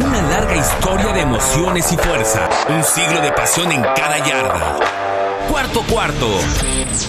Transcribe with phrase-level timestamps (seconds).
[0.00, 2.48] Una larga historia de emociones y fuerza.
[2.68, 4.78] Un siglo de pasión en cada yarda.
[5.50, 6.28] Cuarto cuarto.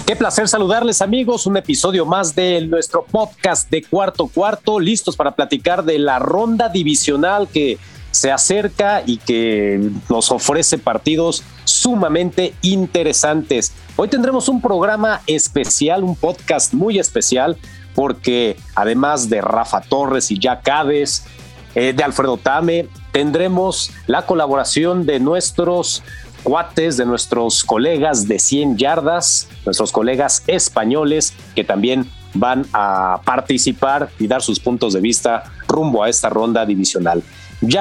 [0.08, 5.36] Qué placer saludarles amigos, un episodio más de nuestro podcast de cuarto cuarto, listos para
[5.36, 7.78] platicar de la ronda divisional que
[8.10, 13.72] se acerca y que nos ofrece partidos sumamente interesantes.
[13.98, 17.56] Hoy tendremos un programa especial, un podcast muy especial,
[17.94, 21.26] porque además de Rafa Torres y Jack Cades,
[21.76, 22.88] eh, de Alfredo Tame.
[23.12, 26.04] Tendremos la colaboración de nuestros
[26.44, 34.10] cuates, de nuestros colegas de 100 yardas, nuestros colegas españoles que también van a participar
[34.20, 37.24] y dar sus puntos de vista rumbo a esta ronda divisional.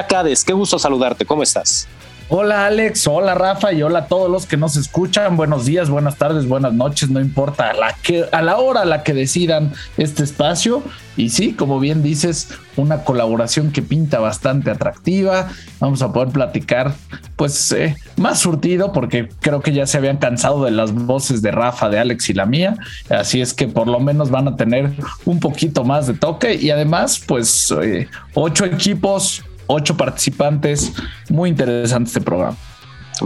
[0.09, 1.87] Cades, qué gusto saludarte, ¿cómo estás?
[2.31, 5.39] Hola Alex, hola Rafa y hola a todos los que nos escuchan.
[5.39, 8.85] Buenos días, buenas tardes, buenas noches, no importa a la, que, a la hora a
[8.85, 10.83] la que decidan este espacio.
[11.17, 15.49] Y sí, como bien dices, una colaboración que pinta bastante atractiva.
[15.81, 16.93] Vamos a poder platicar
[17.37, 21.51] pues eh, más surtido porque creo que ya se habían cansado de las voces de
[21.51, 22.77] Rafa, de Alex y la mía.
[23.09, 24.93] Así es que por lo menos van a tener
[25.25, 30.93] un poquito más de toque y además pues eh, ocho equipos ocho participantes.
[31.29, 32.57] Muy interesante este programa.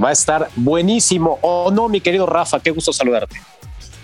[0.02, 1.38] Va a estar buenísimo.
[1.40, 2.60] ¿O no, mi querido Rafa?
[2.60, 3.40] Qué gusto saludarte.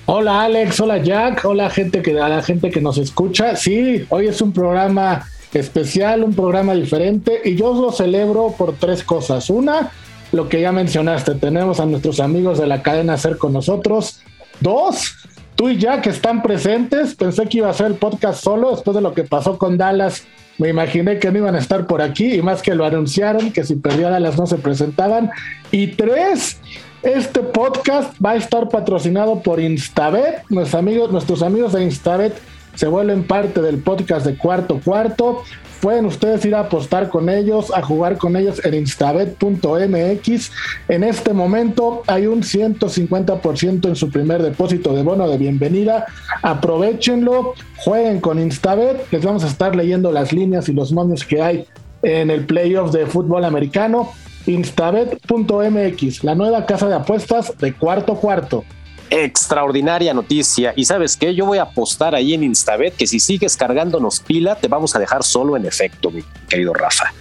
[0.07, 3.57] Hola Alex, hola Jack, hola gente que, a la gente que nos escucha.
[3.57, 9.03] Sí, hoy es un programa especial, un programa diferente y yo lo celebro por tres
[9.03, 9.51] cosas.
[9.51, 9.91] Una,
[10.33, 14.23] lo que ya mencionaste, tenemos a nuestros amigos de la cadena Ser con nosotros.
[14.61, 15.15] Dos,
[15.59, 17.15] tú y Jack están presentes.
[17.15, 20.25] Pensé que iba a ser el podcast solo después de lo que pasó con Dallas
[20.59, 23.63] me imaginé que no iban a estar por aquí y más que lo anunciaron, que
[23.63, 25.31] si perdía Dallas no se presentaban.
[25.71, 26.59] Y tres,
[27.03, 30.43] este podcast va a estar patrocinado por Instabet.
[30.49, 32.37] Nuestros amigos, nuestros amigos de Instabet
[32.75, 35.45] se vuelven parte del podcast de Cuarto Cuarto.
[35.81, 40.51] Pueden ustedes ir a apostar con ellos, a jugar con ellos en instabet.mx.
[40.89, 46.07] En este momento hay un 150% en su primer depósito de bono de bienvenida.
[46.43, 49.07] Aprovechenlo, jueguen con Instabet.
[49.13, 51.67] Les vamos a estar leyendo las líneas y los momios que hay
[52.03, 54.11] en el playoff de fútbol americano.
[54.47, 58.65] Instabet.mx, la nueva casa de apuestas de cuarto cuarto
[59.11, 60.73] extraordinaria noticia.
[60.77, 64.55] Y sabes qué, yo voy a apostar ahí en Instabet que si sigues cargándonos pila,
[64.57, 67.13] te vamos a dejar solo en efecto, mi querido Rafa.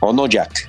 [0.00, 0.68] ¿O no, Jack?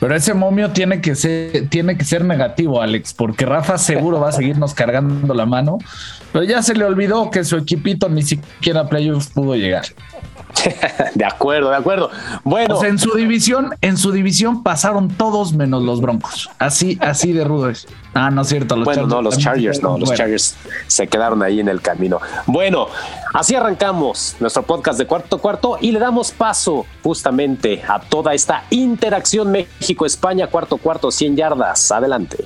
[0.00, 4.28] Pero ese momio tiene que ser, tiene que ser negativo, Alex, porque Rafa seguro va
[4.28, 5.78] a seguirnos cargando la mano.
[6.32, 9.86] Pero ya se le olvidó que su equipito ni siquiera a playoffs pudo llegar.
[11.14, 12.10] de acuerdo, de acuerdo.
[12.42, 16.50] Bueno, en su división, en su división pasaron todos menos los Broncos.
[16.58, 17.86] Así, así de rudo es.
[18.14, 18.76] Ah, no es cierto.
[18.76, 20.56] Los bueno, Chargers no, los Chargers, no, los Chargers
[20.86, 22.20] se quedaron ahí en el camino.
[22.46, 22.88] Bueno,
[23.32, 28.64] así arrancamos nuestro podcast de cuarto cuarto y le damos paso justamente a toda esta
[28.70, 31.92] interacción México-España, cuarto cuarto, 100 yardas.
[31.92, 32.44] Adelante.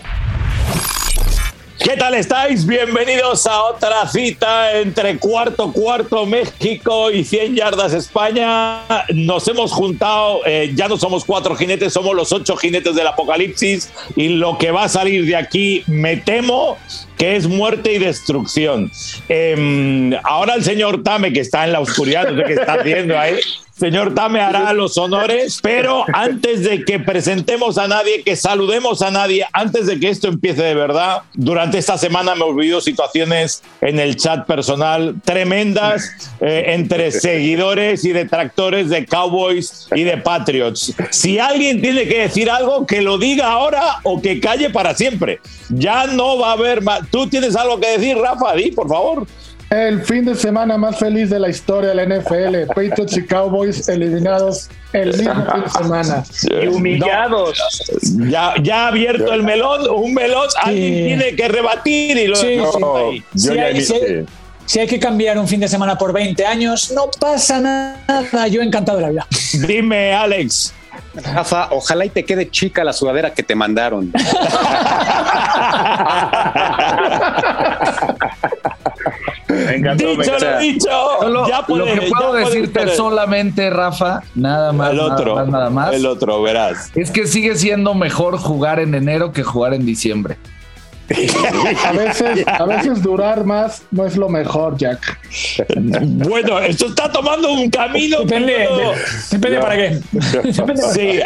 [1.89, 2.67] ¿Qué tal estáis?
[2.67, 8.83] Bienvenidos a otra cita entre cuarto cuarto México y 100 yardas España.
[9.15, 13.91] Nos hemos juntado, eh, ya no somos cuatro jinetes, somos los ocho jinetes del apocalipsis
[14.17, 16.77] y lo que va a salir de aquí, me temo
[17.17, 18.93] que es muerte y destrucción.
[19.31, 23.19] Em, ahora el señor Tame, que está en la oscuridad, no sé qué está haciendo
[23.19, 23.37] ahí,
[23.79, 29.13] Señor Tame hará los honores, pero antes de que presentemos a nadie, que saludemos a
[29.13, 33.63] nadie, antes de que esto empiece de verdad, durante esta semana me he olvidado situaciones
[33.81, 40.95] en el chat personal tremendas eh, entre seguidores y detractores de Cowboys y de Patriots.
[41.11, 45.41] Si alguien tiene que decir algo, que lo diga ahora o que calle para siempre.
[45.69, 47.09] Ya no va a haber más.
[47.11, 48.55] ¿Tú tienes algo que decir, Rafa?
[48.55, 49.27] Di, por favor.
[49.71, 52.67] El fin de semana más feliz de la historia de la NFL.
[52.75, 56.25] Patriots y Cowboys eliminados el mismo fin de semana.
[56.43, 57.59] Y humillados.
[58.31, 62.57] Ya, ya ha abierto el melón, un melón, alguien tiene que rebatir y lo sí,
[63.35, 63.85] Yo ya hay,
[64.65, 68.49] si hay que cambiar un fin de semana por 20 años, no pasa nada.
[68.49, 69.27] Yo encantado de la vida.
[69.67, 70.75] Dime, Alex.
[71.15, 74.13] Rafa, ojalá y te quede chica la sudadera que te mandaron.
[79.69, 81.49] dicho lo dicho.
[81.49, 86.43] ya lo que puedo decirte solamente, Rafa, nada más, el otro, nada más, El otro,
[86.43, 86.91] verás.
[86.95, 90.37] Es que sigue siendo mejor jugar en enero que jugar en diciembre.
[91.85, 95.19] A veces, a veces durar más no es lo mejor, Jack.
[96.03, 98.21] Bueno, esto está tomando un camino.
[98.21, 98.69] Depende,
[99.31, 100.01] depende para qué.
[100.93, 101.21] sí.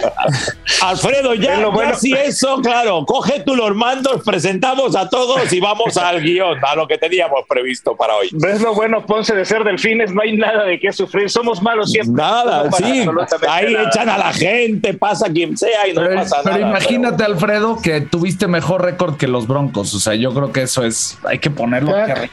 [0.83, 1.95] Alfredo, ya, lo bueno.
[1.97, 6.77] si eso, claro, coge tú los mandos, presentamos a todos y vamos al guion, a
[6.77, 8.29] lo que teníamos previsto para hoy.
[8.33, 10.13] ¿Ves lo bueno, Ponce, de ser delfines?
[10.13, 11.29] No hay nada de qué sufrir.
[11.29, 12.23] Somos malos siempre.
[12.23, 13.05] Nada, sí.
[13.49, 13.89] Ahí nada.
[13.89, 16.71] echan a la gente, pasa quien sea y no Pero, pasa pero nada.
[16.71, 19.72] imagínate, Alfredo, que tuviste mejor récord que los Broncos.
[19.81, 21.93] O sea, yo creo que eso es, hay que ponerlo.
[21.93, 22.31] Jack,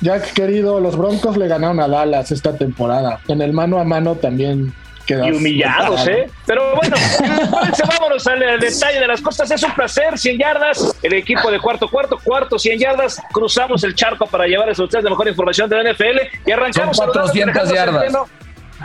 [0.00, 3.20] Jack, querido, los Broncos le ganaron a Dallas esta temporada.
[3.28, 4.74] En el mano a mano también
[5.06, 6.06] quedas Y humillados.
[6.08, 6.28] ¿eh?
[6.46, 6.96] Pero bueno,
[7.50, 9.50] párense, vámonos al al detalle de las cosas.
[9.50, 10.96] Es un placer, 100 yardas.
[11.02, 13.20] El equipo de cuarto, cuarto, cuarto, 100 yardas.
[13.32, 16.18] Cruzamos el charco para llevarles a ustedes la mejor información de la NFL.
[16.46, 18.30] Y arrancamos Son saludando a 400 Alejandro yardas.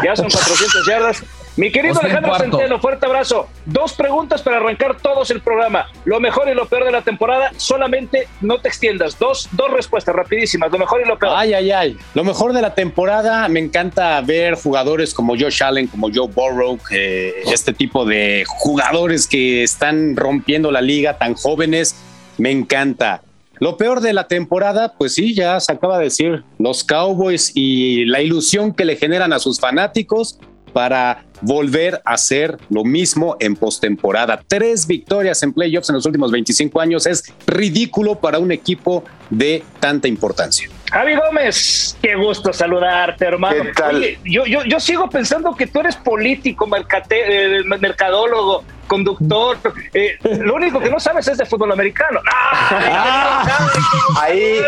[0.04, 1.24] Ya son 400 yardas.
[1.58, 2.58] Mi querido Alejandro cuarto.
[2.58, 3.48] Centeno, fuerte abrazo.
[3.66, 5.88] Dos preguntas para arrancar todos el programa.
[6.06, 7.52] Lo mejor y lo peor de la temporada.
[7.58, 9.18] Solamente no te extiendas.
[9.18, 10.72] Dos, dos respuestas rapidísimas.
[10.72, 11.34] Lo mejor y lo peor.
[11.36, 11.98] Ay, ay, ay.
[12.14, 16.78] Lo mejor de la temporada, me encanta ver jugadores como Josh Allen, como Joe Burrow,
[16.92, 21.96] eh, este tipo de jugadores que están rompiendo la liga tan jóvenes.
[22.38, 23.24] Me encanta.
[23.60, 28.06] Lo peor de la temporada, pues sí, ya se acaba de decir, los Cowboys y
[28.06, 30.38] la ilusión que le generan a sus fanáticos
[30.74, 34.42] para volver a hacer lo mismo en postemporada.
[34.48, 39.64] Tres victorias en playoffs en los últimos 25 años es ridículo para un equipo de
[39.80, 40.70] tanta importancia.
[40.92, 43.64] Javi Gómez, qué gusto saludarte, hermano.
[43.64, 43.96] ¿Qué tal?
[43.98, 49.58] Oye, yo, yo, yo sigo pensando que tú eres político, mercate- eh, mercadólogo, conductor.
[49.94, 52.22] eh, lo único que no sabes es de fútbol americano.
[52.32, 53.68] ¡Ah!
[54.22, 54.60] Ahí,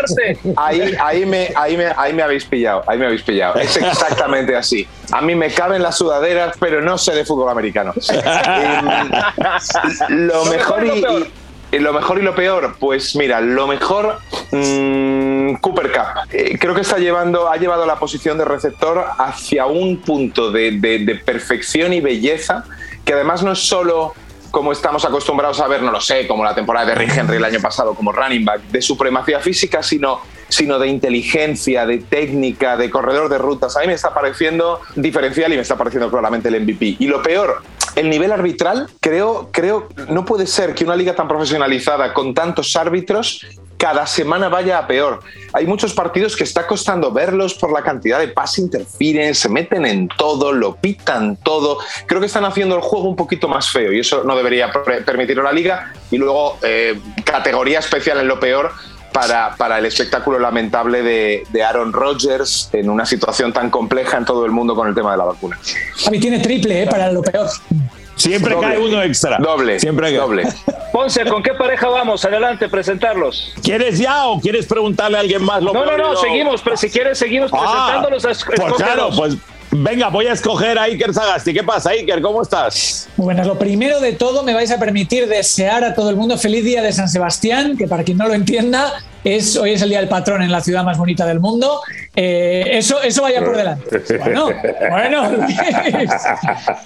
[0.56, 3.54] ahí, ahí, me, ahí, me, ahí me habéis pillado, ahí me habéis pillado.
[3.58, 4.86] Es exactamente así.
[5.12, 7.92] A mí me caben las sudaderas, pero no sé de fútbol americano.
[8.52, 9.10] Eh,
[10.08, 11.02] lo mejor y
[11.78, 14.18] lo mejor y lo peor, pues mira, lo mejor
[14.50, 16.32] mm, Cooper Cup.
[16.32, 21.22] Eh, creo que está llevando, ha llevado la posición de receptor hacia un punto de
[21.24, 22.64] perfección y belleza
[23.04, 24.14] que además no es solo
[24.50, 27.44] como estamos acostumbrados a ver, no lo sé, como la temporada de Rick Henry el
[27.44, 30.20] año pasado como running back, de supremacía física, sino,
[30.50, 33.76] sino de inteligencia, de técnica, de corredor de rutas.
[33.76, 36.96] A mí me está pareciendo diferencial y me está pareciendo claramente el MVP.
[36.98, 37.62] Y lo peor,
[37.96, 42.76] el nivel arbitral, creo, creo, no puede ser que una liga tan profesionalizada con tantos
[42.76, 43.46] árbitros
[43.80, 45.20] cada semana vaya a peor.
[45.54, 49.86] Hay muchos partidos que está costando verlos por la cantidad de pass interference, se meten
[49.86, 51.78] en todo, lo pitan todo.
[52.04, 54.70] Creo que están haciendo el juego un poquito más feo y eso no debería
[55.06, 55.94] permitirlo la liga.
[56.10, 58.70] Y luego, eh, categoría especial en lo peor.
[59.12, 64.24] Para, para el espectáculo lamentable de, de Aaron Rodgers en una situación tan compleja en
[64.24, 65.58] todo el mundo con el tema de la vacuna.
[66.04, 66.86] Javi tiene triple, ¿eh?
[66.86, 67.48] Para lo peor.
[68.14, 68.68] Siempre Doble.
[68.68, 69.38] cae uno extra.
[69.38, 70.16] Doble, Siempre cae.
[70.18, 70.42] doble.
[70.92, 72.24] Ponce, ¿con qué pareja vamos?
[72.24, 73.52] Adelante, presentarlos.
[73.62, 75.62] ¿Quieres ya o quieres preguntarle a alguien más?
[75.62, 78.24] Lo No, no, no, seguimos, pero si quieres seguimos Ah, presentándolos.
[78.26, 79.36] es- pues claro, pues
[79.70, 81.52] venga, voy a escoger a Iker Sagasti.
[81.52, 82.20] ¿Qué pasa, Iker?
[82.20, 83.08] ¿Cómo estás?
[83.16, 83.46] Muy buenas.
[83.46, 86.82] Lo primero de todo, me vais a permitir desear a todo el mundo feliz día
[86.82, 90.08] de San Sebastián, que para quien no lo entienda, es, hoy es el día del
[90.08, 91.80] patrón en la ciudad más bonita del mundo.
[92.16, 94.18] Eh, eso, eso vaya por delante.
[94.18, 94.50] Bueno,
[94.90, 95.46] bueno.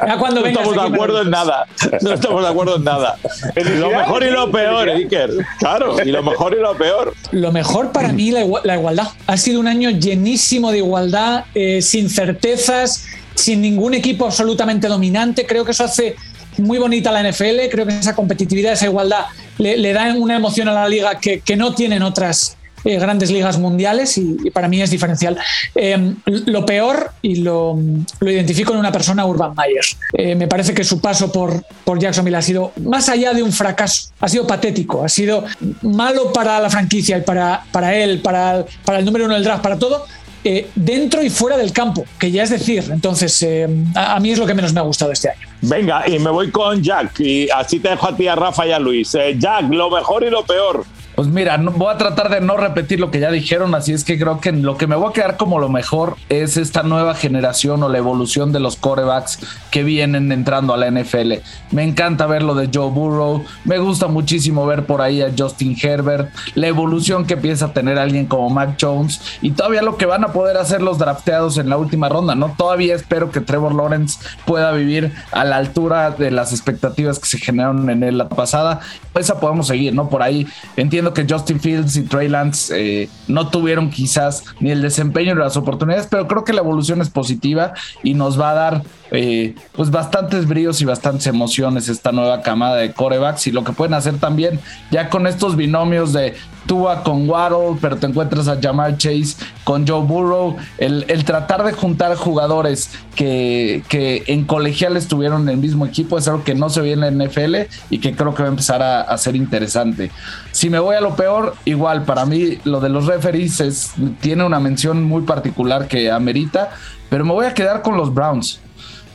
[0.07, 1.67] ya cuando No estamos de acuerdo en nada.
[2.01, 3.17] No estamos de acuerdo en nada.
[3.57, 5.31] Lo mejor y lo peor, Iker.
[5.59, 7.15] Claro, y lo mejor y lo peor.
[7.31, 9.09] Lo mejor para mí, la igualdad.
[9.27, 13.05] Ha sido un año llenísimo de igualdad, eh, sin certezas,
[13.35, 15.47] sin ningún equipo absolutamente dominante.
[15.47, 16.17] Creo que eso hace
[16.59, 17.69] muy bonita la NFL.
[17.71, 19.27] Creo que esa competitividad, esa igualdad,
[19.59, 23.59] le, le da una emoción a la liga que, no tienen otras eh, grandes ligas
[23.59, 25.39] mundiales y, para mí es diferencial.
[25.75, 27.79] Eh, lo peor, y lo,
[28.21, 29.97] lo identifico en una persona, Urban Myers.
[30.13, 33.53] Eh, me parece que su paso por, por Jacksonville ha sido, más allá de un
[33.53, 35.45] fracaso, ha sido patético, ha sido
[35.83, 39.63] malo para la franquicia y para, para él, para, para el número uno del draft,
[39.63, 40.07] para todo.
[40.45, 44.39] Eh, dentro y fuera del campo, que ya es decir, entonces eh, a, mí es
[44.39, 45.49] lo que menos me ha gustado este año.
[45.63, 47.21] Venga, y me voy con Jack.
[47.21, 49.15] Y así te dejo a ti, a Rafa y a Luis.
[49.15, 50.85] Eh, Jack, lo mejor y lo peor.
[51.15, 54.03] Pues mira, no- voy a tratar de no repetir lo que ya dijeron, así es
[54.03, 57.15] que creo que lo que me voy a quedar como lo mejor es esta nueva
[57.15, 59.39] generación o la evolución de los corebacks
[59.71, 61.35] que vienen entrando a la NFL.
[61.71, 65.77] Me encanta ver lo de Joe Burrow, me gusta muchísimo ver por ahí a Justin
[65.81, 70.07] Herbert, la evolución que empieza a tener alguien como Mac Jones y todavía lo que
[70.07, 72.55] van a poder hacer los drafteados en la última ronda, ¿no?
[72.59, 77.39] Todavía espero que Trevor Lawrence pueda vivir a la altura de las expectativas que se
[77.39, 78.81] generaron en él la pasada.
[79.15, 80.09] Esa podemos seguir, ¿no?
[80.09, 80.45] Por ahí
[80.77, 85.41] entiendo que Justin Fields y Trey Lance eh, no tuvieron quizás ni el desempeño ni
[85.41, 89.55] las oportunidades, pero creo que la evolución es positiva y nos va a dar eh,
[89.73, 93.95] pues bastantes bríos y bastantes emociones esta nueva camada de corebacks y lo que pueden
[93.95, 94.61] hacer también.
[94.91, 96.35] Ya con estos binomios de
[96.67, 100.57] Tua con Waddle, pero te encuentras a Jamar Chase con Joe Burrow.
[100.79, 103.83] El, tratar de juntar jugadores que,
[104.27, 107.11] en colegial estuvieron en el mismo equipo es algo que no se ve en la
[107.11, 107.55] NFL
[107.91, 110.11] y que creo que va a empezar a, ser interesante.
[110.53, 114.61] Si me voy a lo peor, igual para mí lo de los referees tiene una
[114.61, 116.71] mención muy particular que amerita,
[117.09, 118.61] pero me voy a quedar con los Browns.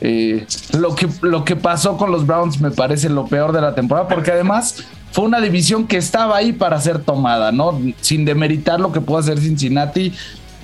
[0.02, 0.46] Eh,
[0.78, 4.08] lo, que, lo que pasó con los Browns me parece lo peor de la temporada,
[4.08, 7.78] porque además fue una división que estaba ahí para ser tomada, ¿no?
[8.00, 10.12] Sin demeritar lo que puede hacer Cincinnati.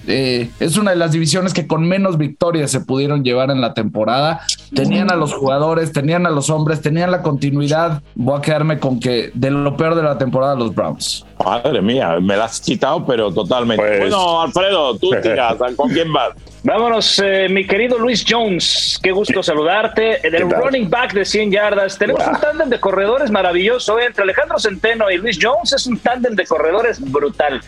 [0.09, 3.75] Eh, es una de las divisiones que con menos victorias se pudieron llevar en la
[3.75, 4.41] temporada.
[4.75, 8.03] Tenían a los jugadores, tenían a los hombres, tenían la continuidad.
[8.15, 11.25] Voy a quedarme con que de lo peor de la temporada los Browns.
[11.45, 13.83] Madre mía, me la has quitado, pero totalmente.
[13.85, 16.31] Pues- bueno, Alfredo, tú tiras, ¿con quién vas?
[16.67, 20.27] Vámonos, eh, mi querido Luis Jones, qué gusto saludarte.
[20.27, 24.59] En el running back de 100 yardas, tenemos un tándem de corredores maravilloso entre Alejandro
[24.59, 25.73] Centeno y Luis Jones.
[25.73, 27.61] Es un tándem de corredores brutal.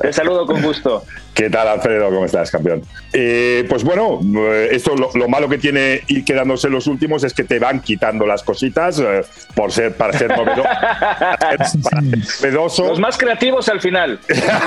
[0.00, 1.02] Te saludo con gusto.
[1.34, 2.10] ¿Qué tal, Alfredo?
[2.10, 2.82] ¿Cómo estás, campeón?
[3.16, 4.18] Eh, pues bueno,
[4.50, 8.26] eh, esto lo, malo que tiene ir quedándose los últimos es que te van quitando
[8.26, 9.00] las cositas
[9.54, 10.30] por ser, para ser
[12.42, 12.88] novedoso.
[12.88, 14.18] Los más creativos al final.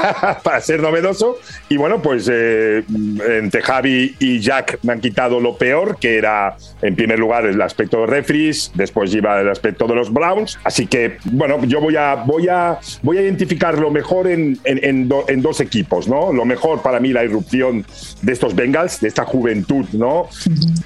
[0.43, 1.39] para ser novedoso.
[1.67, 6.95] Y bueno, pues entre Javi y Jack me han quitado lo peor, que era en
[6.95, 10.57] primer lugar el aspecto de refries, después iba el aspecto de los Browns.
[10.63, 15.41] Así que, bueno, yo voy a, voy a, voy a identificar lo mejor en, en,
[15.41, 16.31] dos equipos, ¿no?
[16.31, 17.85] Lo mejor para mí la irrupción
[18.21, 20.29] de estos Bengals, de esta juventud, ¿no?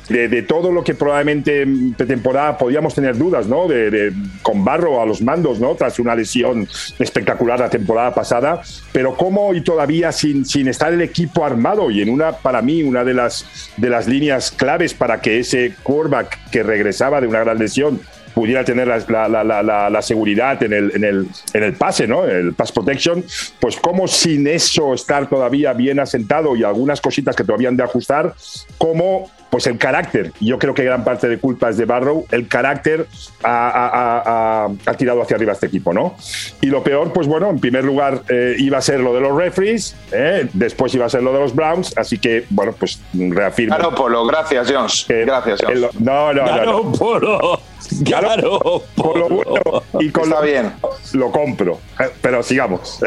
[0.10, 3.67] De, todo lo que probablemente de temporada podíamos tener dudas, ¿no?
[3.67, 5.75] De, con Barro a los mandos, ¿no?
[5.75, 6.67] Tras una lesión
[6.98, 12.01] espectacular la temporada pasada, pero cómo y todavía sin, sin estar el equipo armado y
[12.01, 13.46] en una, para mí, una de las,
[13.77, 18.00] de las líneas claves para que ese quarterback que regresaba de una gran lesión
[18.33, 22.25] pudiera tener la, la, la, seguridad en el, en, el, en el pase, ¿no?
[22.25, 23.23] El pass protection,
[23.59, 27.83] pues como sin eso estar todavía bien asentado y algunas cositas que todavía han de
[27.83, 28.33] ajustar,
[28.77, 30.31] como pues el carácter.
[30.39, 32.25] Yo creo que gran parte de culpa es de Barrow.
[32.31, 33.05] El carácter
[33.43, 36.15] ha, tirado hacia arriba este equipo, ¿no?
[36.62, 39.36] Y lo peor, pues bueno, en primer lugar eh, iba a ser lo de los
[39.36, 40.48] referees, ¿eh?
[40.53, 43.75] después iba a ser lo de los Browns, así que, bueno, pues reafirmo.
[43.93, 45.05] Polo, gracias, Jones.
[45.08, 46.00] gracias, Jones.
[46.00, 46.91] no, no, no.
[46.93, 47.60] Polo.
[48.05, 50.72] Claro, con lo bueno y con lo bien.
[51.13, 53.00] Lo compro, eh, pero sigamos.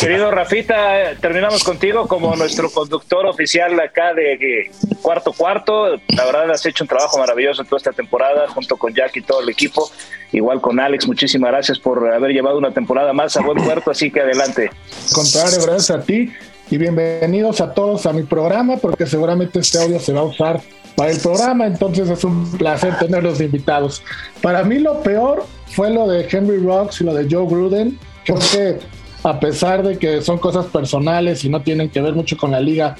[0.00, 4.70] Querido Rafita, terminamos contigo como nuestro conductor oficial acá de
[5.02, 5.65] cuarto cuarto.
[6.08, 9.40] La verdad has hecho un trabajo maravilloso toda esta temporada junto con Jack y todo
[9.40, 9.90] el equipo.
[10.32, 14.10] Igual con Alex, muchísimas gracias por haber llevado una temporada más a buen puerto, así
[14.10, 14.70] que adelante.
[15.12, 16.32] Contrario, gracias a ti
[16.70, 20.60] y bienvenidos a todos a mi programa porque seguramente este audio se va a usar
[20.96, 24.02] para el programa, entonces es un placer tenerlos invitados.
[24.40, 27.98] Para mí lo peor fue lo de Henry Rocks y lo de Joe Gruden.
[28.24, 28.78] Creo que
[29.22, 32.60] a pesar de que son cosas personales y no tienen que ver mucho con la
[32.60, 32.96] liga,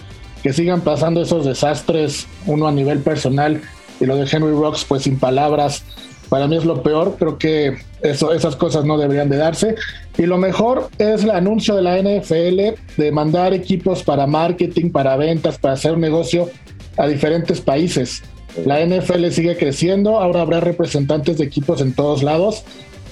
[0.46, 3.60] que sigan pasando esos desastres, uno a nivel personal
[3.98, 5.82] y lo de Henry Rocks, pues sin palabras,
[6.28, 7.16] para mí es lo peor.
[7.18, 9.74] Creo que eso, esas cosas no deberían de darse.
[10.16, 15.16] Y lo mejor es el anuncio de la NFL de mandar equipos para marketing, para
[15.16, 16.48] ventas, para hacer negocio
[16.96, 18.22] a diferentes países.
[18.64, 22.62] La NFL sigue creciendo, ahora habrá representantes de equipos en todos lados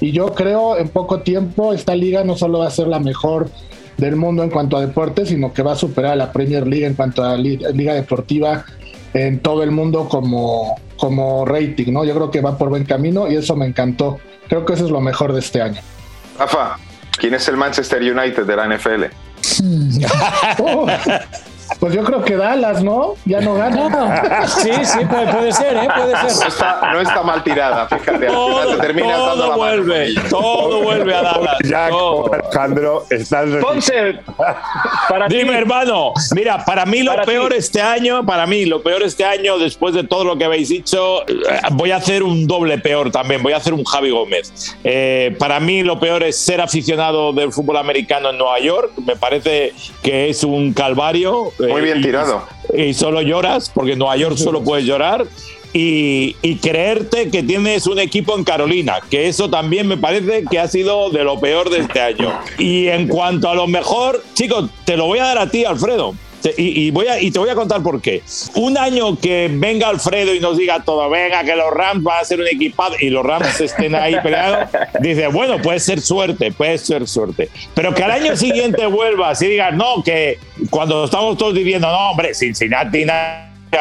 [0.01, 3.51] y yo creo en poco tiempo esta liga no solo va a ser la mejor
[3.97, 6.87] del mundo en cuanto a deportes, sino que va a superar a la Premier League
[6.87, 8.65] en cuanto a liga deportiva
[9.15, 12.05] en todo el mundo como, como rating, ¿no?
[12.05, 14.19] Yo creo que va por buen camino y eso me encantó.
[14.49, 15.81] Creo que eso es lo mejor de este año.
[16.39, 16.77] Rafa,
[17.19, 19.05] ¿quién es el Manchester United de la NFL?
[21.79, 23.15] Pues yo creo que Dallas, ¿no?
[23.25, 24.45] Ya no gana.
[24.65, 25.89] Sí, sí, puede, ser, ¿eh?
[25.95, 26.53] Puede ser.
[26.93, 28.27] No está, mal tirada, fíjate.
[28.27, 31.57] Todo, termina todo vuelve, todo vuelve a Dallas.
[31.65, 31.93] Jack,
[32.33, 33.61] Alejandro, están...
[33.61, 34.21] Ponce,
[35.09, 39.25] para Dime, hermano, mira, para mí lo peor este año, para mí lo peor este
[39.25, 43.11] año, después de todo lo que habéis dicho, eh, voy a hacer un doble peor
[43.11, 44.77] también, voy a hacer un Javi Gómez.
[44.85, 49.17] Eh, para mí lo peor es ser aficionado del fútbol americano en Nueva York, me
[49.17, 52.47] parece que es un calvario muy bien tirado.
[52.73, 55.27] Y, solo lloras, porque en Nueva York solo puedes llorar.
[55.73, 60.69] Y, creerte que tienes un equipo en Carolina, que eso también me parece que ha
[60.69, 62.33] sido de lo peor de este año.
[62.59, 66.15] Y en cuanto a lo mejor, chicos, te lo voy a dar a ti, Alfredo.
[66.57, 68.23] Y, voy a, y te voy a contar por qué.
[68.55, 72.25] Un año que venga Alfredo y nos diga todo, venga, que los Rams van a
[72.25, 74.69] ser un equipado y los Rams estén ahí peleados,
[75.01, 77.49] dice, bueno, puede ser suerte, puede ser suerte.
[77.75, 80.39] Pero que al año siguiente vuelvas y digas, no, que
[80.71, 83.05] cuando estamos todos diciendo, no, hombre, Cincinnati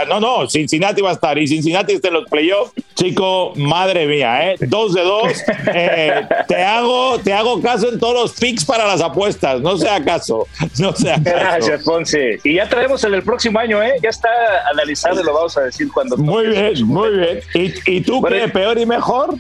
[0.07, 2.73] no, no, Cincinnati va a estar y Cincinnati está en los playoffs.
[2.95, 4.55] Chico, madre mía, ¿eh?
[4.67, 5.23] Dos de dos.
[5.75, 9.61] Eh, te, hago, te hago caso en todos los picks para las apuestas.
[9.61, 10.47] No sea caso.
[10.77, 11.35] No sea caso.
[11.35, 12.39] Gracias, Ponce.
[12.43, 13.93] Y ya traemos el, el próximo año, ¿eh?
[14.03, 14.29] Ya está
[14.71, 16.17] analizado y lo vamos a decir cuando.
[16.17, 17.39] Muy bien, muy bien.
[17.53, 18.47] ¿Y, y tú qué?
[18.49, 19.35] ¿Peor y mejor?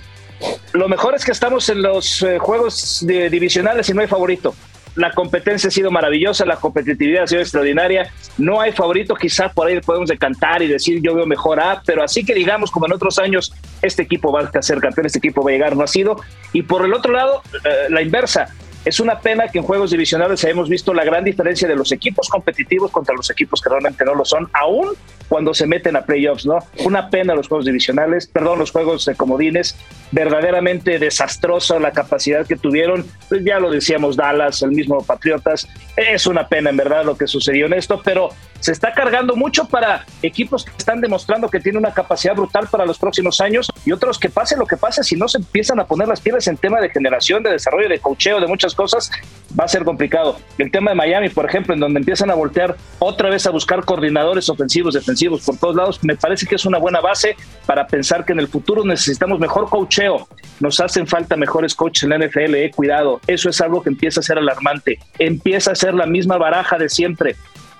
[0.73, 4.55] Lo mejor es que estamos en los eh, juegos de, divisionales y no hay favorito
[4.95, 8.11] la competencia ha sido maravillosa, la competitividad ha sido extraordinaria.
[8.37, 12.03] No hay favorito, quizás por ahí podemos decantar y decir yo veo mejor a, pero
[12.03, 15.43] así que digamos como en otros años, este equipo va a ser campeón, este equipo
[15.43, 16.17] va a llegar, no ha sido.
[16.51, 18.53] Y por el otro lado, eh, la inversa.
[18.85, 22.27] Es una pena que en juegos divisionales hayamos visto la gran diferencia de los equipos
[22.27, 24.89] competitivos contra los equipos que realmente no lo son, aún
[25.29, 26.59] cuando se meten a playoffs, ¿no?
[26.83, 29.75] Una pena los juegos divisionales, perdón, los juegos de comodines,
[30.11, 36.27] verdaderamente desastrosa la capacidad que tuvieron, pues ya lo decíamos Dallas, el mismo Patriotas, es
[36.27, 40.05] una pena en verdad lo que sucedió en esto, pero se está cargando mucho para
[40.21, 44.17] equipos que están demostrando que tienen una capacidad brutal para los próximos años y otros
[44.17, 46.79] que pase lo que pase, si no se empiezan a poner las piedras en tema
[46.79, 49.11] de generación, de desarrollo, de cocheo, de muchas cosas,
[49.59, 50.37] va a ser complicado.
[50.57, 53.85] El tema de Miami, por ejemplo, en donde empiezan a voltear otra vez a buscar
[53.85, 58.25] coordinadores ofensivos, defensivos por todos lados, me parece que es una buena base para pensar
[58.25, 60.27] que en el futuro necesitamos mejor cocheo.
[60.59, 63.19] Nos hacen falta mejores coaches en la NFL, eh, cuidado.
[63.27, 64.99] Eso es algo que empieza a ser alarmante.
[65.19, 67.35] Empieza a ser la misma baraja de siempre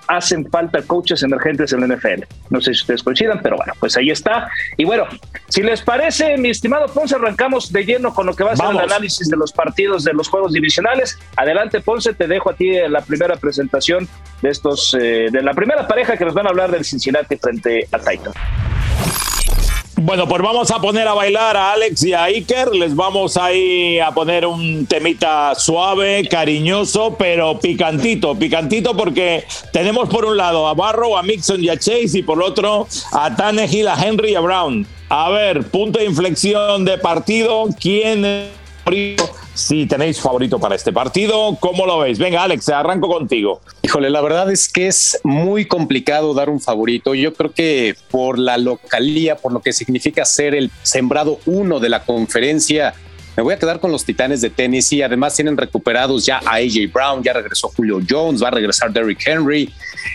[0.06, 2.24] hacen falta coaches emergentes en la NFL.
[2.50, 4.48] No sé si ustedes coincidan, pero bueno, pues ahí está.
[4.76, 5.06] Y bueno,
[5.48, 8.70] si les parece, mi estimado Ponce, arrancamos de lleno con lo que va a ser
[8.70, 11.18] el análisis de los partidos de los juegos divisionales.
[11.36, 14.08] Adelante, Ponce, te dejo a ti la primera presentación
[14.42, 17.88] de estos, eh, de la primera pareja que nos van a hablar del Cincinnati frente
[17.92, 18.32] a Titan.
[19.96, 22.74] Bueno, pues vamos a poner a bailar a Alex y a Iker.
[22.74, 28.36] Les vamos ahí a poner un temita suave, cariñoso, pero picantito.
[28.36, 32.42] Picantito porque tenemos por un lado a Barrow, a Mixon y a Chase y por
[32.42, 34.84] otro a Tannehill, a Henry y a Brown.
[35.08, 37.68] A ver, punto de inflexión de partido.
[37.80, 38.48] ¿Quién es
[39.54, 41.56] si tenéis favorito para este partido.
[41.60, 42.18] ¿Cómo lo veis?
[42.18, 43.60] Venga, Alex, arranco contigo.
[43.82, 47.14] Híjole, la verdad es que es muy complicado dar un favorito.
[47.14, 51.88] Yo creo que por la localía, por lo que significa ser el sembrado uno de
[51.88, 52.94] la conferencia,
[53.36, 55.02] me voy a quedar con los Titanes de Tennessee.
[55.02, 59.26] Además, tienen recuperados ya a AJ Brown, ya regresó Julio Jones, va a regresar Derrick
[59.26, 59.72] Henry.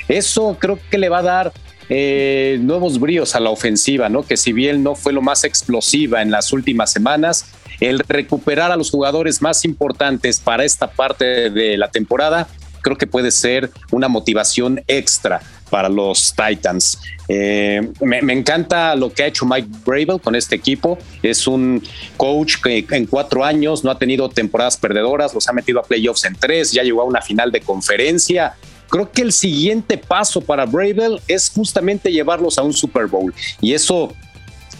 [0.07, 1.53] Eso creo que le va a dar
[1.89, 4.23] eh, nuevos bríos a la ofensiva, ¿no?
[4.23, 7.45] Que si bien no fue lo más explosiva en las últimas semanas,
[7.79, 12.47] el recuperar a los jugadores más importantes para esta parte de la temporada,
[12.81, 16.99] creo que puede ser una motivación extra para los Titans.
[17.27, 20.97] Eh, me, encanta lo que ha hecho Mike Bravel con este equipo.
[21.21, 21.83] Es un
[22.17, 26.25] coach que en cuatro años no ha tenido temporadas perdedoras, los ha metido a playoffs
[26.25, 28.55] en tres, ya llegó a una final de conferencia.
[28.89, 33.73] Creo que el siguiente paso para Bravel es justamente llevarlos a un Super Bowl y
[33.73, 34.11] eso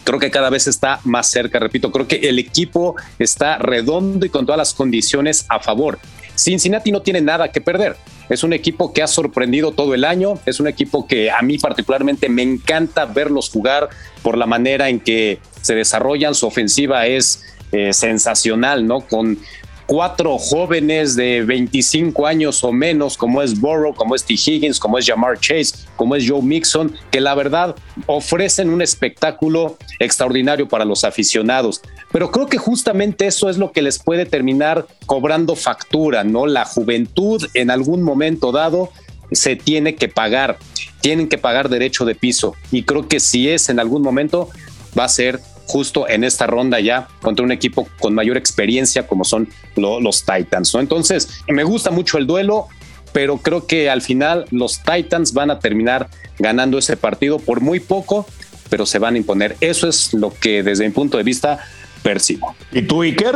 [0.04, 4.30] creo que cada vez está más cerca, repito, creo que el equipo está redondo y
[4.30, 6.00] con todas las condiciones a favor.
[6.36, 7.98] Cincinnati no tiene nada que perder.
[8.30, 11.58] Es un equipo que ha sorprendido todo el año, es un equipo que a mí
[11.58, 13.90] particularmente me encanta verlos jugar
[14.22, 19.02] por la manera en que se desarrollan, su ofensiva es eh, sensacional, ¿no?
[19.02, 19.40] Con
[19.90, 24.36] cuatro jóvenes de 25 años o menos, como es Burrow, como es T.
[24.36, 27.76] Higgins, como es Jamar Chase, como es Joe Mixon, que la verdad
[28.06, 31.82] ofrecen un espectáculo extraordinario para los aficionados.
[32.12, 36.46] Pero creo que justamente eso es lo que les puede terminar cobrando factura, ¿no?
[36.46, 38.92] La juventud en algún momento dado
[39.32, 40.60] se tiene que pagar,
[41.02, 42.54] tienen que pagar derecho de piso.
[42.72, 44.50] Y creo que si es en algún momento,
[44.98, 49.24] va a ser justo en esta ronda ya contra un equipo con mayor experiencia como
[49.24, 50.74] son los Titans.
[50.74, 50.80] ¿no?
[50.80, 52.68] Entonces, me gusta mucho el duelo,
[53.14, 57.80] pero creo que al final los Titans van a terminar ganando ese partido por muy
[57.80, 58.26] poco,
[58.72, 59.58] pero se van a imponer.
[59.62, 61.60] Eso es lo que desde mi punto de vista
[62.02, 62.56] percibo.
[62.72, 63.36] ¿Y tú, Iker?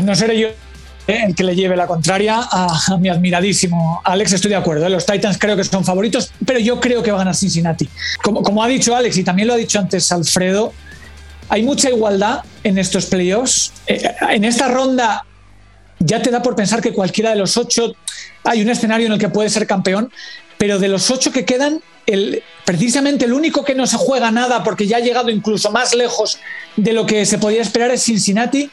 [0.00, 0.48] No seré yo
[1.08, 4.34] el que le lleve la contraria a, mi admiradísimo Alex.
[4.34, 4.86] Estoy de acuerdo.
[4.86, 4.90] ¿eh?
[4.90, 7.88] Los Titans creo que son favoritos, pero yo creo que va a ganar Cincinnati.
[8.22, 10.72] Como, como ha dicho Alex y también lo ha dicho antes Alfredo,
[11.52, 13.74] hay mucha igualdad en estos playoffs.
[13.86, 15.26] Eh, en esta ronda
[15.98, 17.94] ya te da por pensar que cualquiera de los ocho
[18.42, 20.10] hay un escenario en el que puede ser campeón,
[20.56, 24.64] pero de los ocho que quedan, el, precisamente el único que no se juega nada
[24.64, 26.38] porque ya ha llegado incluso más lejos
[26.76, 28.70] de lo que se podía esperar es Cincinnati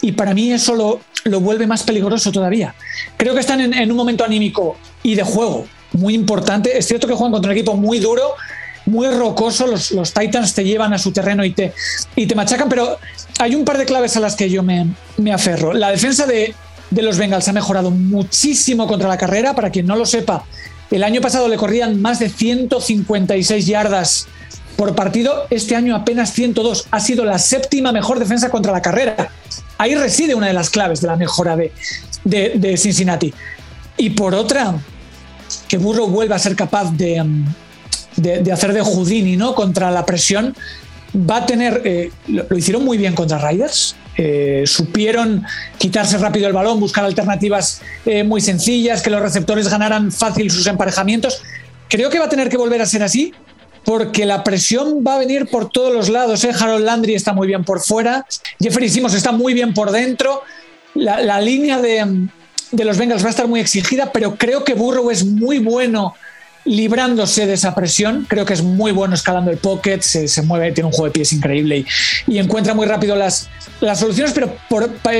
[0.00, 2.76] y para mí eso lo, lo vuelve más peligroso todavía.
[3.16, 6.78] Creo que están en, en, un momento anímico y de juego muy importante.
[6.78, 8.36] Es cierto que juegan contra un equipo muy duro,
[8.90, 11.72] muy rocoso, los, los, Titans te llevan a su terreno y te,
[12.16, 12.98] y te machacan, pero
[13.38, 15.72] hay un par de claves a las que yo me, me aferro.
[15.72, 16.54] La defensa de,
[16.90, 20.44] de, los Bengals ha mejorado muchísimo contra la carrera, para quien no lo sepa,
[20.90, 24.26] El año pasado le corrían más de 156 yardas
[24.76, 26.86] por partido, este año apenas 102.
[26.90, 29.30] Ha sido la séptima mejor defensa contra la carrera.
[29.76, 31.72] Ahí reside una de las claves de la mejora de,
[32.24, 33.32] de, Cincinnati.
[33.98, 34.74] Y por otra,
[35.68, 37.22] que Burrow vuelva a ser capaz de,
[38.20, 39.54] de, hacer de Houdini ¿no?
[39.54, 40.54] contra la presión,
[41.14, 41.82] va a tener.
[41.84, 43.96] Eh, lo, hicieron muy bien contra Riders.
[44.16, 45.44] Eh, supieron
[45.78, 50.66] quitarse rápido el balón, buscar alternativas eh, muy sencillas, que los receptores ganaran fácil sus
[50.66, 51.42] emparejamientos.
[51.88, 53.32] Creo que va a tener que volver a ser así,
[53.84, 56.44] porque la presión va a venir por todos los lados.
[56.44, 58.26] Harold Landry está muy bien por fuera,
[58.60, 60.42] Jeffrey Simmons está muy bien por dentro.
[60.94, 62.28] La, línea de,
[62.72, 66.14] de los Bengals va a estar muy exigida, pero creo que Burrow es muy bueno
[66.64, 68.26] librándose de esa presión.
[68.28, 71.32] Creo que es muy bueno escalando el pocket, se, mueve, tiene un juego de pies
[71.32, 71.84] increíble
[72.26, 73.48] y, encuentra muy rápido las,
[73.80, 74.54] las soluciones, pero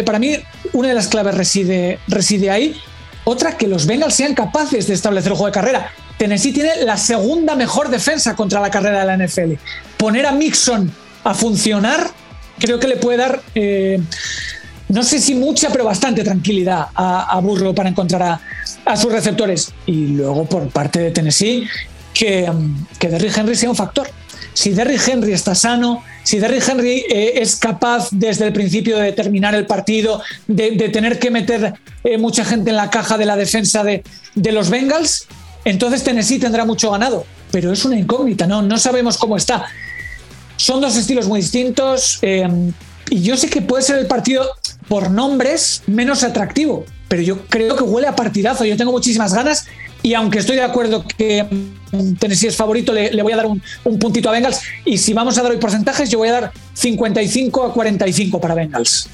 [0.05, 0.37] para mí
[0.73, 2.77] una de las claves reside, reside ahí.
[3.25, 5.93] Otra, que los Bengals sean capaces de establecer el juego de carrera.
[6.17, 9.55] Tennessee tiene la segunda mejor defensa contra la carrera de la NFL.
[9.97, 10.91] Poner a Mixon
[11.25, 12.11] a funcionar
[12.61, 13.41] creo que le puede dar...
[13.55, 14.01] Eh,
[14.91, 18.41] no sé si mucha, pero bastante tranquilidad a, Burro para encontrar
[18.85, 19.73] a, sus receptores.
[19.87, 21.69] Y luego por parte de Tennessee,
[22.13, 22.51] que,
[22.99, 24.09] que Derrick Henry sea un factor.
[24.53, 29.13] Si Derrick Henry está sano, si Derrick Henry eh, es capaz desde el principio de
[29.13, 31.75] terminar el partido, de, tener que meter
[32.05, 34.03] eh, mucha gente en la caja de la defensa de,
[34.35, 35.27] los Bengals,
[35.65, 37.25] entonces Tennessee tendrá mucho ganado.
[37.53, 38.63] Pero es una incógnita, ¿no?
[38.63, 39.67] No sabemos cómo está.
[40.57, 42.19] Son dos estilos muy distintos.
[42.23, 42.47] Eh,
[43.09, 44.47] y yo sé que puede ser el partido
[44.91, 48.65] por nombres menos atractivo, pero yo creo que huele a partidazo.
[48.65, 49.69] Yo tengo muchísimas ganas
[50.03, 51.47] y aunque estoy de acuerdo que
[52.19, 53.63] Tennessee es favorito, le, voy a dar un,
[54.01, 54.61] puntito a Bengals.
[54.85, 58.57] Y si vamos a dar hoy porcentajes, yo voy a dar 55 a 45 para
[58.57, 59.09] Bengals.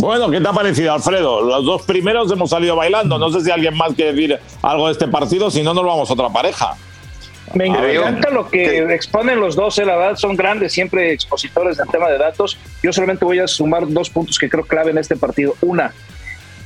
[0.00, 1.40] Bueno, ¿qué te ha parecido, Alfredo?
[1.40, 3.16] Los dos primeros hemos salido bailando.
[3.16, 6.10] No sé si alguien más quiere decir algo de este partido, si no, nos vamos
[6.10, 6.76] a otra pareja.
[7.54, 11.88] Me encanta lo que exponen los dos, eh, la verdad, son grandes, siempre expositores del
[11.88, 12.58] tema de datos.
[12.82, 15.54] Yo solamente voy a sumar dos puntos que creo clave en este partido.
[15.60, 15.92] Una,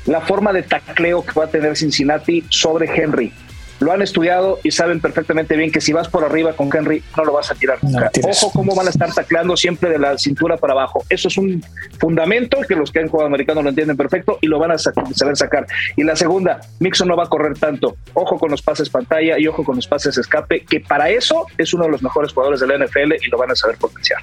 [0.07, 3.33] la forma de tacleo que va a tener Cincinnati sobre Henry
[3.81, 7.25] lo han estudiado y saben perfectamente bien que si vas por arriba con Henry no
[7.25, 8.11] lo vas a tirar nunca.
[8.25, 11.05] Ojo cómo van a estar tacleando siempre de la cintura para abajo.
[11.09, 11.64] Eso es un
[11.99, 15.37] fundamento que los que han jugado americano lo entienden perfecto y lo van a saber
[15.37, 15.66] sacar.
[15.97, 17.97] Y la segunda, Mixon no va a correr tanto.
[18.14, 21.73] Ojo con los pases pantalla y ojo con los pases escape, que para eso es
[21.73, 24.21] uno de los mejores jugadores de la NFL y lo van a saber potenciar.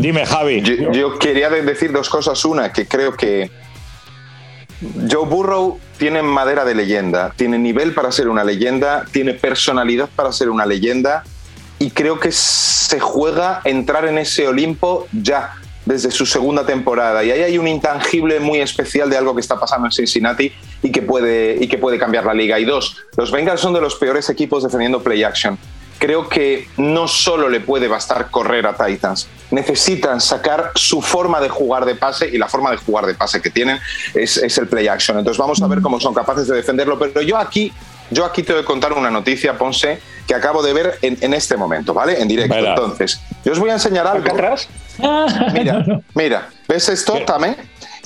[0.00, 0.62] Dime, Javi.
[0.92, 2.44] yo quería decir dos cosas.
[2.44, 3.50] Una, que creo que
[4.80, 10.32] Joe Burrow tiene madera de leyenda, tiene nivel para ser una leyenda, tiene personalidad para
[10.32, 11.24] ser una leyenda
[11.78, 15.54] y creo que se juega entrar en ese Olimpo ya
[15.86, 19.58] desde su segunda temporada y ahí hay un intangible muy especial de algo que está
[19.58, 22.58] pasando en Cincinnati y que puede, y que puede cambiar la liga.
[22.58, 25.58] Y dos, los Bengals son de los peores equipos defendiendo play action
[25.98, 31.48] creo que no solo le puede bastar correr a Titans, necesitan sacar su forma de
[31.48, 33.78] jugar de pase y la forma de jugar de pase que tienen
[34.14, 35.18] es, el play action.
[35.18, 37.72] Entonces vamos a ver cómo son capaces de defenderlo, pero yo aquí,
[38.10, 41.56] yo aquí te voy a contar una noticia, Ponce, que acabo de ver en, este
[41.56, 42.20] momento, ¿vale?
[42.20, 42.56] En directo.
[42.56, 44.28] Entonces, yo os voy a enseñar algo.
[44.28, 44.68] atrás?
[45.52, 47.54] Mira, mira, ¿ves esto, Tame?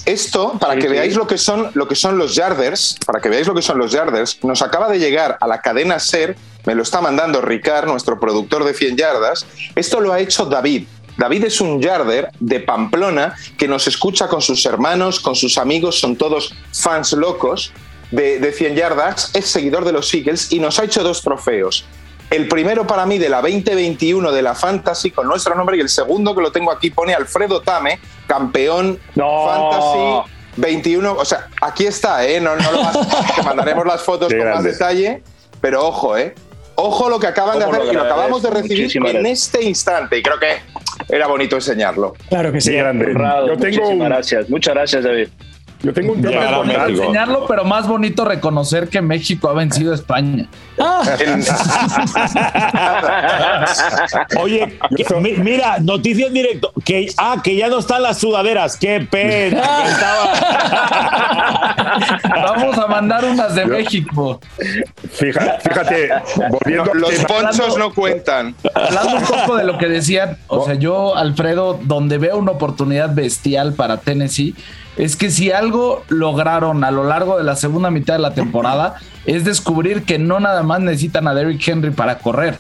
[0.05, 3.47] Esto, para que veáis lo que, son, lo que son los yarders, para que veáis
[3.47, 6.83] lo que son los yarders, nos acaba de llegar a la cadena SER me lo
[6.83, 9.47] está mandando Ricard, nuestro productor de 100 yardas.
[9.75, 10.87] Esto lo ha hecho David.
[11.17, 16.01] David es un yarder de Pamplona que nos escucha con sus hermanos, con sus amigos,
[16.01, 17.73] son todos fans locos
[18.11, 21.85] de, de 100 yardas, es seguidor de los Eagles y nos ha hecho dos trofeos.
[22.31, 25.89] El primero para mí de la 2021 de la Fantasy con nuestro nombre y el
[25.89, 31.13] segundo que lo tengo aquí pone Alfredo Tame, campeón Fantasy 21.
[31.13, 32.41] O sea, aquí está, ¿eh?
[32.41, 35.25] No, no lo vas, te mandaremos las fotos con más detalle,
[35.61, 36.35] pero ojo, ¿eh?
[36.83, 40.23] Ojo lo que acaban de hacer y lo acabamos de recibir en este instante y
[40.23, 40.57] creo que
[41.09, 42.15] era bonito enseñarlo.
[42.29, 42.73] Claro que sí.
[42.73, 43.15] grande.
[43.47, 44.49] Yo tengo gracias.
[44.49, 45.29] Muchas gracias, David.
[45.83, 49.95] Yo tengo un tema bonito enseñarlo, pero más bonito reconocer que México ha vencido a
[49.95, 50.47] España.
[50.79, 51.03] Ah.
[54.41, 54.79] Oye,
[55.39, 56.73] mira, noticia en directo.
[56.85, 58.77] Que, ah, que ya no están las sudaderas.
[58.77, 59.63] Qué pena.
[62.25, 64.41] Vamos a mandar unas de México.
[65.11, 66.11] Fíjate,
[66.51, 68.55] volviendo los ponchos no cuentan.
[68.75, 73.15] Hablando un poco de lo que decían, o sea, yo, Alfredo, donde veo una oportunidad
[73.15, 74.55] bestial para Tennessee
[75.01, 78.97] es que si algo lograron a lo largo de la segunda mitad de la temporada
[79.25, 82.59] es descubrir que no nada más necesitan a Derrick Henry para correr.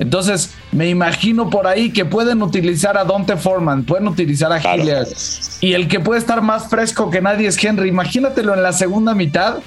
[0.00, 5.06] Entonces, me imagino por ahí que pueden utilizar a Dante Foreman, pueden utilizar a Hilliard.
[5.60, 7.88] Y el que puede estar más fresco que nadie es Henry.
[7.88, 9.58] Imagínatelo en la segunda mitad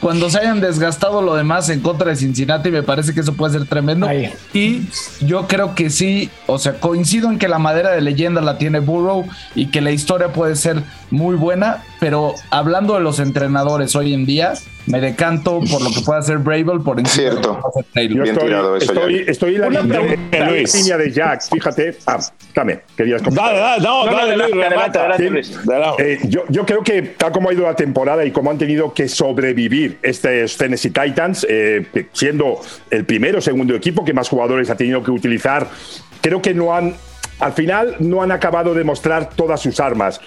[0.00, 3.58] cuando se hayan desgastado lo demás en contra de Cincinnati, me parece que eso puede
[3.58, 4.08] ser tremendo.
[4.52, 4.82] Y
[5.20, 8.80] yo creo que sí, o sea, coincido en que la madera de leyenda la tiene
[8.80, 14.14] Burrow y que la historia puede ser muy buena, pero hablando de los entrenadores hoy
[14.14, 14.54] en día,
[14.86, 17.60] me decanto por lo que pueda hacer Bravel por encima Cierto.
[17.94, 21.96] De Yo estoy, tirado eso, estoy, estoy, en la, línea, de, línea de Jack, fíjate.
[22.06, 22.18] Ah,
[22.54, 25.58] dame, querías Dale, dale, no, dale, Luis,
[25.98, 28.92] eh, yo, yo creo que tal como ha ido la temporada y como han tenido
[28.92, 34.70] que sobrevivir estos Tennessee Titans, eh, siendo el primero o segundo equipo que más jugadores
[34.70, 35.68] ha tenido que utilizar,
[36.20, 36.94] creo que no han
[37.38, 40.20] al final no han acabado de mostrar todas sus armas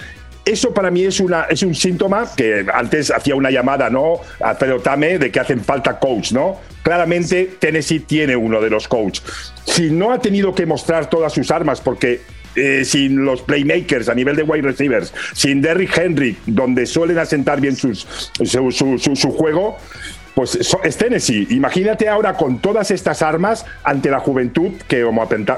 [0.46, 4.20] eso para mí es, una, es un síntoma que antes hacía una llamada, ¿no?
[4.40, 6.60] A Tame de que hacen falta coach, ¿no?
[6.84, 9.24] Claramente Tennessee tiene uno de los coaches.
[9.66, 12.22] Si no ha tenido que mostrar todas sus armas porque
[12.56, 17.62] eh, sin los playmakers a nivel de wide receivers, sin Derrick Henry, donde suelen asentar
[17.62, 18.08] bien sus,
[18.44, 19.78] su, juego,
[20.34, 21.48] pues es Tennessee.
[21.52, 25.04] Imagínate ahora con todas estas armas ante la juventud que,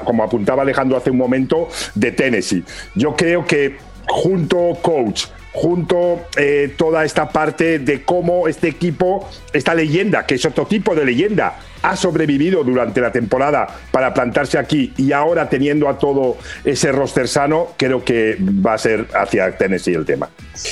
[0.04, 2.62] como apuntaba Alejandro hace un momento, de Tennessee.
[2.94, 3.76] Yo creo que
[4.12, 10.44] junto coach, junto eh, toda esta parte de cómo este equipo, esta leyenda, que es
[10.44, 15.88] otro tipo de leyenda, ha sobrevivido durante la temporada para plantarse aquí y ahora teniendo
[15.88, 20.28] a todo ese roster sano, creo que va a ser hacia Tennessee el tema.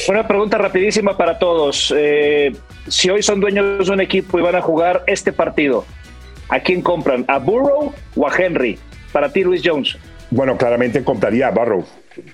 [0.08, 1.92] Una pregunta rapidísima para todos.
[1.96, 2.52] Eh,
[2.88, 5.86] si hoy son dueños de un equipo y van a jugar este partido,
[6.50, 7.24] ¿a quién compran?
[7.26, 8.78] ¿A Burrow o a Henry?
[9.12, 9.96] Para ti, Luis Jones.
[10.30, 11.84] Bueno, claramente compraría a Burrow.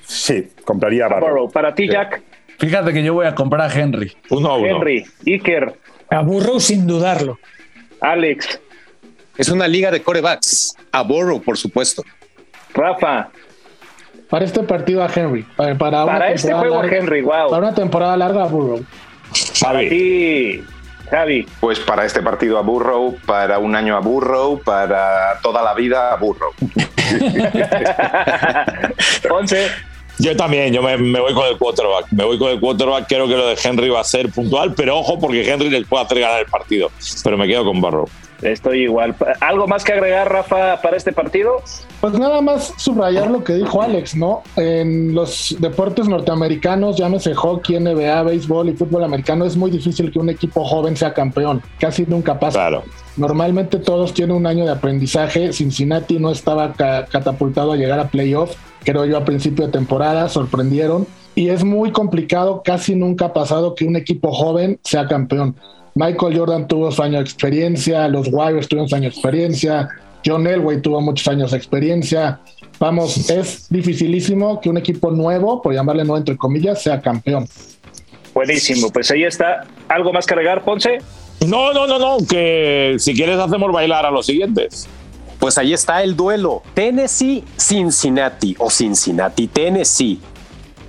[0.05, 1.51] Sí, compraría a Burrow.
[1.51, 2.23] Para ti, Jack.
[2.59, 4.17] Fíjate que yo voy a comprar a Henry.
[4.31, 4.67] Uno a uno.
[4.67, 5.75] Henry, Iker.
[6.11, 7.39] A Burrow sin dudarlo.
[8.01, 8.61] Alex.
[9.37, 10.75] Es una liga de corebacks.
[10.93, 12.03] A Burrow, por supuesto.
[12.75, 13.31] Rafa.
[14.31, 15.45] Para este partido a Henry.
[15.57, 17.51] Para, para, este juego a Henry, wow.
[17.51, 18.85] Para una temporada larga a Burrow.
[19.61, 20.63] Para ti,
[21.11, 21.47] Javi.
[21.61, 26.13] Pues para este partido a Burrow, para un año a Burrow, para toda la vida
[26.13, 26.53] a Burrow.
[29.31, 29.71] Once.
[30.19, 32.07] Yo también, yo me, voy con el quarterback.
[32.11, 33.07] Me voy con el quarterback.
[33.07, 36.05] Creo que lo de Henry va a ser puntual, pero ojo, porque Henry les puede
[36.05, 36.91] hacer ganar el partido.
[37.23, 38.09] Pero me quedo con Barrow.
[38.43, 39.15] Estoy igual.
[39.41, 41.63] ¿Algo más que agregar, Rafa, para este partido?
[42.01, 44.43] Pues nada más subrayar lo que dijo Alex, ¿no?
[44.57, 50.19] En los deportes norteamericanos, llámese hockey, NBA, béisbol y fútbol americano, es muy difícil que
[50.19, 51.63] un equipo joven sea campeón.
[51.81, 52.59] Casi nunca pasa.
[52.59, 52.85] Claro.
[53.17, 55.53] Normalmente todos tienen un año de aprendizaje.
[55.53, 58.55] Cincinnati no estaba catapultado a llegar a playoff,
[58.87, 61.07] creo yo, a principio de temporada, sorprendieron.
[61.35, 65.57] Y es muy complicado, casi nunca ha pasado que un equipo joven sea campeón.
[65.95, 69.89] Michael Jordan tuvo su año de experiencia, los Warriors tuvieron su año de experiencia,
[70.25, 72.41] John Elway tuvo muchos años de experiencia.
[72.79, 77.49] Vamos, es dificilísimo que un equipo nuevo, por llamarle nuevo entre comillas, sea campeón.
[78.35, 79.67] Buenísimo, pues ahí está.
[79.89, 80.99] ¿Algo más que agregar, Ponce?
[81.47, 84.89] No, no, no, no, que si quieres hacemos bailar a los siguientes.
[85.47, 86.65] Pues ahí está el duelo.
[86.75, 90.19] Tennessee, Cincinnati o Cincinnati, Tennessee.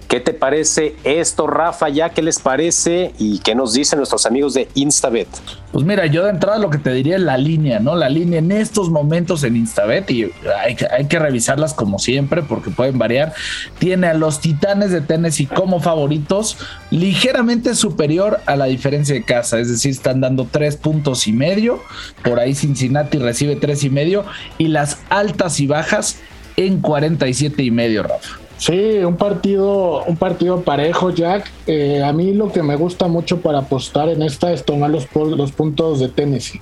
[0.08, 1.90] ¿Qué te parece esto, Rafa?
[1.90, 3.14] ¿Ya qué les parece?
[3.20, 5.28] ¿Y qué nos dicen nuestros amigos de Instabet?
[5.74, 7.94] Pues mira, yo de entrada lo que te diría es la línea, ¿no?
[7.94, 10.32] La línea en estos momentos en Instabet, y
[10.64, 10.76] hay,
[11.08, 13.34] que revisarlas como siempre porque pueden variar.
[13.80, 16.58] Tiene a los Titanes de Tennessee como favoritos,
[16.90, 21.82] ligeramente superior a la diferencia de casa, es decir, están dando tres puntos y medio.
[22.24, 24.24] Por ahí Cincinnati recibe tres y medio,
[24.58, 26.16] y las altas y bajas
[26.56, 28.47] en 47 y medio, Rafa.
[28.58, 31.52] Sí, un partido, un partido parejo, Jack.
[31.68, 35.08] Eh, a mí lo que me gusta mucho para apostar en esta es tomar los,
[35.14, 36.60] los puntos de Tennessee.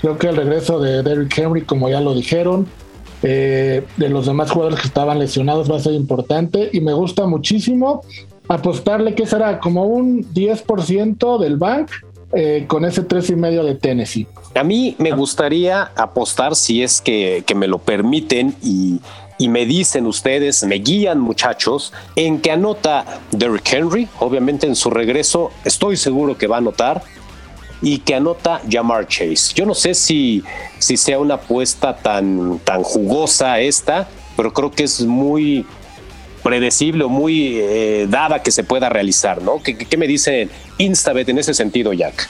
[0.00, 2.66] Creo que el regreso de Derrick Henry, como ya lo dijeron,
[3.22, 7.26] eh, de los demás jugadores que estaban lesionados va a ser importante y me gusta
[7.26, 8.02] muchísimo
[8.48, 11.90] apostarle que será como un 10% del bank
[12.34, 14.26] eh, con ese tres y medio de Tennessee.
[14.54, 19.00] A mí me gustaría apostar si es que, que me lo permiten y
[19.38, 24.90] y me dicen ustedes, me guían muchachos, en que anota Derrick Henry, obviamente en su
[24.90, 27.02] regreso estoy seguro que va a anotar,
[27.84, 29.52] y que anota Jamar Chase.
[29.54, 30.42] Yo no sé si,
[30.78, 35.66] si sea una apuesta tan, tan jugosa esta, pero creo que es muy
[36.42, 39.62] predecible o muy eh, dada que se pueda realizar, ¿no?
[39.62, 42.28] ¿Qué, qué me dice Instabet en ese sentido, Jack?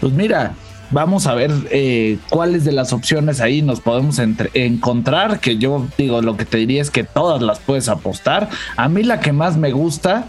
[0.00, 0.54] Pues mira,
[0.90, 5.40] Vamos a ver eh, cuáles de las opciones ahí nos podemos encontrar.
[5.40, 8.48] Que yo digo, lo que te diría es que todas las puedes apostar.
[8.76, 10.26] A mí la que más me gusta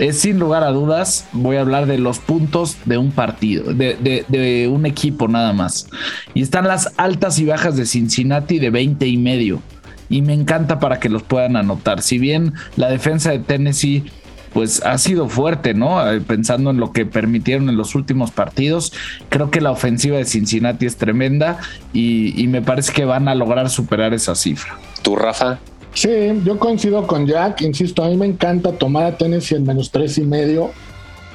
[0.00, 4.70] es sin lugar a dudas, voy a hablar de los puntos de un partido, de,
[4.72, 5.88] un equipo nada más.
[6.32, 9.62] Y están las altas y bajas de Cincinnati de 20 y medio.
[10.08, 12.02] Y me encanta para que los puedan anotar.
[12.02, 14.10] Si bien la defensa de Tennessee
[14.52, 16.10] pues ha sido fuerte, ¿no?
[16.10, 18.92] Eh, pensando en lo que permitieron en los últimos partidos,
[19.28, 21.58] creo que la ofensiva de Cincinnati es tremenda
[21.92, 24.78] y, y me parece que van a lograr superar esa cifra.
[25.02, 25.58] ¿Tú, Rafa?
[25.94, 26.08] Sí,
[26.44, 30.18] yo coincido con Jack, insisto, a mí me encanta tomar a Tennessee en menos tres
[30.18, 30.70] y medio.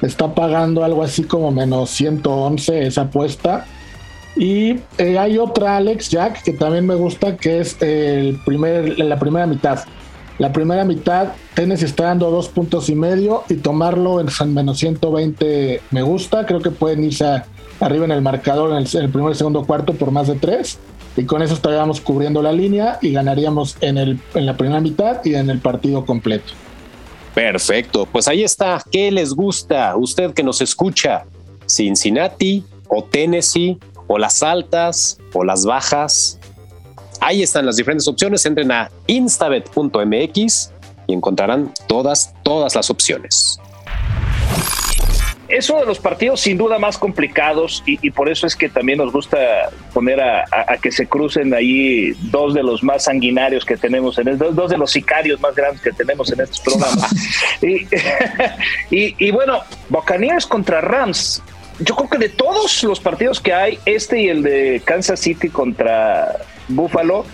[0.02, 3.66] Está pagando algo así como menos 111 esa apuesta.
[4.36, 9.18] Y eh, hay otra, Alex Jack, que también me gusta, que es el primer, la
[9.18, 9.80] primera mitad.
[10.38, 15.82] La primera mitad, Tennessee está dando dos puntos y medio y tomarlo en menos 120
[15.92, 16.46] me gusta.
[16.46, 17.42] Creo que pueden irse
[17.80, 20.36] arriba en el marcador en el, en el primer y segundo cuarto por más de
[20.36, 20.80] tres
[21.18, 25.24] y con eso estaríamos cubriendo la línea y ganaríamos en, el, en la primera mitad
[25.24, 26.54] y en el partido completo.
[27.34, 28.82] Perfecto, pues ahí está.
[28.92, 29.96] ¿Qué les gusta?
[29.96, 31.26] Usted que nos escucha,
[31.70, 36.40] Cincinnati o Tennessee o las altas o las bajas.
[37.26, 38.46] Ahí están las diferentes opciones.
[38.46, 40.72] Entren a instabet.mx
[41.08, 43.60] y encontrarán todas, todas las opciones
[45.48, 48.98] es uno de los partidos sin duda más complicados y, por eso es que también
[48.98, 49.38] nos gusta
[49.94, 50.46] poner a,
[50.82, 54.92] que se crucen ahí dos de los más sanguinarios que tenemos, en dos, de los
[54.92, 57.14] sicarios más grandes que tenemos en estos programas.
[58.90, 59.60] y, y, bueno,
[59.90, 61.44] Buccaneers contra Rams.
[61.80, 65.50] Yo creo que de todos los partidos que hay, este y el de Kansas City
[65.50, 67.26] contra Buffalo,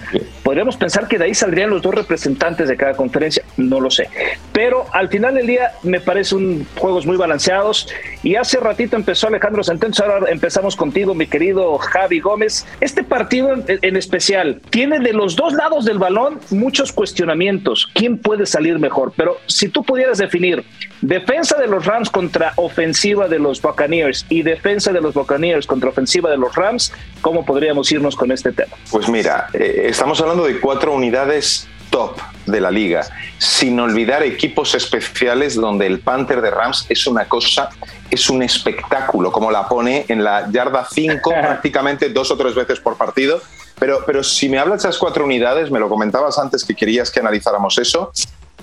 [0.44, 4.10] podríamos pensar que de ahí saldrían los dos representantes de cada conferencia, no lo sé.
[4.54, 7.88] Pero al final del día me parece un juegos muy balanceados
[8.24, 12.66] y hace ratito empezó Alejandro Santos, ahora empezamos contigo, mi querido Javi Gómez.
[12.80, 17.90] Este partido en, especial tiene de los dos lados del balón muchos cuestionamientos.
[17.94, 19.14] ¿Quién puede salir mejor?
[19.16, 20.64] Pero si tú pudieras definir
[21.02, 25.90] defensa de los Rams contra ofensiva de los Buccaneers y defensa de los Buccaneers contra
[25.90, 28.76] ofensiva de los Rams, ¿cómo podríamos irnos con este tema?
[28.92, 29.21] Pues mira,
[29.54, 33.06] eh, estamos hablando de cuatro unidades top de la liga,
[33.38, 37.70] sin olvidar equipos especiales donde el Panther de Rams es una cosa,
[38.10, 42.80] es un espectáculo, como la pone en la yarda 5 prácticamente dos o tres veces
[42.80, 43.42] por partido.
[43.78, 47.12] Pero, pero si me hablas de esas cuatro unidades, me lo comentabas antes que querías
[47.12, 48.12] que analizáramos eso,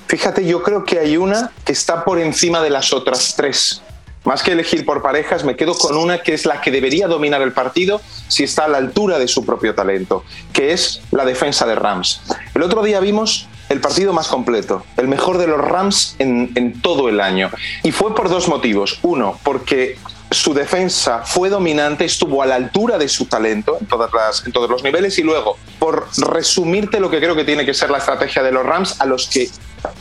[0.07, 3.83] fíjate, yo creo que hay una que está por encima de las otras tres
[4.29, 7.41] más que elegir por parejas, me quedo con una que es la que debería dominar
[7.41, 11.67] el partido si está a la altura de su propio talento, que es la defensa
[11.67, 12.21] de Rams.
[12.55, 17.09] El otro día vimos el partido más completo, el mejor de los Rams en, todo
[17.09, 17.51] el año.
[17.83, 18.99] Y fue por dos motivos.
[19.01, 19.97] Uno, porque
[20.31, 25.19] su defensa fue dominante, estuvo a la altura de su talento en, todos los niveles
[25.19, 28.67] y luego, por resumirte lo que creo que tiene que ser la estrategia de los
[28.67, 29.49] Rams, a los que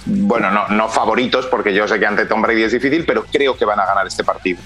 [0.06, 3.56] bueno, no, no favoritos, porque yo sé que ante Tom Brady es difícil, pero creo
[3.56, 4.60] que van a ganar este partido.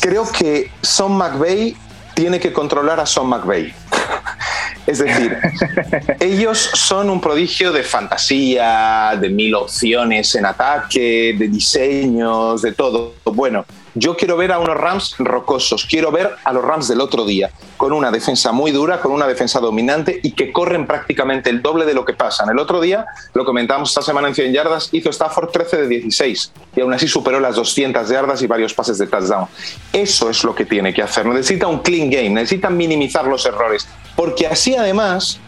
[0.00, 1.76] Creo que Son McVay
[2.14, 3.72] tiene que controlar a Son McVay.
[4.86, 5.36] Es decir,
[6.20, 13.12] ellos son un prodigio de fantasía, de mil opciones en ataque, de diseños, de todo.
[13.24, 13.66] Bueno,
[13.98, 17.50] yo quiero ver a unos Rams rocosos, quiero ver a los Rams del otro día,
[17.76, 21.84] con una defensa muy dura, con una defensa dominante y que corren prácticamente el doble
[21.84, 22.48] de lo que pasan.
[22.48, 26.52] El otro día, lo comentamos esta semana en 100 yardas, hizo Stafford 13 de 16
[26.76, 29.46] y aún así superó las 200 yardas y varios pases de touchdown.
[29.92, 31.26] Eso es lo que tiene que hacer.
[31.26, 35.40] Necesita un clean game, necesita minimizar los errores, porque así además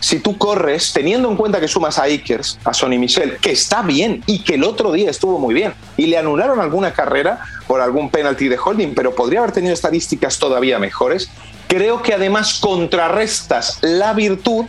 [0.00, 3.82] si tú corres, teniendo en cuenta que sumas a Akers, a Sonny Michel, que está
[3.82, 7.80] bien y que el otro día estuvo muy bien, y le anularon alguna carrera por
[7.80, 11.30] algún penalty de holding, pero podría haber tenido estadísticas todavía mejores,
[11.68, 14.66] creo que además contrarrestas la virtud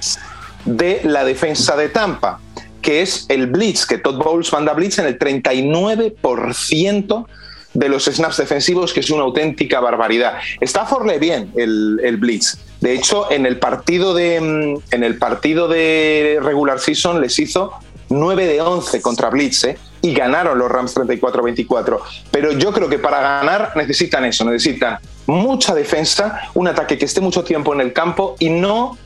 [0.66, 2.40] de la defensa de Tampa,
[2.82, 7.26] que es el blitz, que Todd Bowles manda blitz en el 39%
[7.74, 10.34] de los snaps defensivos, que es una auténtica barbaridad.
[10.60, 12.58] Stafford le bien el, blitz.
[12.82, 17.74] De hecho, en el partido de mm, en el partido de regular season les hizo
[18.10, 19.78] 9 de 11 contra blitz ¿eh?
[20.02, 22.00] y ganaron los Rams 34-24.
[22.30, 27.22] Pero yo creo que para ganar necesitan eso, necesitan mucha defensa, un ataque que esté
[27.22, 28.98] mucho tiempo en el campo y no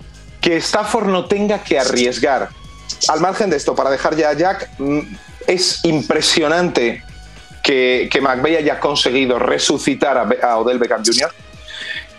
[0.42, 2.50] que Stafford no tenga que arriesgar.
[3.10, 5.00] Al margen de esto, para dejar ya a Jack, mm,
[5.48, 7.04] es impresionante
[7.64, 11.32] que, que McVeigh haya conseguido resucitar a, Odell Beckham Jr.,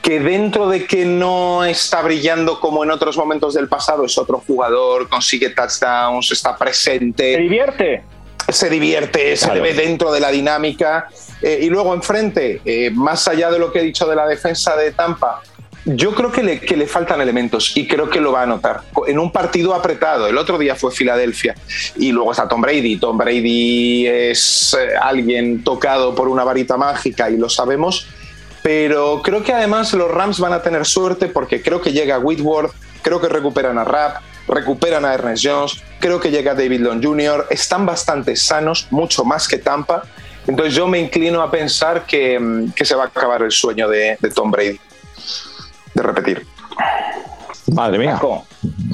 [0.07, 4.41] que dentro de que no está brillando como en otros momentos del pasado, es otro
[4.47, 7.35] jugador, consigue touchdowns, está presente.
[7.35, 8.05] Se divierte.
[8.49, 11.09] Se divierte, se ve dentro de la dinámica.
[11.43, 14.77] Eh, y luego enfrente, eh, más allá de lo que he dicho de la defensa
[14.77, 15.43] de Tampa,
[15.85, 18.83] yo creo que le, que le, faltan elementos y creo que lo va a notar.
[19.09, 21.57] En un partido apretado, el otro día fue Filadelfia
[21.97, 22.99] y luego está Tom Brady.
[22.99, 28.07] Tom Brady es eh, alguien tocado por una varita mágica y lo sabemos,
[28.63, 32.73] pero creo que además los Rams van a tener suerte porque creo que llega Whitworth,
[33.03, 37.47] creo que recuperan a Rap, recuperan a Ernest Jones, creo que llega David Long Jr.,
[37.51, 40.03] están bastante sanos, mucho más que Tampa.
[40.47, 43.89] Entonces yo me inclino a pensar que, mm, que se va a acabar el sueño
[43.89, 44.79] de Tom Brady,
[45.95, 46.56] de repetir.
[47.73, 48.21] Madre mía.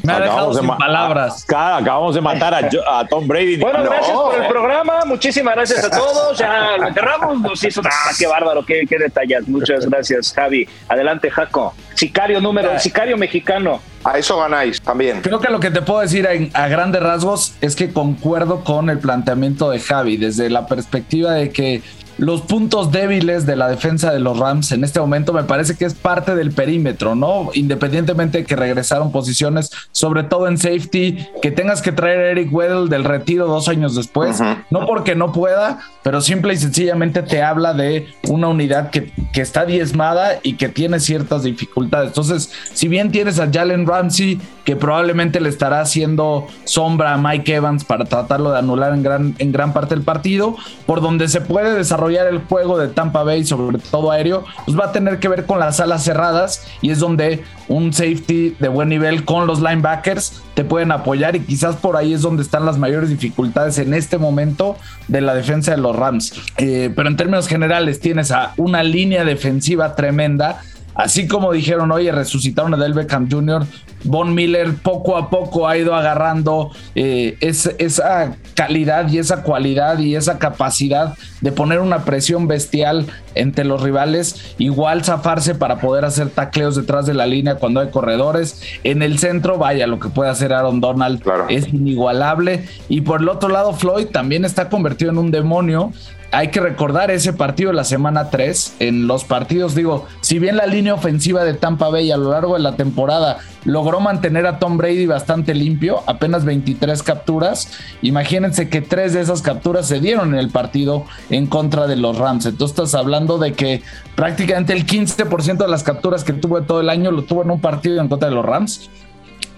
[0.03, 1.45] Me ha dejado sin palabras.
[1.47, 3.57] Claro, acabamos de matar a, Tom Brady.
[3.57, 3.91] Bueno, No.
[3.91, 4.93] gracias por el programa.
[5.07, 6.39] Muchísimas gracias a todos.
[6.39, 7.41] Ya lo enterramos.
[7.41, 7.83] Nos hizo.
[7.85, 8.65] ¡Ah, qué bárbaro!
[8.65, 9.47] Qué, qué detalles.
[9.47, 10.67] Muchas gracias, Javi.
[10.89, 11.75] Adelante, Jaco.
[11.95, 13.81] Sicario número, sicario mexicano.
[14.05, 15.21] A eso ganáis también.
[15.21, 18.91] Creo que lo que te puedo decir en- a, grandes rasgos es que concuerdo con
[18.91, 21.83] el planteamiento de Javi desde la perspectiva de que
[22.19, 25.85] los puntos débiles de la defensa de los Rams en este momento me parece que
[25.85, 27.51] es parte del perímetro, ¿no?
[27.55, 32.53] Independientemente de que regresaron posiciones, sobre todo en safety, que tengas que traer a Eric
[32.53, 34.41] Weddle del retiro dos años después,
[34.71, 39.41] no porque no pueda, pero simple y sencillamente te habla de una unidad que, que
[39.41, 42.09] está diezmada y que tiene ciertas dificultades.
[42.09, 47.55] Entonces, si bien tienes a Jalen Ramsey, que probablemente le estará haciendo sombra a Mike
[47.55, 50.57] Evans para tratarlo de anular en gran, en gran parte del partido,
[50.87, 54.87] por donde se puede desarrollar el juego de Tampa Bay, sobre todo aéreo, pues va
[54.87, 58.89] a tener que ver con las alas cerradas y es donde un safety de buen
[58.89, 62.79] nivel con los linebackers te pueden apoyar y quizás por ahí es donde están las
[62.79, 64.77] mayores dificultades en este momento
[65.09, 66.35] de la defensa de los Rams.
[66.59, 70.61] Eh, pero en términos generales tienes a una línea defensiva tremenda.
[70.95, 73.65] Así como dijeron, oye, resucitaron a Del Beckham Jr.,
[74.05, 80.01] Von Miller poco a poco ha ido agarrando eh, es- esa calidad y esa cualidad
[80.01, 86.05] y esa capacidad de poner una presión bestial entre los rivales, igual zafarse para poder
[86.05, 88.61] hacer tacleos detrás de la línea cuando hay corredores.
[88.83, 91.47] En el centro, vaya, lo que puede hacer Aaron Donald Claro.
[91.49, 92.67] es inigualable.
[92.89, 95.93] Y por el otro lado, Floyd también está convertido en un demonio.
[96.35, 98.77] Hay que recordar ese partido de la semana 3.
[98.79, 102.55] En los partidos, digo, si bien la línea ofensiva de Tampa Bay a lo largo
[102.55, 107.69] de la temporada logró mantener a Tom Brady bastante limpio, apenas 23 capturas,
[108.01, 112.17] imagínense que tres de esas capturas se dieron en el partido en contra de los
[112.17, 112.47] Rams.
[112.47, 113.83] Entonces estás hablando de que
[114.15, 117.61] prácticamente el 15% de las capturas que tuvo todo el año lo tuvo en un
[117.61, 118.89] partido en contra de los Rams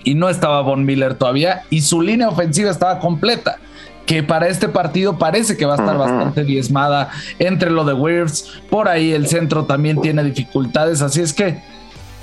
[0.02, 3.58] y no estaba Von Miller todavía y su línea ofensiva estaba completa.
[4.06, 8.60] Que para este partido parece que va a estar bastante diezmada entre lo de Wirfs.
[8.68, 11.00] Por ahí el centro también tiene dificultades.
[11.00, 11.62] Así es que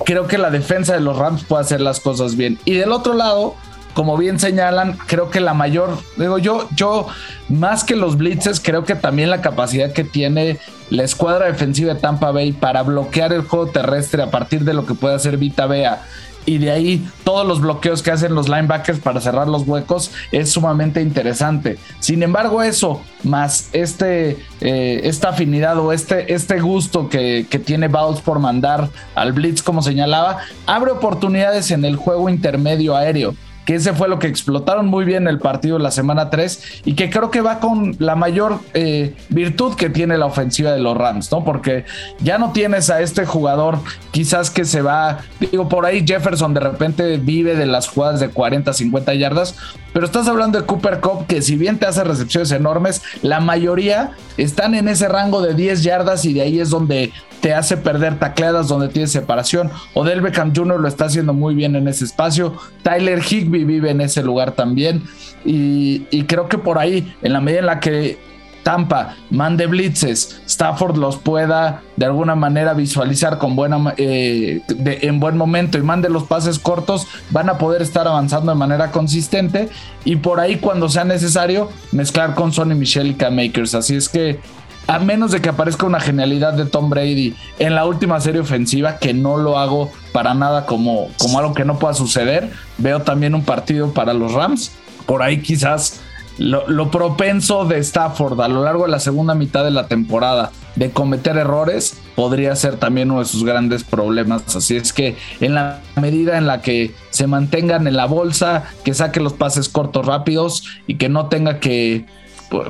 [0.05, 2.59] creo que la defensa de los Rams puede hacer las cosas bien.
[2.65, 3.55] Y del otro lado,
[3.93, 7.07] como bien señalan, creo que la mayor, digo yo, yo
[7.49, 10.59] más que los blitzes, creo que también la capacidad que tiene
[10.89, 14.85] la escuadra defensiva de Tampa Bay para bloquear el juego terrestre a partir de lo
[14.85, 16.03] que puede hacer Vita Bea
[16.45, 20.51] y de ahí todos los bloqueos que hacen los linebackers para cerrar los huecos es
[20.51, 21.77] sumamente interesante.
[21.99, 27.87] Sin embargo, eso más este eh, esta afinidad o este, este gusto que, que tiene
[27.87, 33.35] Bowles por mandar al Blitz, como señalaba, abre oportunidades en el juego intermedio aéreo
[33.65, 36.93] que ese fue lo que explotaron muy bien el partido de la semana 3 y
[36.93, 40.97] que creo que va con la mayor eh, virtud que tiene la ofensiva de los
[40.97, 41.43] Rams, ¿no?
[41.43, 41.85] Porque
[42.19, 43.79] ya no tienes a este jugador
[44.11, 48.29] quizás que se va, digo, por ahí Jefferson de repente vive de las jugadas de
[48.29, 49.55] 40, 50 yardas,
[49.93, 54.11] pero estás hablando de Cooper Cup que si bien te hace recepciones enormes, la mayoría
[54.37, 57.11] están en ese rango de 10 yardas y de ahí es donde
[57.41, 59.71] te hace perder tacleadas donde tienes separación.
[59.93, 60.79] Odell Beckham Jr.
[60.79, 62.53] lo está haciendo muy bien en ese espacio.
[62.83, 65.03] Tyler Higby vive en ese lugar también.
[65.43, 68.19] Y, y creo que por ahí, en la medida en la que
[68.63, 75.37] Tampa mande blitzes, Stafford los pueda de alguna manera visualizar con buena eh, en buen
[75.37, 79.69] momento y mande los pases cortos, van a poder estar avanzando de manera consistente
[80.05, 83.75] y por ahí cuando sea necesario mezclar con Sonny Michel y Cam Makers.
[83.75, 84.39] Así es que
[84.87, 88.97] a menos de que aparezca una genialidad de Tom Brady en la última serie ofensiva,
[88.97, 93.35] que no lo hago para nada como, como algo que no pueda suceder, veo también
[93.35, 94.71] un partido para los Rams.
[95.05, 96.01] Por ahí quizás
[96.41, 100.51] lo, lo propenso de Stafford a lo largo de la segunda mitad de la temporada
[100.75, 104.55] de cometer errores podría ser también uno de sus grandes problemas.
[104.55, 108.93] Así es que en la medida en la que se mantengan en la bolsa, que
[108.93, 112.05] saque los pases cortos rápidos y que no tenga que,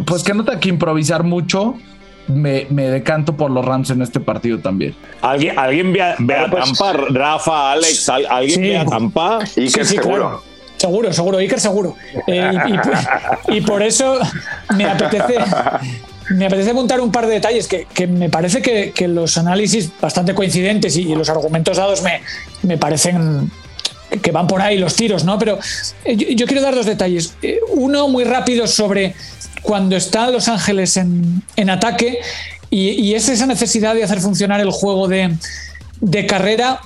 [0.05, 1.75] pues que no tenga que improvisar mucho,
[2.27, 4.95] me, me decanto por los Rams en este partido también.
[5.21, 7.05] ¿Alguien, alguien ve a, ve a Bueno, pues- Tampa?
[7.09, 8.67] Rafa, Alex, ¿al- ¿alguien Sí.
[8.69, 9.39] ve a Tampa?
[9.55, 10.15] Y que Sí, sí, seguro.
[10.15, 10.50] claro.
[10.81, 11.95] Seguro, seguro, Iker seguro.
[12.25, 12.51] Eh,
[13.49, 14.17] y, por eso
[14.75, 15.35] me apetece,
[16.31, 20.33] me apetece apuntar un par de detalles que, que me parece que, los análisis bastante
[20.33, 22.21] coincidentes y, los argumentos dados me,
[22.63, 23.51] me parecen
[24.23, 25.37] que van por ahí los tiros, ¿no?
[25.37, 25.59] Pero
[26.03, 27.35] eh, yo, yo quiero dar dos detalles.
[27.43, 29.13] Eh, Uno muy rápido sobre
[29.61, 32.17] cuando está Los Ángeles en, en ataque
[32.71, 35.35] y, y es esa necesidad de hacer funcionar el juego de,
[35.99, 36.81] de carrera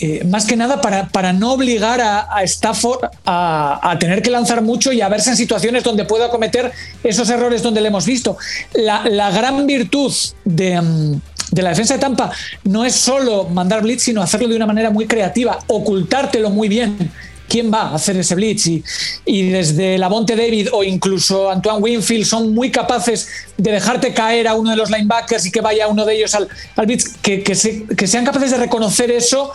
[0.00, 4.92] eh, más que nada para, para no obligar a, Stafford a, tener que lanzar mucho
[4.92, 6.72] y a verse en situaciones donde pueda cometer
[7.02, 8.36] esos errores donde le hemos visto.
[8.74, 10.12] La, gran virtud
[10.44, 11.20] de, mm,
[11.52, 12.32] de, la defensa de Tampa
[12.64, 17.12] no es solo mandar blitz, sino hacerlo de una manera muy creativa, ocultártelo muy bien
[17.48, 18.66] quién va a hacer ese blitz.
[18.66, 18.84] Y,
[19.24, 24.54] y desde Lavonte David o incluso Antoine Winfield son muy capaces de dejarte caer a
[24.54, 27.54] uno de los linebackers y que vaya uno de ellos al, al blitz, que, que,
[27.54, 29.52] sean capaces de reconocer eso.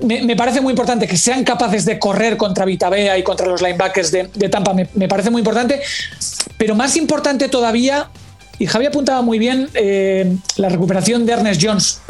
[0.00, 4.12] Me, parece muy importante que sean capaces de correr contra Vitabea y contra los linebackers
[4.12, 4.74] de, Tampa.
[4.74, 5.80] Me, parece muy importante.
[6.58, 8.08] Pero más importante todavía,
[8.58, 12.00] y Javi apuntaba muy bien, eh, la recuperación de Ernest Jones.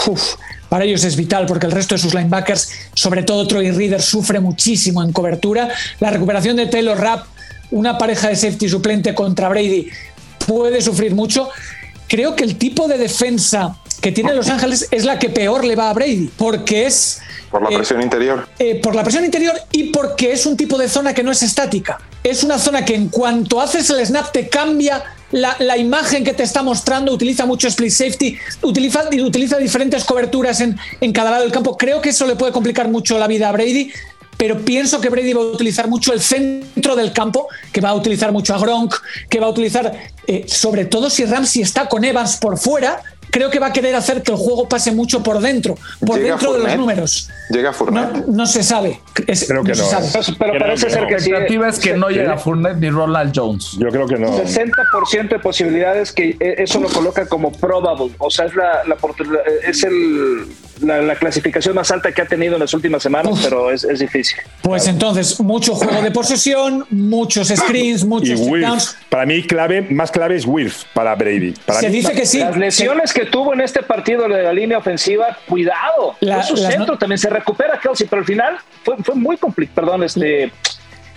[0.68, 4.40] Para ellos es vital porque el resto de sus linebackers, sobre todo Troy Reader, sufre
[4.40, 5.68] muchísimo en cobertura.
[6.00, 7.26] La recuperación de Taylor Rapp,
[7.70, 9.88] una pareja de safety suplente contra Brady,
[10.44, 11.48] puede sufrir mucho.
[12.08, 13.76] Creo que el tipo de defensa
[14.06, 17.20] que tiene Los Ángeles es la que peor le va a Brady, porque es...
[17.50, 18.46] Por la eh, presión interior.
[18.56, 21.42] Eh, por la presión interior y porque es un tipo de zona que no es
[21.42, 21.98] estática.
[22.22, 25.02] Es una zona que en cuanto haces el snap te cambia
[25.32, 30.78] la, imagen que te está mostrando, utiliza mucho split safety, utiliza, utiliza diferentes coberturas en,
[31.00, 31.76] en cada lado del campo.
[31.76, 33.90] Creo que eso le puede complicar mucho la vida a Brady
[34.36, 37.94] pero pienso que Brady va a utilizar mucho el centro del campo, que va a
[37.94, 38.94] utilizar mucho a Gronk,
[39.28, 39.92] que va a utilizar,
[40.26, 43.02] eh, sobre todo si Ramsey está con Evans por fuera,
[43.36, 45.76] creo que va a querer hacer que el juego pase mucho por dentro,
[46.06, 47.28] por dentro de los números.
[47.50, 48.26] Llega Fournette.
[48.28, 49.02] No, se sabe.
[49.14, 49.84] creo que no.
[50.38, 53.72] Pero parece ser que La expectativa es que no llega Fournette ni Ronald Jones.
[53.78, 54.28] Yo creo que no.
[54.38, 58.10] 60% de posibilidades que e, eso lo coloca como probable.
[58.18, 58.96] O sea, es la, la
[59.68, 60.46] es el
[60.80, 64.38] la, clasificación más alta que ha tenido en las últimas semanas, pero es, difícil.
[64.62, 68.40] Pues entonces, mucho juego de posesión, muchos screens, muchos
[69.08, 71.54] Para mí, clave, más clave es Wilf para Brady.
[71.80, 72.40] Se dice que sí.
[72.40, 76.16] Las lesiones que tuvo en este partido de la línea ofensiva, cuidado.
[76.46, 79.74] su centro también se recupera Kelsey, pero al final fue, fue muy complicado.
[79.74, 80.52] Perdón, este.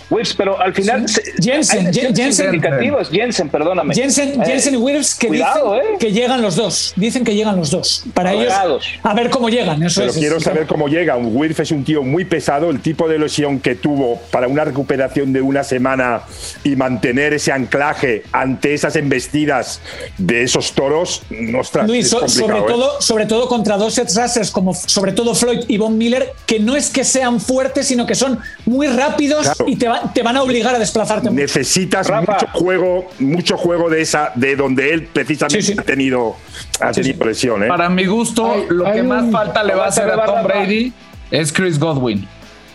[0.09, 1.05] Wirfs, pero al final.
[1.41, 2.61] Jensen, Jensen.
[3.11, 3.93] Jensen, perdóname.
[3.93, 5.97] Jensen, eh, Jensen y Wirfs que dicen eh.
[5.99, 6.93] que llegan los dos.
[6.95, 8.03] Dicen que llegan los dos.
[8.13, 8.53] Para ellos,
[9.03, 9.81] a ver cómo llegan.
[9.83, 11.15] Eso pero quiero saber cómo llega.
[11.15, 12.69] Un Wirfs es un tío muy pesado.
[12.69, 16.21] El tipo de lesión que tuvo para una recuperación de una semana
[16.63, 19.81] y mantener ese anclaje ante esas embestidas
[20.17, 21.23] de esos toros,
[21.57, 22.63] ostras, Luis, sobre, ¿eh?
[22.67, 24.09] todo, sobre todo contra dos set
[24.51, 28.15] como sobre todo Floyd y Von Miller, que no es que sean fuertes, sino que
[28.15, 31.29] son muy rápidos y te van te van a obligar a desplazarte.
[31.31, 36.35] Necesitas mucho juego, mucho juego de esa, de donde él precisamente ha tenido,
[36.79, 37.63] ha tenido presión.
[37.63, 37.67] ¿eh?
[37.67, 40.93] Para mi gusto, lo que más falta le va a hacer a Tom Brady
[41.31, 42.27] es Chris Godwin.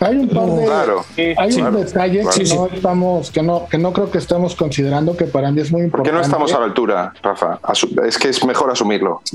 [0.05, 1.05] Hay un par de, claro.
[1.17, 5.25] hay un detalle que no estamos, que no, que no creo que estemos considerando que
[5.25, 6.11] para mí es muy importante.
[6.11, 7.59] ¿Por qué no estamos a la altura, Rafa?
[8.07, 9.23] Es que es mejor asumirlo.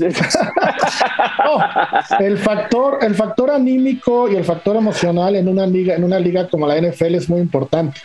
[2.20, 6.48] el factor, el factor anímico y el factor emocional en una liga, en una liga
[6.48, 8.00] como la NFL es muy importante.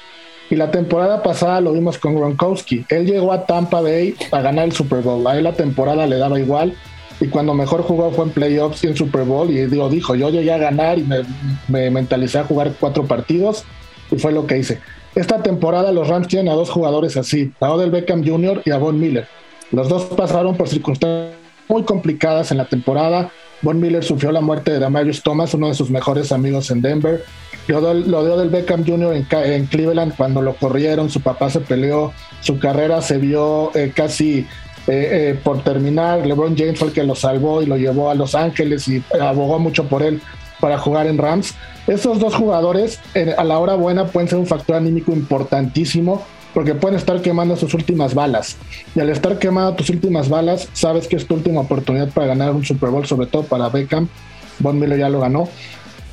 [0.50, 2.86] Y la temporada pasada lo vimos con Gronkowski.
[2.90, 5.26] Él llegó a Tampa Bay a ganar el Super Bowl.
[5.28, 6.76] A él la temporada le daba igual
[7.26, 10.30] y cuando mejor jugó fue en playoffs y en Super Bowl y digo, dijo, yo
[10.30, 11.22] llegué a ganar y me,
[11.68, 13.64] me, mentalicé a jugar cuatro partidos
[14.12, 14.80] y fue lo que hice.
[15.16, 18.62] Esta temporada los Rams tienen a dos jugadores así, a Odell Beckham Jr.
[18.64, 19.28] y a Von Miller.
[19.72, 21.34] Los dos pasaron por circunstancias
[21.68, 23.32] muy complicadas en la temporada.
[23.64, 27.24] Von Miller sufrió la muerte de Damarius Thomas, uno de sus mejores amigos en Denver.
[27.68, 29.16] Lo de, Odell Beckham Jr.
[29.16, 34.46] En, Cleveland, cuando lo corrieron, su papá se peleó, su carrera se vio eh, casi
[34.88, 38.16] eh, eh, por terminar, LeBron James fue el que lo salvó y lo llevó a
[38.16, 40.22] Los Ángeles y abogó mucho por él
[40.60, 41.56] para jugar en Rams.
[41.88, 43.00] Esos dos jugadores
[43.38, 46.24] a la hora buena pueden ser un factor anímico importantísimo
[46.56, 48.56] porque pueden estar quemando sus últimas balas.
[48.96, 52.52] Y al estar quemando tus últimas balas, sabes que es tu última oportunidad para ganar
[52.52, 54.08] un Super Bowl, sobre todo para Beckham.
[54.60, 55.50] Von Miller ya lo ganó.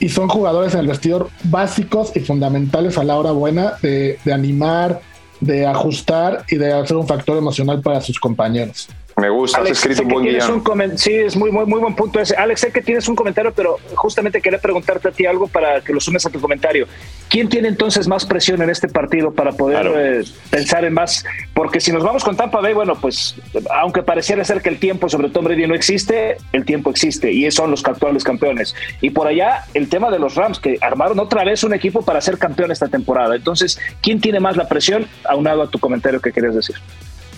[0.01, 4.33] Y son jugadores en el vestidor básicos y fundamentales a la hora buena de, de
[4.33, 5.01] animar,
[5.43, 8.89] de ajustar y de hacer un factor emocional para sus compañeros.
[9.23, 10.99] Me gusta, has escrito un buen guion.
[10.99, 12.35] sí, es muy, muy, muy buen punto ese.
[12.35, 15.93] Alex, sé que tienes un comentario, pero justamente quería preguntarte a ti algo para que
[15.93, 16.89] lo sumes a tu comentario.
[17.29, 21.25] ¿Quién tiene entonces más presión en este partido para poder eh, pensar en más?
[21.55, 23.37] Porque si nos vamos con Tampa Bay, bueno, pues
[23.71, 27.49] aunque pareciera ser que el tiempo sobre Tom Brady no existe, el tiempo existe y
[27.53, 28.75] son los actuales campeones.
[29.01, 32.21] Y por allá el tema de los Rams, que armaron otra vez un equipo para
[32.21, 33.37] ser campeón esta temporada.
[33.37, 35.07] Entonces, ¿quién tiene más la presión?
[35.25, 36.75] Aunado a tu comentario que querías decir.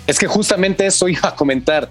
[0.06, 1.88] Es que justamente eso iba a comentar.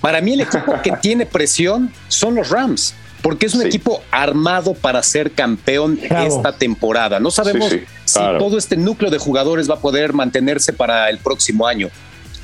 [0.00, 4.74] Para mí el equipo que tiene presión son los Rams, porque es un equipo armado
[4.74, 7.18] para ser campeón esta temporada.
[7.18, 11.66] No sabemos si todo este núcleo de jugadores va a poder mantenerse para el próximo
[11.66, 11.90] año.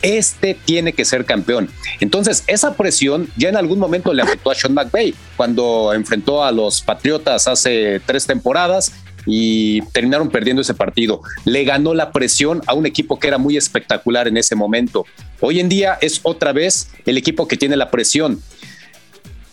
[0.01, 1.71] este tiene que ser campeón.
[2.01, 6.51] Entonces, esa presión ya en algún momento le afectó a Sean McVay cuando enfrentó a
[6.51, 8.93] los Patriotas hace tres temporadas
[9.27, 11.23] y terminaron perdiendo ese partido.
[11.45, 15.07] Le ganó la presión a un equipo que era muy espectacular en ese momento.
[15.41, 18.41] Hoy en día es otra vez el equipo que tiene la presión.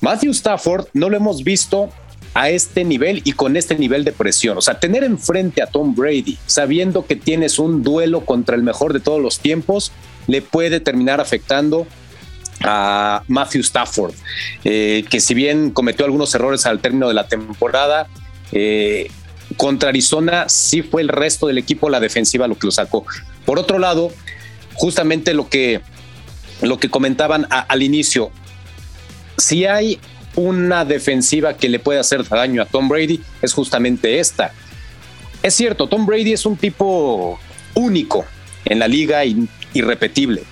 [0.02, 1.90] Matthew Stafford no lo hemos visto
[2.34, 4.58] a este nivel y con este nivel de presión.
[4.58, 8.94] O sea, tener enfrente a Tom Brady, sabiendo que tienes un duelo contra el mejor
[8.94, 9.92] de todos los tiempos,
[10.28, 11.88] le puede terminar afectando
[12.62, 14.14] a Matthew Stafford,
[14.64, 18.08] eh, que si bien cometió algunos errores al término de la temporada,
[18.52, 19.10] eh,
[19.58, 23.06] contra Arizona sí fue el resto del equipo, la defensiva, lo que lo sacó.
[23.46, 24.12] Por otro lado,
[24.74, 25.82] justamente lo que,
[26.62, 28.32] lo que comentaban al inicio,
[29.38, 30.00] si hay
[30.36, 34.54] una defensiva que le puede hacer daño a Tom Brady, es justamente esta.
[35.42, 37.40] Es cierto, Tom Brady es un tipo
[37.74, 38.26] único
[38.66, 39.24] en la liga,
[39.74, 40.44] irrepetible,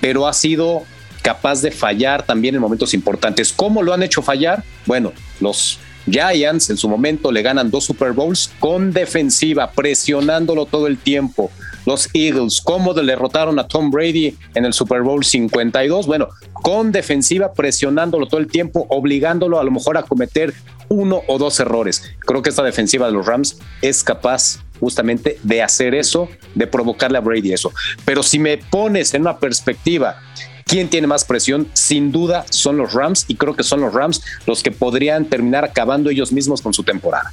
[0.00, 0.82] pero ha sido
[1.22, 3.52] capaz de fallar también en momentos importantes.
[3.52, 4.64] ¿Cómo lo han hecho fallar?
[4.86, 5.78] Bueno, los
[6.10, 11.50] Giants en su momento le ganan dos Super Bowls con defensiva, presionándolo todo el tiempo.
[11.86, 17.52] Los Eagles, cómo derrotaron a Tom Brady en el Super Bowl 52, bueno, con defensiva,
[17.52, 20.52] presionándolo todo el tiempo, obligándolo a lo mejor a cometer
[20.88, 22.02] uno o dos errores.
[22.20, 27.18] Creo que esta defensiva de los Rams es capaz justamente de hacer eso, de provocarle
[27.18, 27.72] a Brady eso.
[28.04, 30.20] Pero si me pones en una perspectiva
[30.68, 31.66] ¿Quién tiene más presión?
[31.72, 35.64] Sin duda son los Rams y creo que son los Rams los que podrían terminar
[35.64, 37.32] acabando ellos mismos con su temporada.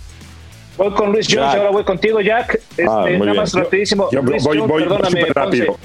[0.78, 2.62] Voy con Luis Jones, ahora voy contigo, Jack.
[2.88, 4.10] Ah, este, nada más rapidísimo.
[4.12, 5.78] voy, perdóname, rápido.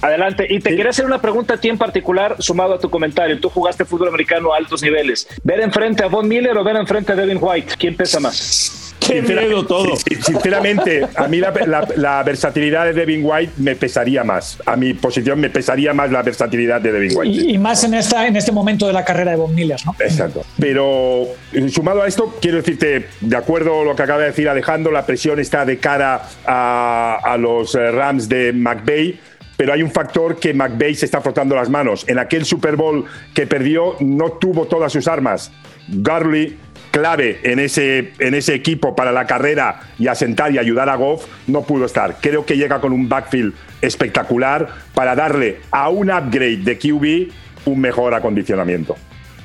[0.00, 0.46] Adelante.
[0.48, 3.38] Y te quería hacer una pregunta a ti en particular, sumado a tu comentario.
[3.38, 5.28] Tú jugaste fútbol americano a altos niveles.
[5.42, 7.74] ¿Ver enfrente a Von Miller o ver enfrente a Devin White?
[7.78, 8.87] ¿Quién pesa más?
[9.08, 9.96] Qué miedo todo.
[9.96, 14.58] Sinceramente, a mí la, versatilidad de Devin White me pesaría más.
[14.66, 17.50] A mi posición me pesaría más la versatilidad de Devin White.
[17.50, 19.94] Y, más en, esta, en este momento de la carrera de Von Miller, ¿no?
[19.98, 20.44] Exacto.
[20.58, 24.48] Pero eh, sumado a esto, quiero decirte, de acuerdo a lo que acaba de decir
[24.48, 29.18] Alejandro, la presión está de cara a, a los eh, Rams de McVeigh
[29.58, 32.04] pero hay un factor que McVeigh se está frotando las manos.
[32.08, 33.04] En aquel Super Bowl
[33.34, 35.50] que perdió no tuvo todas sus armas.
[35.88, 36.56] Garley
[36.98, 41.26] clave en ese, en ese equipo para la carrera y asentar y ayudar a Goff,
[41.46, 42.16] no pudo estar.
[42.20, 47.32] Creo que llega con un backfield espectacular para darle a un upgrade de QB
[47.66, 48.96] un mejor acondicionamiento.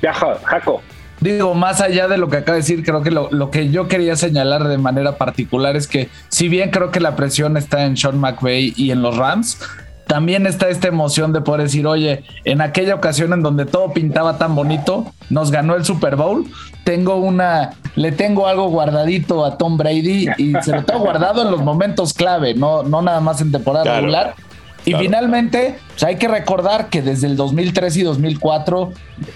[0.02, 0.82] Viaja, Jaco.
[1.20, 3.88] Digo, más allá de lo que acaba de decir, creo que lo, lo, que yo
[3.88, 7.96] quería señalar de manera particular es que, si bien creo que la presión está en
[7.96, 9.58] Sean McVay y en los Rams,
[10.08, 14.38] también está esta emoción de poder decir, oye, en aquella ocasión en donde todo pintaba
[14.38, 16.46] tan bonito, nos ganó el Super Bowl,
[16.84, 21.52] tengo una, le tengo algo guardadito a Tom Brady y se lo tengo guardado en
[21.52, 24.36] los momentos clave, no, no nada más en temporada regular.
[24.86, 28.92] Y finalmente, pues, hay que recordar que desde el 2003 y 2004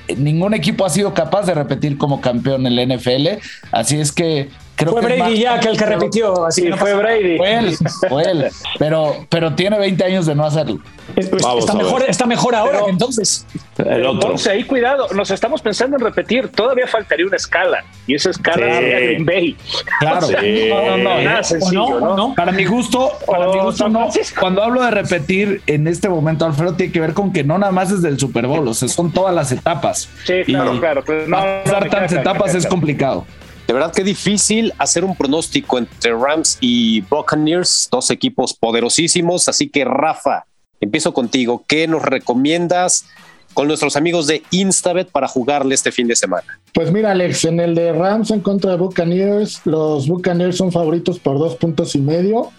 [0.07, 3.39] eh, ningún equipo ha sido capaz de repetir como campeón en la NFL.
[3.71, 4.49] Así es que
[4.85, 7.37] fue Brady ya que el que repitió, así que fue Brady.
[7.37, 7.77] Fue él,
[8.09, 8.47] fue él.
[8.77, 10.79] Pero, pero tiene 20 años de no hacerlo.
[11.15, 13.47] Pues, está, mejor, está mejor ahora que entonces.
[13.77, 14.29] El otro.
[14.29, 18.79] Entonces, ahí cuidado, nos estamos pensando en repetir, todavía faltaría una escala, y esa escala
[18.79, 19.57] es Green Bay.
[19.99, 20.27] Claro.
[20.29, 24.09] no, no, no, nada sencillo, no, Para mi gusto, para mi gusto no.
[24.39, 27.71] Cuando hablo de repetir en este momento, Alfredo, tiene que ver con que no nada
[27.71, 30.09] más es del Super Bowl, o sea, son todas las etapas.
[30.25, 31.03] Sí, claro, claro.
[31.27, 33.25] no, dar tantas etapas es complicado.
[33.67, 39.49] De verdad que difícil hacer un pronóstico entre Rams y Buccaneers, dos equipos poderosísimos.
[39.49, 40.45] Así que, Rafa,
[40.79, 41.65] empiezo contigo.
[41.67, 43.05] ¿Qué nos recomiendas
[43.53, 46.61] con nuestros amigos de Instabet para jugarle este fin de semana?
[46.73, 51.19] Pues mira, Alex, en el de Rams en contra de Buccaneers, los Buccaneers son favoritos
[51.19, 52.51] por dos puntos y medio.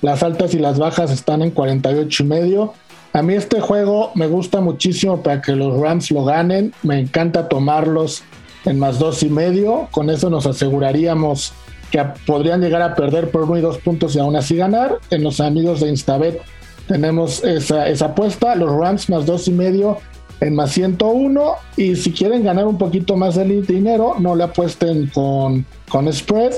[0.00, 2.74] Las altas y las bajas están en 48 y medio.
[3.12, 6.72] A mí este juego me gusta muchísimo para que los Rams lo ganen.
[6.82, 8.22] Me encanta tomarlos
[8.64, 9.88] en más dos y medio.
[9.90, 11.52] Con eso nos aseguraríamos
[11.90, 14.98] que podrían llegar a perder por uno y dos puntos y aún así ganar.
[15.10, 16.40] En los amigos de Instabet
[16.86, 19.98] tenemos esa, esa apuesta, los Rams más dos y medio
[20.40, 25.10] en más 101 y si quieren ganar un poquito más de dinero, no le apuesten
[25.14, 26.52] con, con spread.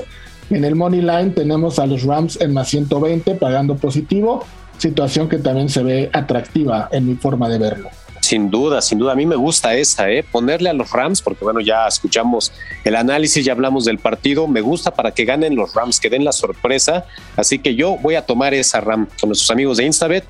[0.49, 4.43] En el Money Line tenemos a los Rams en más 120 pagando positivo,
[4.77, 7.89] situación que también se ve atractiva en mi forma de verlo.
[8.27, 9.13] Sin duda, sin duda.
[9.13, 10.21] A mí me gusta esa, ¿eh?
[10.21, 12.51] ponerle a los Rams, porque bueno, ya escuchamos
[12.83, 14.47] el análisis, ya hablamos del partido.
[14.49, 17.05] Me gusta para que ganen los Rams, que den la sorpresa.
[17.37, 20.25] Así que yo voy a tomar esa Ram con nuestros amigos de Instabet.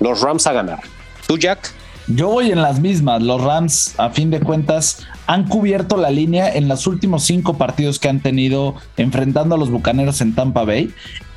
[0.00, 0.80] Los Rams a ganar.
[1.28, 1.70] ¿Tú, Jack?
[2.08, 3.22] Yo voy en las mismas.
[3.22, 8.00] Los Rams, a fin de cuentas, han cubierto la línea en los últimos cinco partidos
[8.00, 10.92] que han tenido enfrentando a los Bucaneros en Tampa Bay.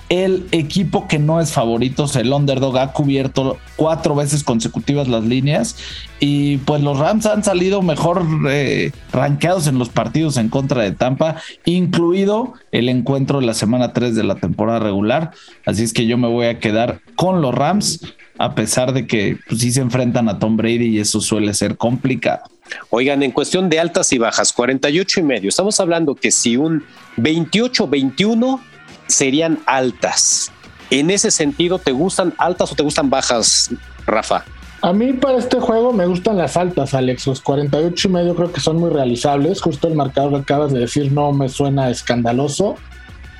[0.10, 5.76] El equipo que no es favorito, el underdog, ha cubierto cuatro veces consecutivas las líneas
[6.20, 10.92] y pues los Rams han salido mejor eh, rankeados en los partidos en contra de
[10.92, 15.32] Tampa, incluido el encuentro de la semana 3 de la temporada regular.
[15.66, 19.38] Así es que yo me voy a quedar con los Rams, a pesar de que
[19.48, 22.44] pues, sí se enfrentan a Tom Brady y eso suele ser complicado.
[22.90, 26.84] Oigan, en cuestión de altas y bajas, 48 y medio, estamos hablando que si un
[27.18, 28.60] 28-21
[29.08, 30.52] serían altas.
[30.90, 33.72] En ese sentido, ¿te gustan altas o te gustan bajas,
[34.06, 34.46] Rafa?
[34.84, 37.26] A mí para este juego me gustan las altas, Alex.
[37.26, 39.62] Los 48 y medio creo que son muy realizables.
[39.62, 42.76] Justo el marcador que acabas de decir no me suena escandaloso.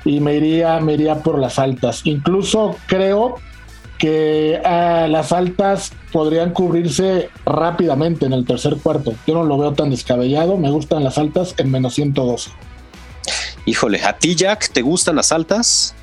[0.06, 2.00] Y me iría, me iría por las altas.
[2.04, 3.34] Incluso creo
[3.98, 9.12] que ah, las altas podrían cubrirse rápidamente en el tercer cuarto.
[9.26, 10.56] Yo no lo veo tan descabellado.
[10.56, 12.52] Me gustan las altas en menos 112.
[13.66, 15.94] Híjole, ¿a ti, Jack, te gustan las altas?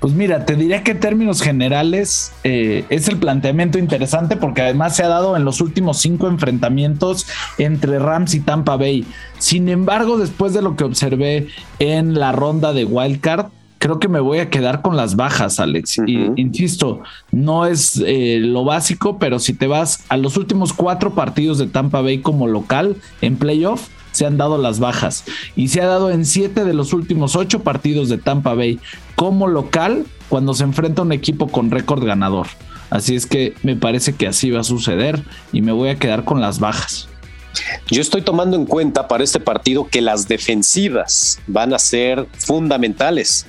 [0.00, 4.94] Pues mira, te diría que en términos generales eh, es el planteamiento interesante porque además
[4.94, 7.26] se ha dado en los últimos cinco enfrentamientos
[7.56, 9.06] entre Rams y Tampa Bay.
[9.38, 13.46] Sin embargo, después de lo que observé en la ronda de Wildcard,
[13.78, 15.98] creo que me voy a quedar con las bajas, Alex.
[16.06, 21.14] Y insisto, no es eh, lo básico, pero si te vas a los últimos cuatro
[21.14, 25.82] partidos de Tampa Bay como local en playoff, se han dado las bajas y se
[25.82, 28.80] ha dado en siete de los últimos ocho partidos de Tampa Bay
[29.14, 32.46] como local cuando se enfrenta a un equipo con récord ganador.
[32.90, 36.24] Así es que me parece que así va a suceder y me voy a quedar
[36.24, 37.08] con las bajas.
[37.90, 43.46] Yo estoy tomando en cuenta para este partido que las defensivas van a ser fundamentales.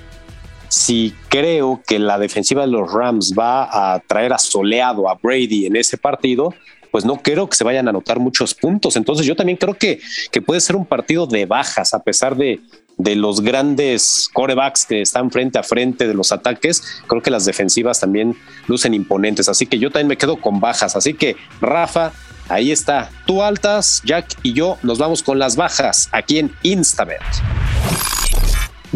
[0.69, 5.65] Si creo que la defensiva de los Rams va a traer a soleado a Brady
[5.65, 6.53] en ese partido,
[6.91, 8.95] pues no creo que se vayan a anotar muchos puntos.
[8.95, 9.99] Entonces yo también creo que,
[10.31, 12.59] que puede ser un partido de bajas, a pesar de,
[12.97, 17.45] de los grandes corebacks que están frente a frente de los ataques, creo que las
[17.45, 18.35] defensivas también
[18.67, 19.49] lucen imponentes.
[19.49, 20.95] Así que yo también me quedo con bajas.
[20.95, 22.11] Así que, Rafa,
[22.49, 23.09] ahí está.
[23.25, 27.21] Tú altas, Jack y yo nos vamos con las bajas aquí en Instabet.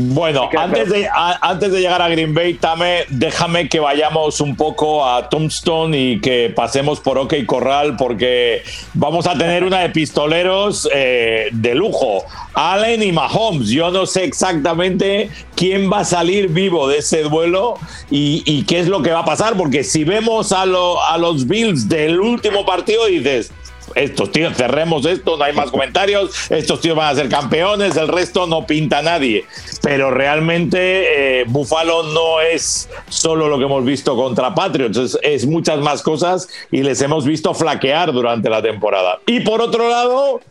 [0.10, 5.06] Bueno, antes de, antes de llegar a Green Bay, Tame, déjame que vayamos un poco
[5.06, 10.90] a Tombstone y que pasemos por OK Corral porque vamos a tener una de pistoleros
[10.94, 12.24] eh, de lujo.
[12.54, 13.70] Allen y Mahomes.
[13.70, 17.76] Yo no sé exactamente quién va a salir vivo de ese duelo
[18.10, 21.88] y, qué es lo que va a pasar, porque si vemos a, a los Bills
[21.88, 23.52] del último partido, dices,
[23.96, 28.08] estos tíos, cerremos esto, no hay más comentarios, estos tíos van a ser campeones, el
[28.08, 29.46] resto no pinta nadie.
[29.82, 35.46] Pero realmente eh, Buffalo no es solo lo que hemos visto contra Patriots, es, es
[35.46, 39.20] muchas más cosas y les hemos visto flaquear durante la temporada.
[39.26, 40.42] Y por otro lado,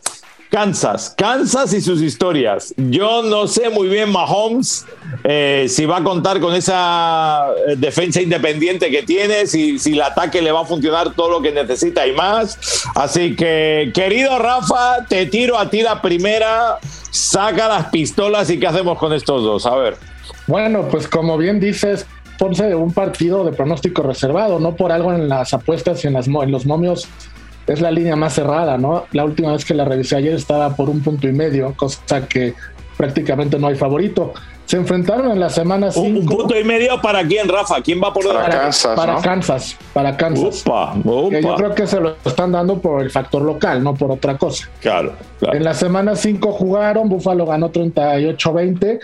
[0.51, 2.73] Kansas, Kansas y sus historias.
[2.75, 4.85] Yo no sé muy bien Mahomes
[5.23, 10.01] eh, si va a contar con esa eh, defensa independiente que tiene, si, si el
[10.01, 12.59] ataque le va a funcionar todo lo que necesita y más.
[12.95, 16.79] Así que, querido Rafa, te tiro a ti la primera,
[17.11, 19.65] saca las pistolas y qué hacemos con estos dos.
[19.65, 19.95] A ver.
[20.47, 22.05] Bueno, pues como bien dices,
[22.37, 26.13] ponse un partido de pronóstico reservado, no por algo en las apuestas y en
[26.51, 27.07] los momios
[27.67, 29.05] es la línea más cerrada, ¿no?
[29.11, 32.53] La última vez que la revisé ayer estaba por un punto y medio, cosa que
[32.97, 34.33] prácticamente no hay favorito.
[34.65, 36.19] Se enfrentaron en la semana 5.
[36.19, 37.81] ¿Un punto y medio para quién, Rafa?
[37.81, 38.95] ¿Quién va por para, Kansas?
[38.95, 40.63] Para Kansas, para Kansas.
[40.63, 44.69] Yo creo que se lo están dando por el factor local, no por otra cosa.
[44.79, 45.13] Claro.
[45.39, 45.57] claro.
[45.57, 48.99] En la semana 5 jugaron, Buffalo ganó 38-20,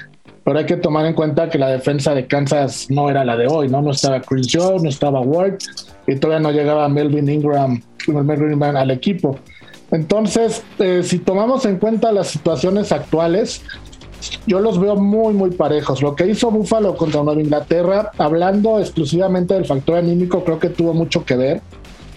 [0.45, 3.47] pero hay que tomar en cuenta que la defensa de Kansas no era la de
[3.47, 3.81] hoy, ¿no?
[3.81, 5.57] No estaba Chris Jones, no estaba Ward,
[6.07, 7.81] y todavía no llegaba Melvin Ingram
[8.75, 9.37] al equipo.
[9.91, 13.61] Entonces, eh, si tomamos en cuenta las situaciones actuales,
[14.45, 16.01] yo los veo muy, muy parejos.
[16.01, 20.93] Lo que hizo Buffalo contra Nueva Inglaterra, hablando exclusivamente del factor anímico, creo que tuvo
[20.93, 21.61] mucho que ver.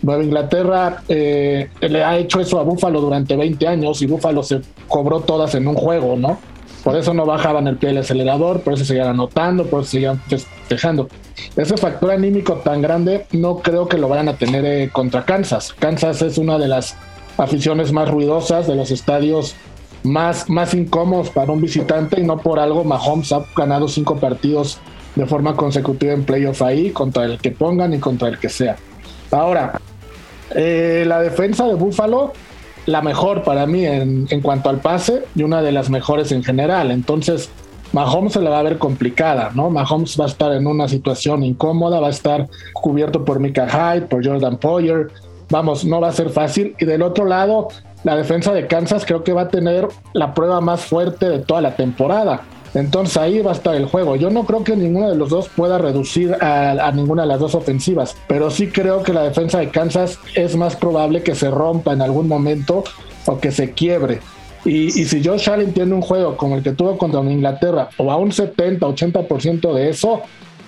[0.03, 4.61] Nueva Inglaterra eh, le ha hecho eso a Buffalo durante 20 años y Buffalo se
[4.89, 6.39] cobró todas en un juego, ¿no?
[6.83, 10.19] Por eso no bajaban el pie del acelerador, por eso seguían anotando, por eso seguían
[10.23, 11.09] festejando.
[11.61, 15.75] Ese factor anímico tan grande no creo que lo vayan a tener eh, contra Kansas.
[15.79, 16.97] Kansas es una de las
[17.37, 19.55] aficiones más ruidosas, de los estadios
[20.03, 24.79] más, más incómodos para un visitante y no por algo Mahomes ha ganado cinco partidos
[25.15, 28.77] de forma consecutiva en playoff ahí, contra el que pongan y contra el que sea.
[29.31, 29.79] Ahora,
[30.55, 32.33] eh, la defensa de Buffalo
[32.87, 36.91] la mejor para mí en, cuanto al pase y una de las mejores en general.
[36.91, 37.51] Entonces,
[37.93, 39.71] Mahomes se la va a ver complicada, ¿no?
[39.71, 44.07] Mahomes va a estar en una situación incómoda, va a estar cubierto por Mika Hyde,
[44.07, 45.09] por Jordan Poyer.
[45.51, 46.77] Vamos, no va a ser fácil.
[46.79, 47.69] Y del otro lado,
[48.05, 51.61] la defensa de Kansas creo que va a tener la prueba más fuerte de toda
[51.61, 52.43] la temporada.
[52.75, 54.17] Entonces ahí va a estar el juego.
[54.17, 57.55] Yo no creo que ninguno de los dos pueda reducir a, ninguna de las dos
[57.55, 61.93] ofensivas, pero sí creo que la defensa de Kansas es más probable que se rompa
[61.93, 62.85] en algún momento
[63.27, 64.21] o que se quiebre.
[64.65, 68.17] Y, si Josh Allen tiene un juego como el que tuvo contra Inglaterra o a
[68.17, 70.23] un 70-80% de eso,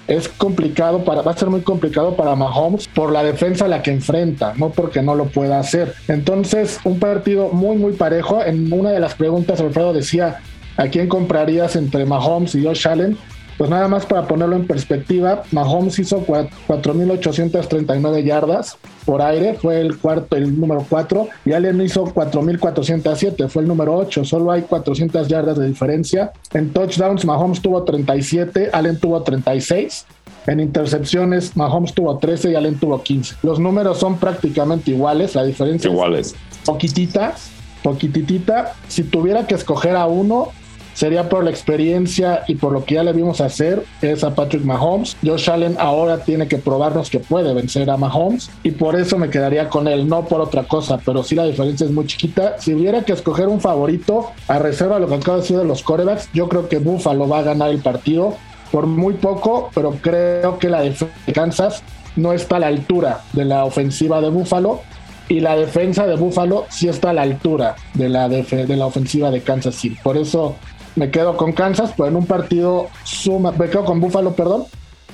[0.09, 3.83] es complicado para, va a ser muy complicado para Mahomes por la defensa a la
[3.83, 5.95] que enfrenta, no porque no lo pueda hacer.
[6.09, 8.43] Entonces, un partido muy, muy parejo.
[8.43, 10.41] En una de las preguntas, Alfredo decía,
[10.77, 13.17] ¿a quién comprarías entre Mahomes y Josh Allen?
[13.63, 19.99] Pues nada más para ponerlo en perspectiva, Mahomes hizo 4.839 yardas por aire, fue el
[19.99, 25.29] cuarto, el número 4, y Allen hizo 4.407, fue el número 8, solo hay 400
[25.29, 26.33] yardas de diferencia.
[26.53, 30.07] En touchdowns, Mahomes tuvo 37, Allen tuvo 36.
[30.49, 33.37] En intercepciones, Mahomes tuvo 13 y Allen tuvo 15.
[33.45, 36.35] Los números son prácticamente iguales, la diferencia iguales.
[36.35, 36.37] es
[36.67, 37.37] poquitita,
[37.85, 38.75] poquititita.
[38.89, 40.49] Si tuviera que escoger a uno,
[40.95, 44.65] sería por la experiencia y por lo que ya le vimos hacer, es a Patrick
[44.65, 45.17] Mahomes.
[45.25, 49.31] Josh Allen ahora tiene que probarnos que puede vencer a Mahomes y por eso me
[49.31, 52.59] quedaría con él, no por otra cosa, pero sí la diferencia es muy chiquita.
[52.59, 55.83] Si hubiera que escoger un favorito a reserva lo que acabo de decir de los
[55.83, 58.37] corebacks, yo creo que Buffalo va a ganar el partido
[58.71, 61.83] por muy poco, pero creo que la defensa de Kansas
[62.17, 64.81] no está a la altura de la ofensiva de Buffalo
[65.29, 69.31] y la defensa de Buffalo sí está a la altura de la, de la ofensiva
[69.31, 69.97] de Kansas City.
[70.03, 70.57] Por eso
[70.97, 74.67] me quedo con Kansas, pero en un partido suma, me quedo con Buffalo, perdón,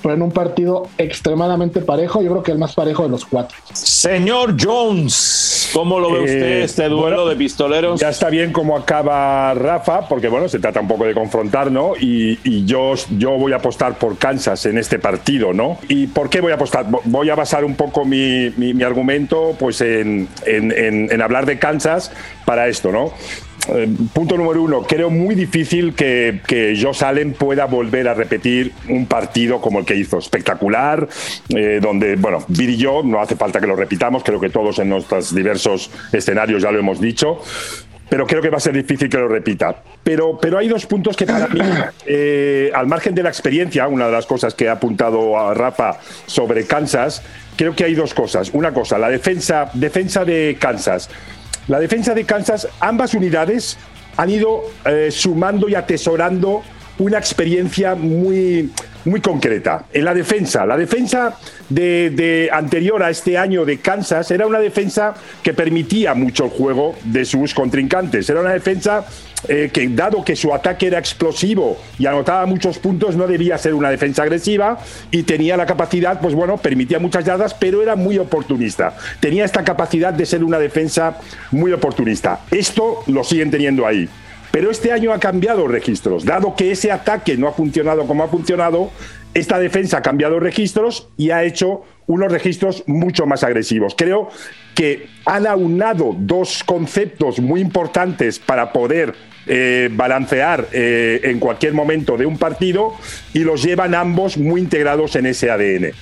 [0.02, 3.56] pero en un partido extremadamente parejo, yo creo que el más parejo de los cuatro.
[3.72, 8.00] Señor Jones, ¿cómo lo ve usted eh, este duelo de pistoleros?
[8.00, 11.94] Ya está bien cómo acaba Rafa, porque bueno, se trata un poco de confrontar, ¿no?
[11.98, 15.78] Y, yo, yo voy a apostar por Kansas en este partido, ¿no?
[15.88, 16.86] ¿Y por qué voy a apostar?
[17.04, 20.72] Voy a basar un poco mi, mi, argumento pues en, en,
[21.10, 22.12] en hablar de Kansas
[22.44, 23.12] para esto, ¿no?
[23.68, 28.72] Eh, punto número uno, creo muy difícil que, que Josh Allen pueda volver a repetir
[28.88, 31.06] un partido como el que hizo, espectacular,
[31.50, 34.78] eh, donde, bueno, Bill y yo, no hace falta que lo repitamos, creo que todos
[34.78, 37.42] en nuestros diversos escenarios ya lo hemos dicho,
[38.08, 39.82] pero creo que va a ser difícil que lo repita.
[40.02, 41.60] Pero, pero hay dos puntos que para mí,
[42.06, 45.98] eh, al margen de la experiencia, una de las cosas que ha apuntado a Rafa
[46.24, 47.22] sobre Kansas,
[47.56, 48.50] creo que hay dos cosas.
[48.54, 51.10] Una cosa, la defensa, defensa de Kansas
[51.68, 53.78] la defensa de Kansas, ambas unidades
[54.16, 56.62] han ido eh, sumando y atesorando
[56.98, 58.72] una experiencia muy,
[59.04, 59.84] muy concreta.
[59.92, 61.38] En la defensa, la defensa
[61.68, 66.96] de, anterior a este año de Kansas era una defensa que permitía mucho el juego
[67.04, 68.28] de sus contrincantes.
[68.28, 69.06] Era una defensa
[69.46, 73.74] eh, que, dado que su ataque era explosivo y anotaba muchos puntos, no debía ser
[73.74, 74.78] una defensa agresiva
[75.12, 78.96] y tenía la capacidad, pues bueno, permitía muchas yardas, pero era muy oportunista.
[79.20, 81.18] Tenía esta capacidad de ser una defensa
[81.52, 82.40] muy oportunista.
[82.50, 84.08] Esto lo siguen teniendo ahí.
[84.50, 86.24] Pero este año ha cambiado registros.
[86.24, 88.90] Dado que ese ataque no ha funcionado como ha funcionado,
[89.34, 93.94] esta defensa ha cambiado registros y ha hecho unos registros mucho más agresivos.
[93.96, 94.28] Creo
[94.74, 99.14] que han aunado dos conceptos muy importantes para poder
[99.46, 102.94] eh, balancear eh, en cualquier momento de un partido
[103.32, 105.92] y los llevan ambos muy integrados en ese ADN.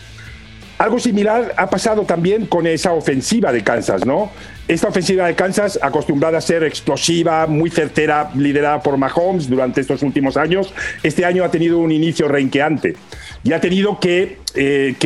[0.79, 4.31] Algo similar ha pasado también con esa ofensiva de Kansas, ¿no?
[4.69, 10.03] Esta ofensiva de Kansas, acostumbrada a ser explosiva, muy certera, liderada por Mahomes durante estos
[10.03, 12.95] últimos años, este año ha tenido un inicio reinqueante
[13.43, 14.97] y ha tenido que, eh,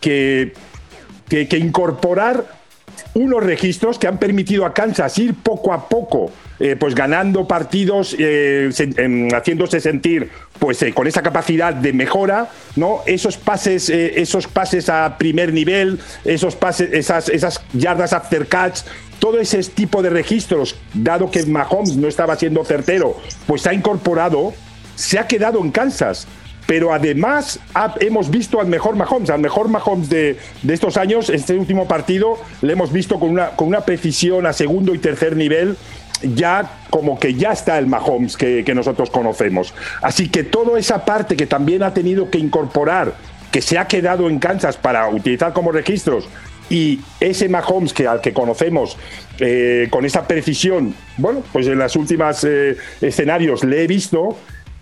[0.00, 0.52] que
[1.28, 2.58] incorporar
[3.14, 6.30] unos registros que han permitido a Kansas ir poco a poco,
[6.60, 8.70] eh, pues ganando partidos, eh,
[9.34, 13.00] haciéndose sentir pues eh, con esa capacidad de mejora, ¿no?
[13.06, 18.80] Esos pases, esos pases a primer nivel, esos pases, esas, esas yardas after catch,
[19.18, 24.52] todo ese tipo de registros, dado que Mahomes no estaba siendo certero, pues ha incorporado,
[24.94, 26.26] se ha quedado en Kansas
[26.68, 27.60] pero además
[27.98, 30.36] hemos visto al mejor Mahomes, al mejor Mahomes de,
[30.68, 34.94] estos años, este último partido le hemos visto con una, con una precisión a segundo
[34.94, 35.78] y tercer nivel
[36.34, 39.72] ya como que ya está el Mahomes que, que, nosotros conocemos.
[40.02, 43.14] Así que toda esa parte que también ha tenido que incorporar,
[43.50, 46.28] que se ha quedado en Kansas para utilizar como registros,
[46.70, 48.98] y ese Mahomes que al que conocemos
[49.38, 54.36] eh, con esa precisión, bueno, pues en las últimas eh, escenarios le he visto,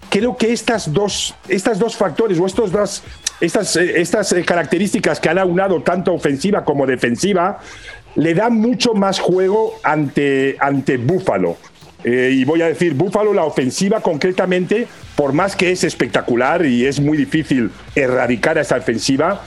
[0.09, 3.03] creo que estas dos, estas dos factores o estos dos,
[3.41, 7.59] estas, eh, estas eh, características que han aunado tanto ofensiva como defensiva
[8.15, 11.57] le dan mucho más juego ante, ante Búfalo.
[12.05, 14.87] Eh, y voy a decir, Búfalo, la ofensiva concretamente,
[15.17, 19.43] por más que es espectacular y es muy difícil erradicar a esa ofensiva,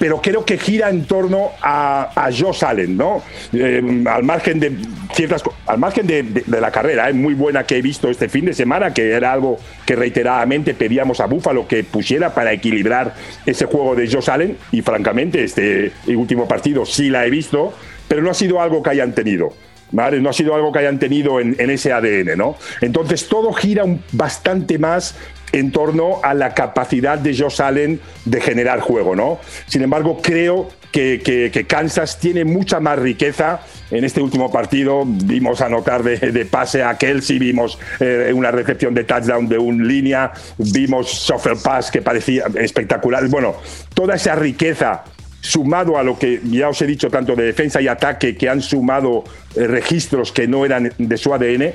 [0.00, 3.22] pero creo que gira en torno a, a Josh Allen, ¿no?
[3.52, 4.72] Eh, al margen de
[5.12, 8.54] ciertas al margen de, la carrera, es muy buena que he visto este fin de
[8.54, 13.94] semana, que era algo que reiteradamente pedíamos a Buffalo que pusiera para equilibrar ese juego
[13.94, 17.74] de Josh Allen, y francamente, este último partido sí la he visto,
[18.08, 19.52] pero no ha sido algo que hayan tenido.
[19.92, 20.20] ¿Vale?
[20.20, 22.54] No ha sido algo que hayan tenido en, ese ADN, ¿no?
[22.80, 25.16] Entonces todo gira bastante más
[25.52, 29.38] en torno a la capacidad de Josh Allen de generar juego, ¿no?
[29.66, 33.60] Sin embargo, creo que, Kansas tiene mucha más riqueza.
[33.90, 39.04] En este último partido vimos anotar de, pase a Kelsey, vimos eh, una recepción de
[39.04, 43.26] touchdown de un línea, vimos shuffle pass que parecía espectacular.
[43.28, 43.54] Bueno,
[43.94, 45.04] toda esa riqueza
[45.40, 48.60] sumado a lo que ya os he dicho tanto de defensa y ataque que han
[48.60, 49.24] sumado
[49.56, 51.72] eh, registros que no eran de su ADN,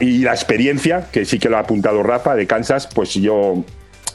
[0.00, 3.64] y la experiencia, que sí que lo ha apuntado Rafa, de Kansas, pues yo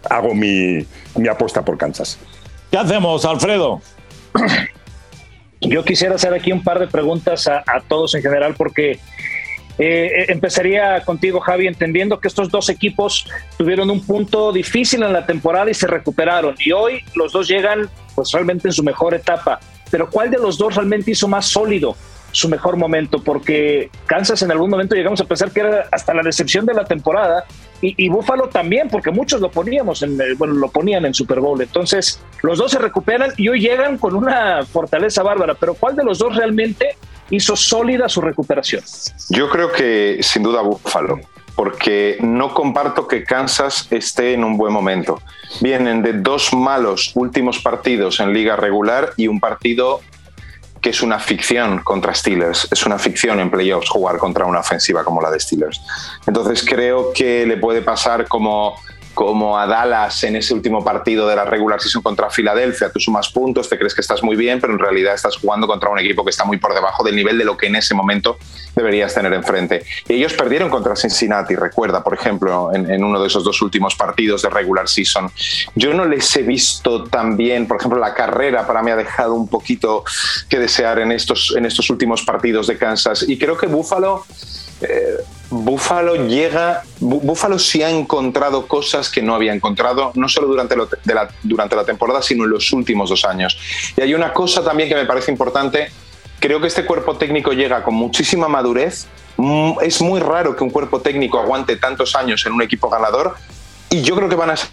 [0.09, 0.85] hago mi,
[1.29, 2.19] apuesta por Kansas.
[2.69, 3.81] ¿Qué hacemos, Alfredo?
[5.61, 8.99] Yo quisiera hacer aquí un par de preguntas a, todos en general, porque
[9.77, 15.25] eh, empezaría contigo, Javi, entendiendo que estos dos equipos tuvieron un punto difícil en la
[15.25, 16.55] temporada y se recuperaron.
[16.59, 19.59] Y hoy los dos llegan, pues realmente en su mejor etapa.
[19.91, 21.95] Pero ¿cuál de los dos realmente hizo más sólido
[22.31, 26.23] su mejor momento, porque Kansas en algún momento llegamos a pensar que era hasta la
[26.23, 27.45] decepción de la temporada
[27.81, 31.39] y, y Buffalo también, porque muchos lo poníamos en, eh, bueno, lo ponían en Super
[31.39, 31.61] Bowl.
[31.61, 36.03] Entonces, los dos se recuperan y hoy llegan con una fortaleza bárbara, pero ¿cuál de
[36.03, 36.95] los dos realmente
[37.29, 38.83] hizo sólida su recuperación?
[39.29, 41.19] Yo creo que sin duda Buffalo
[41.55, 45.21] porque no comparto que Kansas esté en un buen momento.
[45.59, 50.01] Vienen de dos malos últimos partidos en liga regular y un partido
[50.81, 55.03] que es una ficción contra Steelers, es una ficción en playoffs jugar contra una ofensiva
[55.03, 55.81] como la de Steelers.
[56.25, 58.75] Entonces creo que le puede pasar como
[59.13, 62.91] como a Dallas en ese último partido de la regular season contra Filadelfia.
[62.91, 65.89] Tú sumas puntos, te crees que estás muy bien, pero en realidad estás jugando contra
[65.89, 68.37] un equipo que está muy por debajo del nivel de lo que en ese momento
[68.75, 69.83] deberías tener enfrente.
[70.07, 74.41] Y ellos perdieron contra Cincinnati, recuerda, por ejemplo, en, uno de esos dos últimos partidos
[74.41, 75.29] de regular season.
[75.75, 79.33] Yo no les he visto tan bien, por ejemplo, la carrera para mí ha dejado
[79.33, 80.03] un poquito
[80.49, 83.25] que desear en estos, en estos últimos partidos de Kansas.
[83.27, 84.25] Y creo que Buffalo
[84.81, 85.17] eh,
[85.51, 91.29] Buffalo llega, Buffalo sí ha encontrado cosas que no había encontrado, no solo durante, la,
[91.43, 93.57] durante la temporada, sino en los últimos dos años.
[93.97, 95.91] Y hay una cosa también que me parece importante,
[96.39, 100.69] creo que este cuerpo técnico llega con muchísima madurez, mm, es muy raro que un
[100.69, 103.35] cuerpo técnico aguante tantos años en un equipo ganador,
[103.89, 104.69] y yo creo que van a ser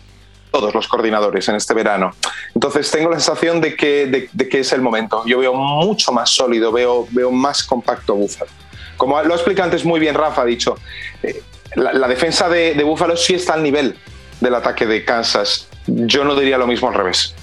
[0.52, 2.14] todos los coordinadores en este verano.
[2.54, 5.24] Entonces tengo la sensación de que, de, que es el momento.
[5.26, 8.50] Yo veo mucho más sólido, veo, veo más compacto Buffalo
[8.98, 10.76] como lo ha explicado antes muy bien Rafa, ha dicho,
[11.22, 11.40] eh,
[11.74, 13.96] la, defensa de, de Búfalo sí está al nivel
[14.40, 15.68] del ataque de Kansas.
[15.86, 17.34] Yo no diría lo mismo al revés.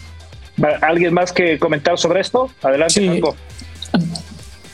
[0.82, 2.50] ¿Alguien más que comentar sobre esto?
[2.62, 3.22] Adelante,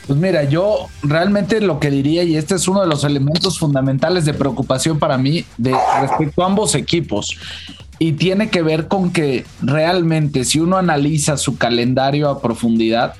[0.06, 4.24] Pues mira, yo realmente lo que diría, y este es uno de los elementos fundamentales
[4.24, 7.36] de preocupación para mí de respecto a ambos equipos,
[7.98, 13.14] y tiene que ver con que realmente si uno analiza su calendario a profundidad,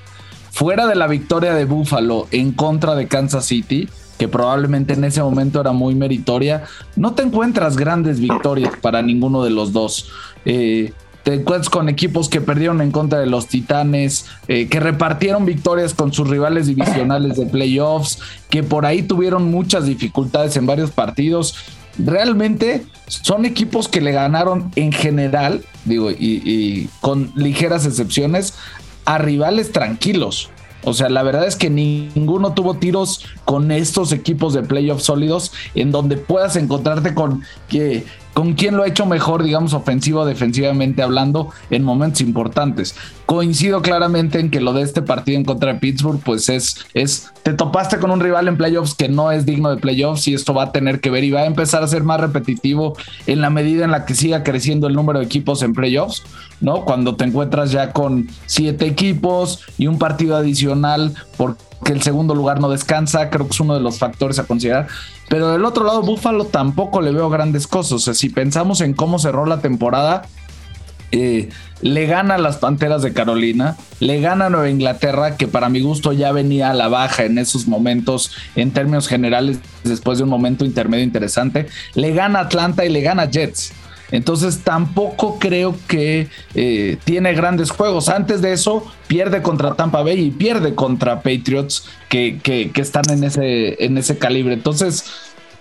[0.53, 3.89] fuera de la victoria de Buffalo en contra de Kansas City,
[4.19, 9.43] que probablemente en ese momento era muy meritoria, no te encuentras grandes victorias para ninguno
[9.43, 10.11] de los dos.
[10.45, 10.93] Eh,
[11.23, 15.95] te encuentras con equipos que perdieron en contra de los Titanes, eh, que repartieron victorias
[15.95, 18.19] con sus rivales divisionales de playoffs,
[18.51, 21.55] que por ahí tuvieron muchas dificultades en varios partidos.
[21.97, 28.55] Realmente son equipos que le ganaron en general, digo, y con ligeras excepciones,
[29.05, 30.51] a rivales tranquilos.
[30.85, 35.53] O sea, la verdad es que ninguno tuvo tiros con estos equipos de playoffs sólidos
[35.75, 38.05] en donde puedas encontrarte con que
[38.35, 42.95] con quién lo ha hecho mejor, digamos, ofensivo o defensivamente hablando en momentos importantes.
[43.27, 47.31] Coincido claramente en que lo de este partido en contra de Pittsburgh, pues es, es,
[47.43, 50.55] te topaste con un rival en playoffs que no es digno de playoffs y esto
[50.55, 53.51] va a tener que ver y va a empezar a ser más repetitivo en la
[53.51, 56.23] medida en la que siga creciendo el número de equipos en playoffs,
[56.61, 56.85] ¿no?
[56.85, 62.61] Cuando te encuentras ya con siete equipos y un partido adicional porque el segundo lugar
[62.61, 64.87] no descansa, creo que es uno de los factores a considerar.
[65.29, 68.03] Pero del otro lado, Buffalo tampoco le veo grandes cosas.
[68.17, 70.23] Si pensamos en cómo cerró la temporada,
[71.11, 71.51] eh,
[71.83, 75.81] le gana a las Panteras de Carolina, le gana a Nueva Inglaterra, que para mi
[75.81, 80.31] gusto ya venía a la baja en esos momentos, en términos generales, después de un
[80.31, 83.73] momento intermedio interesante, le gana Atlanta y le gana Jets.
[84.13, 88.09] Entonces tampoco creo que eh, tiene grandes juegos.
[88.09, 93.25] Antes de eso, pierde contra Tampa Bay y pierde contra Patriots que, que, están en
[93.25, 94.53] ese, en ese calibre.
[94.53, 95.05] Entonces,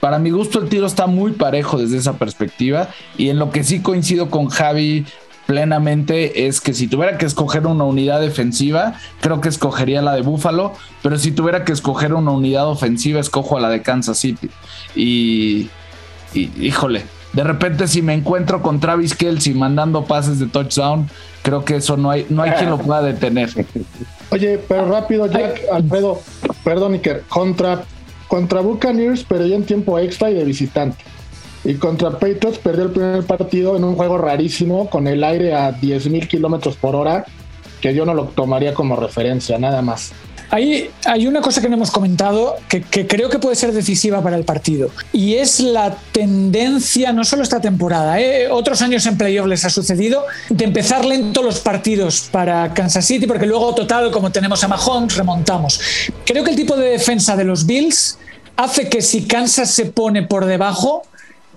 [0.01, 2.89] para mi gusto, el tiro está muy parejo desde esa perspectiva.
[3.17, 5.05] Y en lo que sí coincido con Javi
[5.47, 10.21] plenamente es que si tuviera que escoger una unidad defensiva, creo que escogería la de
[10.21, 14.49] Buffalo, pero si tuviera que escoger una unidad ofensiva, escojo a la de Kansas City.
[14.95, 15.69] Y,
[16.33, 17.03] híjole,
[17.33, 21.09] de repente si me encuentro con Travis Kelsey mandando pases de touchdown,
[21.41, 23.49] creo que eso no hay, no hay quien lo pueda detener.
[24.31, 26.21] Oye, pero rápido, Jack, Alfredo,
[26.63, 27.83] perdón, Iker, contra,
[28.27, 31.03] contra Buccaneers, pero ya en tiempo extra y de visitante.
[31.63, 35.71] Y contra Patriots perdió el primer partido en un juego rarísimo con el aire a
[35.79, 37.25] 10.000 kilómetros por hora,
[37.81, 40.11] que yo no lo tomaría como referencia, nada más.
[40.51, 40.91] Hay,
[41.25, 44.89] una cosa que no hemos comentado que, creo que puede ser decisiva para el partido
[45.13, 48.49] y es la tendencia, no solo esta temporada, ¿eh?
[48.51, 53.27] otros años en playoff les ha sucedido, de empezar lento los partidos para Kansas City
[53.27, 55.79] porque luego total, como tenemos a Mahomes, remontamos.
[56.25, 58.17] Creo que el tipo de defensa de los Bills
[58.57, 61.03] hace que si Kansas se pone por debajo,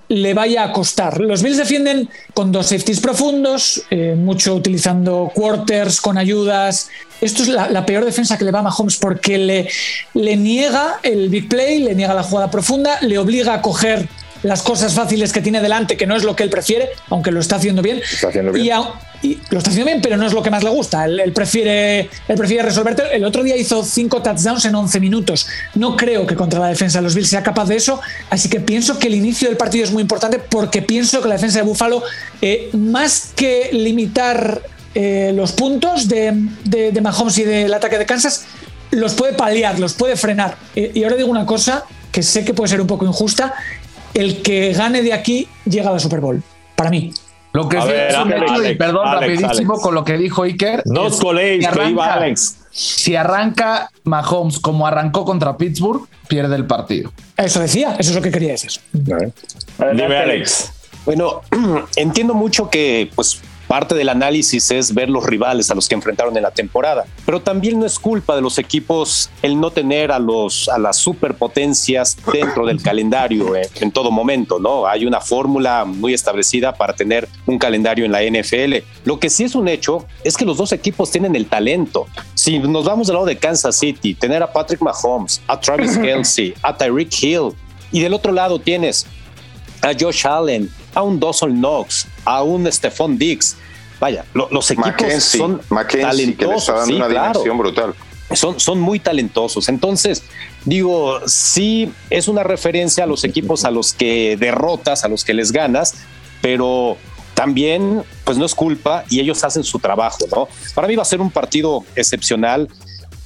[0.09, 1.21] le vaya a costar.
[1.21, 6.91] Los Bills defienden con dos safeties profundos, eh, mucho utilizando quarters con ayudas.
[7.25, 9.69] Esto es la, peor defensa que le va a Mahomes porque le,
[10.15, 14.07] le niega el big play, le niega la jugada profunda, le obliga a coger
[14.43, 17.41] las cosas fáciles que tiene delante, que no es lo que él prefiere, aunque lo
[17.41, 18.03] está haciendo bien.
[18.13, 18.73] Está haciendo bien
[19.23, 21.07] y lo está haciendo bien, pero no es lo que más le gusta.
[21.07, 23.05] Él, prefiere, él prefiere resolverte.
[23.11, 25.47] El otro día hizo cinco touchdowns en 11 minutos.
[25.75, 28.61] No creo que contra la defensa de los Bills sea capaz de eso, así que
[28.61, 31.65] pienso que el inicio del partido es muy importante porque pienso que la defensa de
[31.65, 32.03] Buffalo,
[32.43, 34.61] eh, más que limitar
[34.95, 36.33] eh, los puntos de,
[36.65, 38.47] de, Mahomes y del ataque de Kansas,
[38.91, 40.57] los puede paliar, los puede frenar.
[40.77, 43.55] Eh, y ahora digo una cosa que sé que puede ser un poco injusta,
[44.15, 46.43] el que gane de aquí llega a la Super Bowl,
[46.77, 47.13] para mí.
[47.53, 50.83] Lo que sí es un hecho, y perdón, rapidísimo con lo que dijo Iker.
[50.87, 52.57] No os coléis, que iba Alex.
[52.71, 57.13] Si arranca Mahomes como arrancó contra Pittsburgh, pierde el partido.
[57.37, 58.73] Eso decía, eso es lo que quería decir.
[58.93, 60.73] Dime, Alex.
[61.05, 61.43] Bueno,
[61.97, 63.41] entiendo mucho que pues
[63.75, 67.43] Parte del análisis es ver los rivales a los que enfrentaron en la temporada, pero
[67.43, 72.17] también no es culpa de los equipos el no tener a los a las superpotencias
[72.33, 74.87] dentro del calendario eh, en todo momento, ¿no?
[74.87, 78.75] Hay una fórmula muy establecida para tener un calendario en la NFL.
[79.05, 82.07] Lo que sí es un hecho es que los dos equipos tienen el talento.
[82.35, 86.55] Si nos vamos del lado de Kansas City, tener a Patrick Mahomes, a Travis Kelsey,
[86.63, 87.49] a Tyreek Hill
[87.91, 89.05] y del otro lado tienes
[89.83, 93.57] a Josh Allen, a un Dawson Knox, a un Stephon Dix.
[94.01, 96.89] Vaya, los equipos son talentosos.
[96.89, 97.95] una dimensión brutal.
[98.33, 99.69] Son, son muy talentosos.
[99.69, 100.23] Entonces,
[100.65, 105.35] digo, sí es una referencia a los equipos a los que derrotas, a los que
[105.35, 105.95] les ganas,
[106.41, 106.97] pero
[107.35, 110.49] también, pues no es culpa y ellos hacen su trabajo, ¿no?
[110.75, 112.69] Para mí va a ser un partido excepcional.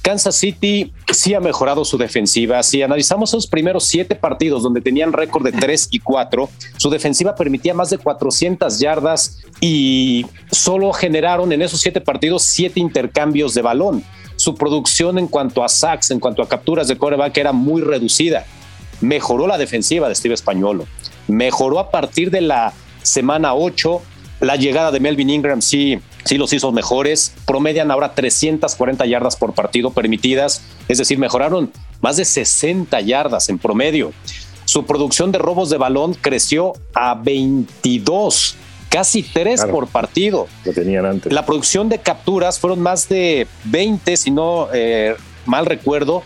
[0.01, 2.63] Kansas City sí ha mejorado su defensiva.
[2.63, 7.35] Si analizamos esos primeros siete partidos donde tenían récord de 3 y 4, su defensiva
[7.35, 13.61] permitía más de 400 yardas y solo generaron en esos siete partidos siete intercambios de
[13.61, 14.03] balón.
[14.35, 18.45] Su producción en cuanto a sacks, en cuanto a capturas de coreback era muy reducida.
[19.01, 20.87] Mejoró la defensiva de Steve Españolo.
[21.27, 24.01] Mejoró a partir de la semana 8
[24.39, 27.33] la llegada de Melvin Ingram sí, sí los hizo mejores.
[27.45, 33.57] Promedian ahora 340 yardas por partido permitidas, es decir, mejoraron más de 60 yardas en
[33.57, 34.11] promedio.
[34.65, 38.55] Su producción de robos de balón creció a 22,
[38.89, 40.47] casi 3 por partido.
[40.63, 41.33] Lo tenían antes.
[41.33, 45.15] La producción de capturas fueron más de 20, si no eh,
[45.45, 46.21] mal recuerdo.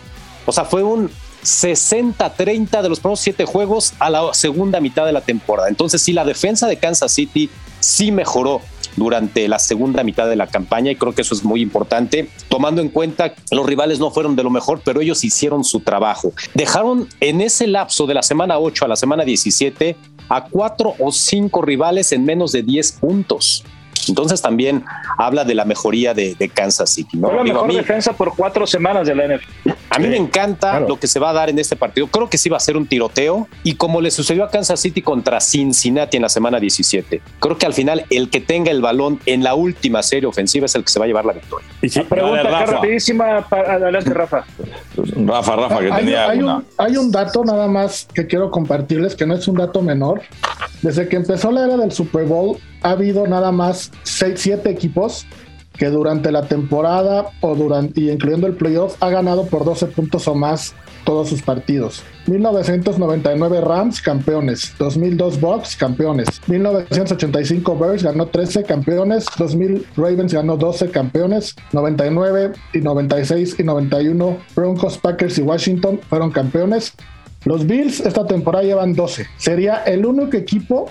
[0.46, 1.10] O sea, fue un
[1.44, 5.70] 60-30 de los primeros siete juegos a la segunda mitad de la temporada.
[5.70, 8.62] Entonces, sí, la defensa de Kansas City sí mejoró
[8.96, 12.82] durante la segunda mitad de la campaña y creo que eso es muy importante, tomando
[12.82, 16.34] en cuenta que los rivales no fueron de lo mejor, pero ellos hicieron su trabajo.
[16.54, 19.96] Dejaron en ese lapso de la semana 8 a la semana 17
[20.30, 23.64] a cuatro o cinco rivales en menos de 10 puntos.
[24.10, 24.84] Entonces también
[25.18, 27.18] habla de la mejoría de, Kansas City.
[27.18, 27.30] ¿no?
[27.30, 29.70] Fue la mejor defensa por cuatro semanas de la NFL.
[29.90, 32.08] A mí me encanta lo que se va a dar en este partido.
[32.08, 35.02] Creo que sí va a ser un tiroteo y como le sucedió a Kansas City
[35.02, 39.20] contra Cincinnati en la semana 17, creo que al final el que tenga el balón
[39.26, 41.68] en la última serie ofensiva es el que se va a llevar la victoria.
[41.82, 44.46] Y pregunta rapidísima para adelante Rafa.
[45.16, 49.16] Rafa, Rafa, que hay, tenía hay un, hay un dato nada más que quiero compartirles
[49.16, 50.22] que no es un dato menor.
[50.82, 55.26] Desde que empezó la era del Super Bowl, ha habido nada más 6, 7 equipos
[55.78, 60.28] que durante la temporada o durante, y incluyendo el playoff ha ganado por 12 puntos
[60.28, 62.04] o más todos sus partidos.
[62.28, 70.90] 1999 Rams campeones, 2002 Bucks campeones, 1985 Bears ganó 13 campeones, 2000 Ravens ganó 12
[70.92, 76.94] campeones, 99 y 96 y 91 Broncos, Packers y Washington fueron campeones.
[77.46, 79.28] Los Bills esta temporada llevan 12.
[79.38, 80.86] Sería el único equipo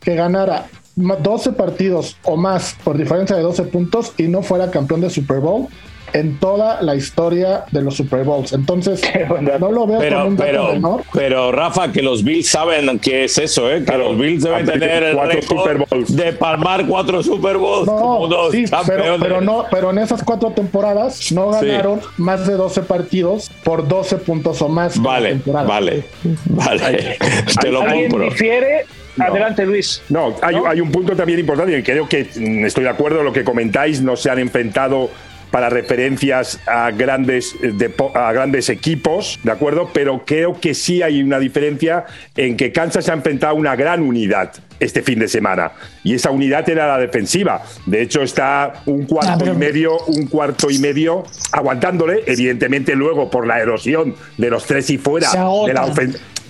[0.00, 0.66] que ganara
[0.96, 5.38] 12 partidos o más por diferencia de 12 puntos y no fuera campeón de Super
[5.40, 5.66] Bowl
[6.14, 8.52] en toda la historia de los Super Bowls.
[8.52, 9.00] Entonces,
[9.58, 11.02] no lo veo pero, como un dato pero, menor.
[11.14, 13.82] pero, Rafa, que los Bills saben qué es eso, ¿eh?
[13.82, 16.14] Que los Bills deben tener el cuatro Super Bowls.
[16.14, 20.22] de palmar cuatro Super Bowls como No, dos sí, pero, pero no, pero en esas
[20.22, 21.66] cuatro temporadas no Sí.
[21.66, 25.00] ganaron más de 12 partidos por 12 puntos o más.
[25.00, 25.66] Vale, temporada.
[25.66, 26.04] vale,
[26.44, 27.16] vale.
[27.62, 28.28] Te lo ¿Alguien compro.
[28.28, 28.84] difiere?
[29.18, 30.02] Adelante, Luis.
[30.08, 33.26] No, hay, hay un punto también importante y creo que mm, estoy de acuerdo en
[33.26, 35.10] lo que comentáis, no se han enfrentado
[35.52, 39.90] para referencias a grandes, depo- a grandes equipos, ¿de acuerdo?
[39.92, 42.06] Pero creo que sí hay una diferencia
[42.36, 45.70] en que Kansas se ha enfrentado a una gran unidad este fin de semana
[46.02, 47.62] y esa unidad era la defensiva.
[47.86, 51.22] De hecho, está un cuarto Ah, pero- y medio, un cuarto y medio
[51.52, 55.92] aguantándole, evidentemente luego por la erosión de los tres y fuera de la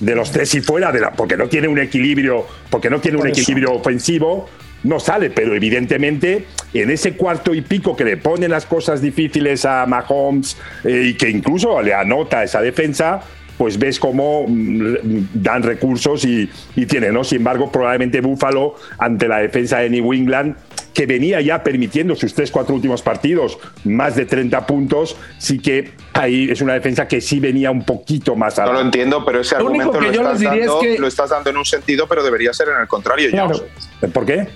[0.00, 3.18] de los tres y fuera, de la, porque no tiene un equilibrio, porque no tiene
[3.18, 3.40] un Por eso.
[3.40, 4.48] equilibrio ofensivo,
[4.84, 9.64] no sale, pero evidentemente en ese cuarto y pico que le ponen las cosas difíciles
[9.64, 13.20] a Mahomes eh, y que incluso le anota esa defensa,
[13.58, 14.94] pues ves cómo mm,
[15.34, 17.22] dan recursos y, y tiene, ¿no?
[17.22, 20.56] Sin embargo, probablemente Buffalo, ante la defensa de New England,
[20.94, 25.92] que venía ya permitiendo sus tres, cuatro últimos partidos más de 30 puntos, sí que
[26.12, 28.74] ahí es una defensa que sí venía un poquito más No alta.
[28.74, 31.06] lo entiendo, pero ese Lo único argumento lo estás, les diría dando, es que- lo
[31.06, 33.30] estás dando en un sentido, pero debería ser en el contrario.
[33.30, 33.64] Claro.
[34.12, 34.48] ¿Por qué?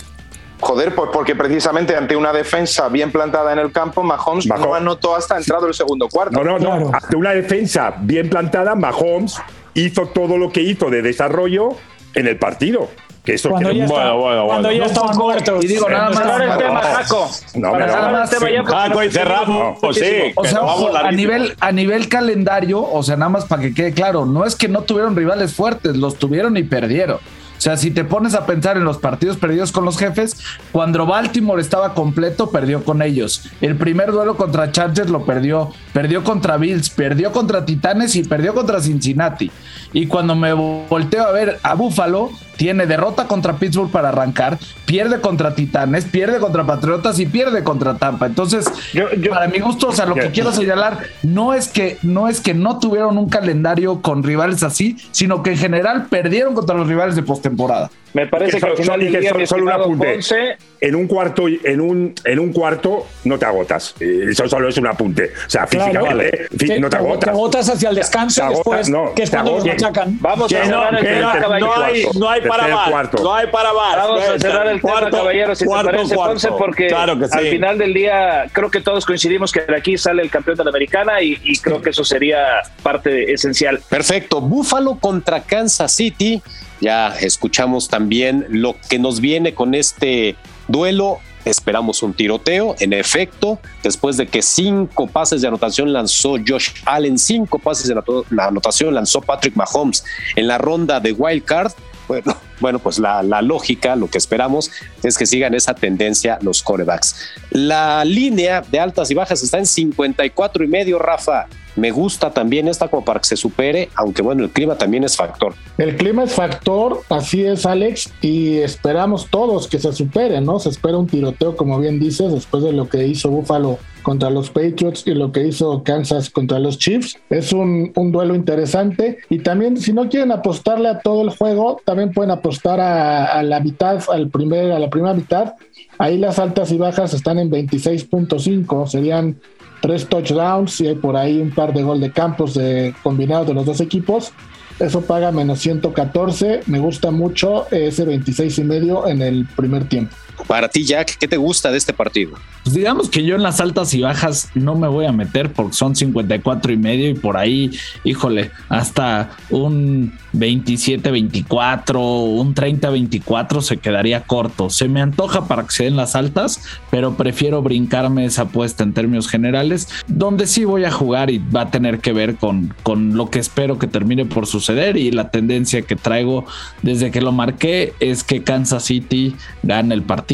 [0.61, 4.67] Joder, pues porque precisamente ante una defensa bien plantada en el campo, Mahomes, Mahomes.
[4.67, 6.43] no anotó hasta entrado el segundo cuarto.
[6.43, 6.71] No, no, no.
[6.71, 6.91] Claro.
[6.95, 9.37] Ante una defensa bien plantada, Mahomes
[9.75, 11.71] hizo todo lo que hizo de desarrollo
[12.15, 12.89] en el partido.
[13.23, 14.85] Que eso Cuando que- ya, Bueno, está- bueno, cuando bueno.
[14.85, 15.65] ya estaban muertos.
[15.65, 16.41] Y digo, nada más.
[16.41, 17.29] el tema, Jaco.
[17.57, 20.33] No, Para pero- cerrar nada el tema más, ya, Jaco, y cerramos, pues sí.
[20.37, 23.93] O sea, ojo, a nivel, a nivel calendario, o sea, nada más para que quede
[23.93, 27.19] claro, no es que no tuvieron rivales fuertes, los tuvieron y perdieron.
[27.57, 30.37] O sea, si te pones a pensar en los partidos perdidos con los jefes,
[30.73, 33.49] cuando Baltimore estaba completo, perdió con ellos.
[33.61, 38.55] El primer duelo contra Chargers lo perdió, perdió contra Bills, perdió contra Titanes y perdió
[38.55, 39.51] contra Cincinnati.
[39.93, 45.21] Y cuando me volteo a ver a Buffalo, tiene derrota contra Pittsburgh para arrancar, pierde
[45.21, 48.27] contra Titanes, pierde contra Patriotas y pierde contra Tampa.
[48.27, 51.99] Entonces, Yo- yo- para mi gusto, o sea, lo que quiero señalar no es que
[52.03, 56.55] no es que no tuvieron un calendario con rivales así, sino que en general perdieron
[56.55, 57.91] contra los rivales de postemporada.
[58.17, 60.13] Me parece que Solo- al final solo- del que día, solo- mi solo un apunte.
[60.15, 63.95] Ponce, En un cuarto, en un, en un cuarto no te agotas.
[64.01, 65.33] Eh, Eso solo es un apunte.
[65.47, 65.87] O sea, Claro.
[65.91, 67.21] físicamente fí- Te- no te te- agotas.
[67.25, 70.19] Te agotas hacia el descanso Te agotas, después, no, que es te cuando machacan.
[70.21, 72.91] vamos a Que no, cerrar el tema, no, hay, no hay para más.
[72.91, 73.23] cuarto.
[73.23, 73.97] No hay para más.
[73.97, 76.33] Vamos a cerrar el tema, Cuarto- caballeros, si te cuarto, parece, cuarto.
[76.33, 77.39] Ponce, porque Claro que sí.
[77.39, 80.65] al final del día creo que todos coincidimos que de aquí sale el campeón de
[80.65, 82.39] la americana y, y creo que eso sería
[82.83, 83.81] parte esencial.
[83.91, 84.41] Perfecto.
[84.41, 86.43] Buffalo contra Kansas City.
[86.81, 90.37] Ya escuchamos también lo que nos viene con este
[90.69, 91.19] duelo.
[91.45, 92.75] Esperamos un tiroteo.
[92.81, 97.95] En efecto, después de que cinco pases de anotación lanzó Josh Allen, cinco pases de
[98.39, 100.05] anotación lanzó Patrick Mahomes
[100.35, 101.73] en la ronda de Wild Card.
[102.09, 104.73] Bueno, bueno, pues la, la lógica, lo que esperamos
[105.05, 107.17] es que sigan esa tendencia los corebacks.
[107.51, 111.47] La línea de altas y bajas está en 54 y medio, Rafa.
[111.77, 115.17] Me gusta también esta como para que se supere, aunque bueno, el clima también es
[115.17, 115.55] factor.
[115.79, 120.59] El clima es factor, así es Alex, y esperamos todos que se supere, ¿no?
[120.59, 124.51] Se espera un tiroteo, como bien dices, después de lo que hizo Buffalo contra los
[124.51, 127.19] Patriots y lo que hizo Kansas contra los Chiefs.
[127.29, 132.13] Es un, duelo interesante y también si no quieren apostarle a todo el juego, también
[132.13, 135.55] pueden apostar a, a la mitad, al primer, a la primera mitad.
[135.99, 139.41] Ahí las altas y bajas están en 26.5, serían
[139.81, 143.55] tres touchdowns y hay por ahí un par de gol de campos de, combinados de
[143.55, 144.33] los dos equipos.
[144.79, 146.63] Eso paga menos 114.
[146.67, 150.15] Me gusta mucho ese 26 y medio en el primer tiempo.
[150.47, 152.35] Para ti, Jack, ¿qué te gusta de este partido?
[152.63, 155.75] Pues digamos que yo en las altas y bajas no me voy a meter porque
[155.75, 157.71] son 54 y medio y por ahí,
[158.03, 164.69] híjole, hasta un 27-24, un 30-24 se quedaría corto.
[164.69, 166.61] Se me antoja para que se den las altas,
[166.91, 171.63] pero prefiero brincarme esa apuesta en términos generales, donde sí voy a jugar y va
[171.63, 175.31] a tener que ver con, con lo que espero que termine por suceder y la
[175.31, 176.45] tendencia que traigo
[176.83, 180.26] desde que lo marqué es que Kansas City gane el partido.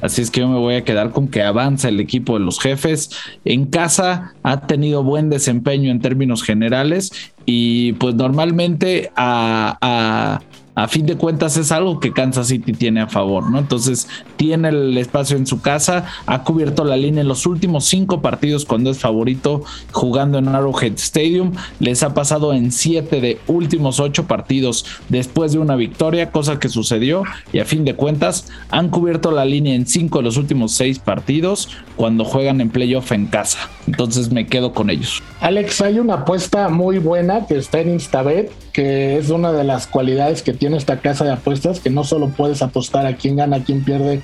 [0.00, 2.60] Así es que yo me voy a quedar con que avanza el equipo de los
[2.60, 3.10] jefes.
[3.44, 7.12] En casa ha tenido buen desempeño en términos generales
[7.46, 10.40] y pues normalmente a, a,
[10.74, 13.58] a fin de cuentas es algo que Kansas City tiene a favor, ¿no?
[13.58, 14.08] Entonces
[14.42, 18.64] tiene el espacio en su casa, ha cubierto la línea en los últimos cinco partidos
[18.64, 19.62] cuando es favorito
[19.92, 25.60] jugando en Arrowhead Stadium, les ha pasado en siete de últimos ocho partidos después de
[25.60, 29.86] una victoria, cosa que sucedió y a fin de cuentas han cubierto la línea en
[29.86, 33.70] cinco de los últimos seis partidos cuando juegan en playoff en casa.
[33.86, 35.22] Entonces me quedo con ellos.
[35.40, 39.86] Alex, hay una apuesta muy buena que está en Instabet, que es una de las
[39.86, 43.56] cualidades que tiene esta casa de apuestas, que no solo puedes apostar a quién gana,
[43.56, 44.22] a quién pierde,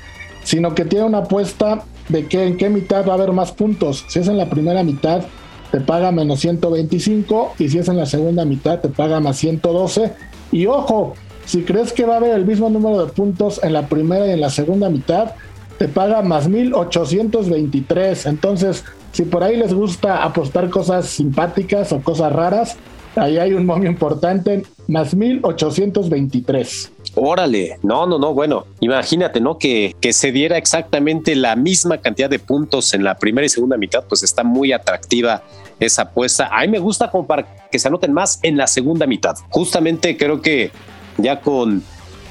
[0.48, 4.06] sino que tiene una apuesta de que en qué mitad va a haber más puntos.
[4.08, 5.26] Si es en la primera mitad,
[5.70, 10.10] te paga menos 125 y si es en la segunda mitad, te paga más 112.
[10.50, 11.12] Y ojo,
[11.44, 14.30] si crees que va a haber el mismo número de puntos en la primera y
[14.30, 15.32] en la segunda mitad,
[15.78, 18.24] te paga más 1823.
[18.24, 22.78] Entonces, si por ahí les gusta apostar cosas simpáticas o cosas raras,
[23.18, 26.92] ahí hay un momio importante, más 1823.
[27.14, 29.58] Órale, no, no, no, bueno, imagínate, ¿no?
[29.58, 33.76] Que, que se diera exactamente la misma cantidad de puntos en la primera y segunda
[33.76, 35.42] mitad, pues está muy atractiva
[35.80, 36.48] esa apuesta.
[36.52, 39.36] A mí me gusta como para que se anoten más en la segunda mitad.
[39.50, 40.70] Justamente creo que
[41.18, 41.82] ya con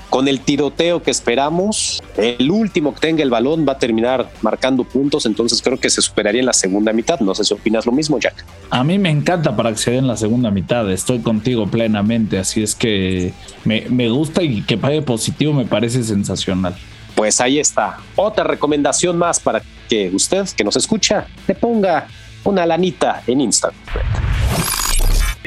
[0.09, 4.83] con el tiroteo que esperamos, el último que tenga el balón va a terminar marcando
[4.83, 7.19] puntos, entonces creo que se superaría en la segunda mitad.
[7.19, 8.45] No sé si opinas lo mismo, Jack.
[8.69, 12.75] A mí me encanta para acceder en la segunda mitad, estoy contigo plenamente, así es
[12.75, 13.33] que
[13.65, 16.75] me, me gusta y que pague positivo me parece sensacional.
[17.15, 22.07] Pues ahí está, otra recomendación más para que usted que nos escucha le ponga
[22.43, 23.79] una lanita en Instagram.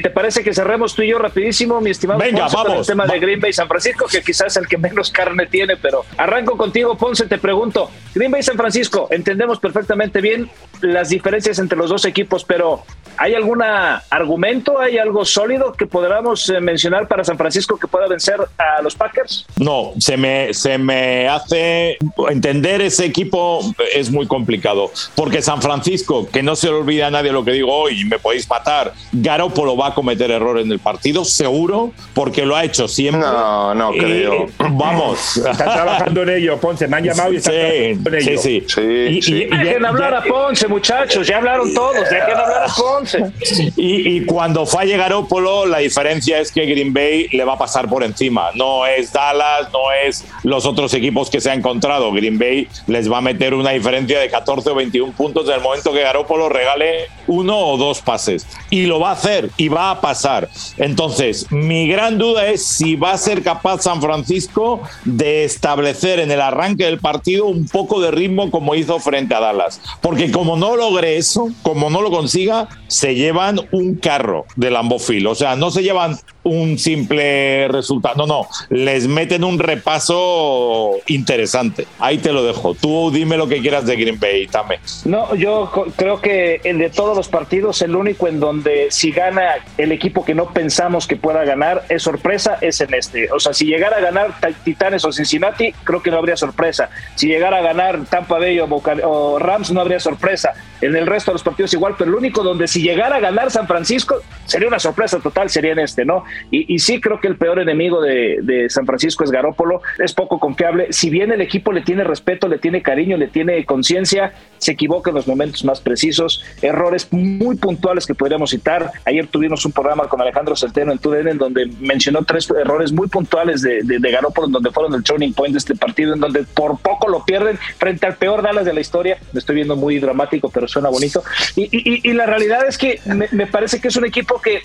[0.01, 2.89] ¿Te parece que cerremos tú y yo rapidísimo, mi estimado Venga, Ponce, con vamos.
[2.89, 5.77] el tema de Green Bay San Francisco, que quizás es el que menos carne tiene,
[5.77, 10.49] pero arranco contigo, Ponce, te pregunto, Green Bay San Francisco, entendemos perfectamente bien
[10.81, 12.83] las diferencias entre los dos equipos, pero
[13.17, 18.07] ¿hay algún argumento, hay algo sólido que podamos eh, mencionar para San Francisco que pueda
[18.07, 19.45] vencer a los Packers?
[19.57, 21.97] No, se me, se me hace
[22.29, 23.61] entender ese equipo
[23.93, 24.91] es muy complicado.
[25.15, 28.19] Porque San Francisco, que no se le olvida a nadie lo que digo hoy, me
[28.19, 32.87] podéis matar, Garoppolo va a cometer errores en el partido, seguro, porque lo ha hecho
[32.87, 33.21] siempre.
[33.21, 34.47] No, no Y, creo.
[34.71, 35.37] vamos.
[35.37, 36.87] Están trabajando en ello, Ponce.
[36.87, 38.41] Me han llamado y están Sí, trabajando en sí, ello.
[38.41, 38.63] sí.
[38.67, 39.33] Sí, Y- sí.
[39.33, 43.31] y- y- Dejen hablar a Ponce, muchachos, ya hablaron todos, dejen hablar a Ponce.
[43.77, 47.87] Y, y cuando falle Garópolo, la diferencia es que Green Bay le va a pasar
[47.89, 48.49] por encima.
[48.55, 52.11] No es Dallas, no es los otros equipos que se ha encontrado.
[52.11, 55.61] Green Bay les va a meter una diferencia de 14 o 21 puntos en el
[55.61, 58.47] momento que Garópolo regale uno o dos pases.
[58.69, 60.49] Y lo va a hacer y va a pasar.
[60.77, 66.31] Entonces, mi gran duda es si va a ser capaz San Francisco de establecer en
[66.31, 69.81] el arranque del partido un poco de ritmo como hizo frente a Dallas.
[70.01, 75.27] Porque como no logre eso, como no lo consiga, se llevan un carro de Lambofield.
[75.27, 78.15] O sea, no se llevan un simple resultado.
[78.15, 78.47] No, no.
[78.69, 81.87] Les meten un repaso interesante.
[81.99, 82.73] Ahí te lo dejo.
[82.75, 84.79] Tú dime lo que quieras de Green Bay, Tame.
[85.05, 89.55] No, yo creo que el de todos los partidos, el único en donde si gana
[89.77, 93.31] el equipo que no pensamos que pueda ganar es sorpresa, es en este.
[93.31, 96.89] O sea, si llegara a ganar Ta- Titanes o Cincinnati, creo que no habría sorpresa.
[97.15, 100.53] Si llegara a ganar Tampa Bay o Rams, no habría sorpresa.
[100.81, 103.51] En el resto de los partidos igual, pero el único donde si llegara a ganar
[103.51, 106.23] San Francisco, sería una sorpresa total, sería en este, ¿no?
[106.49, 110.39] Y, sí creo que el peor enemigo de, de San Francisco es Garópolo, es poco
[110.39, 110.87] confiable.
[110.91, 115.09] Si bien el equipo le tiene respeto, le tiene cariño, le tiene conciencia, se equivoca
[115.09, 118.91] en los momentos más precisos, errores muy puntuales que podríamos citar.
[119.05, 123.07] Ayer tuvimos un programa con Alejandro Centeno en TUDN en donde mencionó tres errores muy
[123.07, 126.19] puntuales de, de, de Garópolo, en donde fueron el turning point de este partido, en
[126.19, 129.17] donde por poco lo pierden frente al peor Dallas de la historia.
[129.33, 131.23] Me estoy viendo muy dramático, pero suena bonito.
[131.55, 132.99] Y, y, y la realidad es que
[133.31, 134.61] me parece que es un equipo que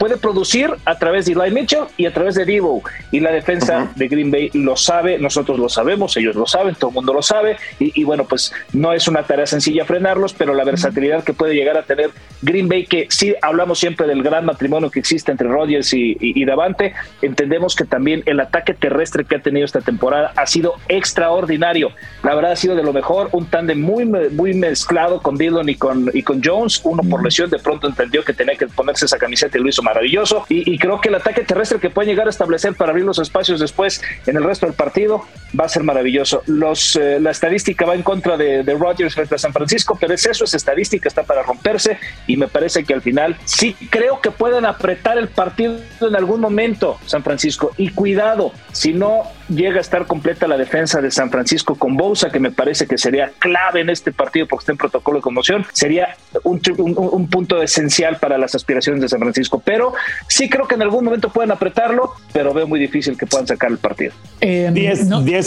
[0.00, 2.82] puede producir a través de Eli Mitchell y a través de Debo.
[3.10, 6.88] Y la defensa de Green Bay lo sabe, nosotros lo sabemos, ellos lo saben, todo
[6.88, 7.58] el mundo lo sabe.
[7.78, 11.54] Y, y, bueno, pues no es una tarea sencilla frenarlos, pero la versatilidad que puede
[11.54, 15.48] llegar a tener Green Bay, que sí hablamos siempre del gran matrimonio que existe entre
[15.48, 19.82] Rodgers y, y, y Davante, entendemos que también el ataque terrestre que ha tenido esta
[19.82, 21.90] temporada ha sido extraordinario.
[22.22, 25.74] La verdad ha sido de lo mejor, un tándem muy, muy mezclado con Dillon y
[25.74, 26.80] con, y con Jones.
[26.84, 29.82] Uno por lesión de pronto entendió que tenía que ponerse esa camiseta y lo hizo
[29.90, 30.44] maravilloso.
[30.48, 33.58] Y, creo que el ataque terrestre que puede llegar a establecer para abrir los espacios
[33.58, 35.24] después en el resto del partido
[35.58, 36.42] va a ser maravilloso.
[36.46, 40.14] Los, eh, la estadística va en contra de, de Rodgers frente a San Francisco, pero
[40.14, 44.20] es eso, es estadística, está para romperse y me parece que al final sí creo
[44.20, 47.72] que pueden apretar el partido en algún momento San Francisco.
[47.76, 52.30] Y cuidado, si no llega a estar completa la defensa de San Francisco con Bousa,
[52.30, 55.66] que me parece que sería clave en este partido porque está en protocolo de conmoción,
[55.72, 59.60] sería un, un, un punto esencial para las aspiraciones de San Francisco.
[59.70, 59.92] Pero
[60.26, 63.70] sí creo que en algún momento pueden apretarlo, pero veo muy difícil que puedan sacar
[63.70, 64.12] el partido.
[64.40, 65.42] 10 eh,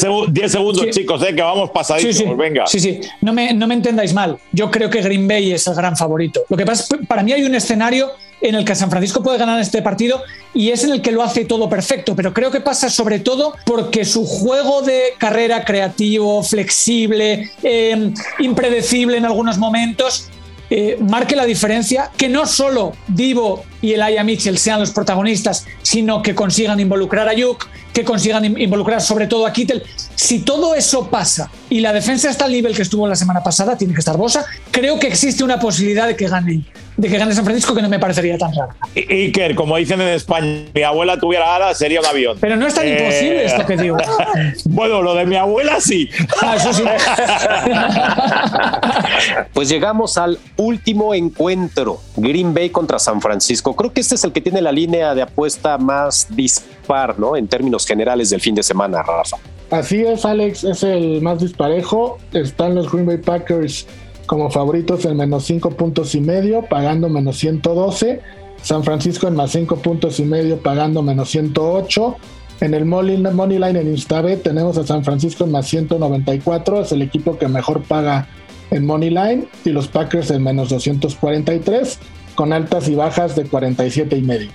[0.48, 2.66] segundos, chicos, eh, que vamos pasadísimos, venga.
[2.66, 4.38] Sí, sí, no me, no me entendáis mal.
[4.54, 6.46] Yo creo que Green Bay es el gran favorito.
[6.48, 9.22] Lo que pasa es que para mí hay un escenario en el que San Francisco
[9.22, 10.22] puede ganar este partido
[10.54, 13.56] y es en el que lo hace todo perfecto, pero creo que pasa sobre todo
[13.66, 20.30] porque su juego de carrera creativo, flexible, eh, impredecible en algunos momentos,
[20.76, 25.68] eh, marque la diferencia, que no solo Divo y el Aya Mitchell sean los protagonistas,
[25.84, 29.84] sino que consigan involucrar a Yuk, que consigan involucrar sobre todo a Kittel.
[30.16, 33.78] Si todo eso pasa y la defensa está al nivel que estuvo la semana pasada,
[33.78, 36.64] tiene que estar Bosa, creo que existe una posibilidad de que gane
[36.96, 38.74] de que gane San Francisco que no me parecería tan raro.
[38.96, 42.38] Iker, como dicen en España, mi abuela tuviera alas sería un avión.
[42.40, 43.98] Pero no es tan imposible esto que digo.
[44.66, 46.10] bueno, lo de mi abuela sí.
[46.42, 46.84] Ah, eso sí.
[49.54, 53.76] pues llegamos al último encuentro, Green Bay contra San Francisco.
[53.76, 57.36] Creo que este es el que tiene la línea de apuesta más dispar, ¿no?
[57.36, 59.38] En términos generales del fin de semana, Rafa.
[59.72, 62.18] Así es, Alex, es el más disparejo.
[62.32, 63.88] Están los Green Bay Packers
[64.26, 68.22] como favoritos en menos 5 puntos y medio, pagando menos 112.
[68.62, 72.16] San Francisco en más 5 puntos y medio, pagando menos 108.
[72.62, 77.02] En el Money Line en Instabet tenemos a San Francisco en más 194, es el
[77.02, 78.30] equipo que mejor paga
[78.72, 82.00] en Money Line, y los Packers en menos 243,
[82.36, 84.50] con altas y bajas de 47 y medio.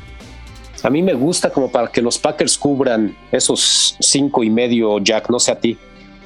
[0.83, 5.29] A mí me gusta como para que los Packers cubran esos 5 y medio, Jack,
[5.31, 5.77] no sé a ti.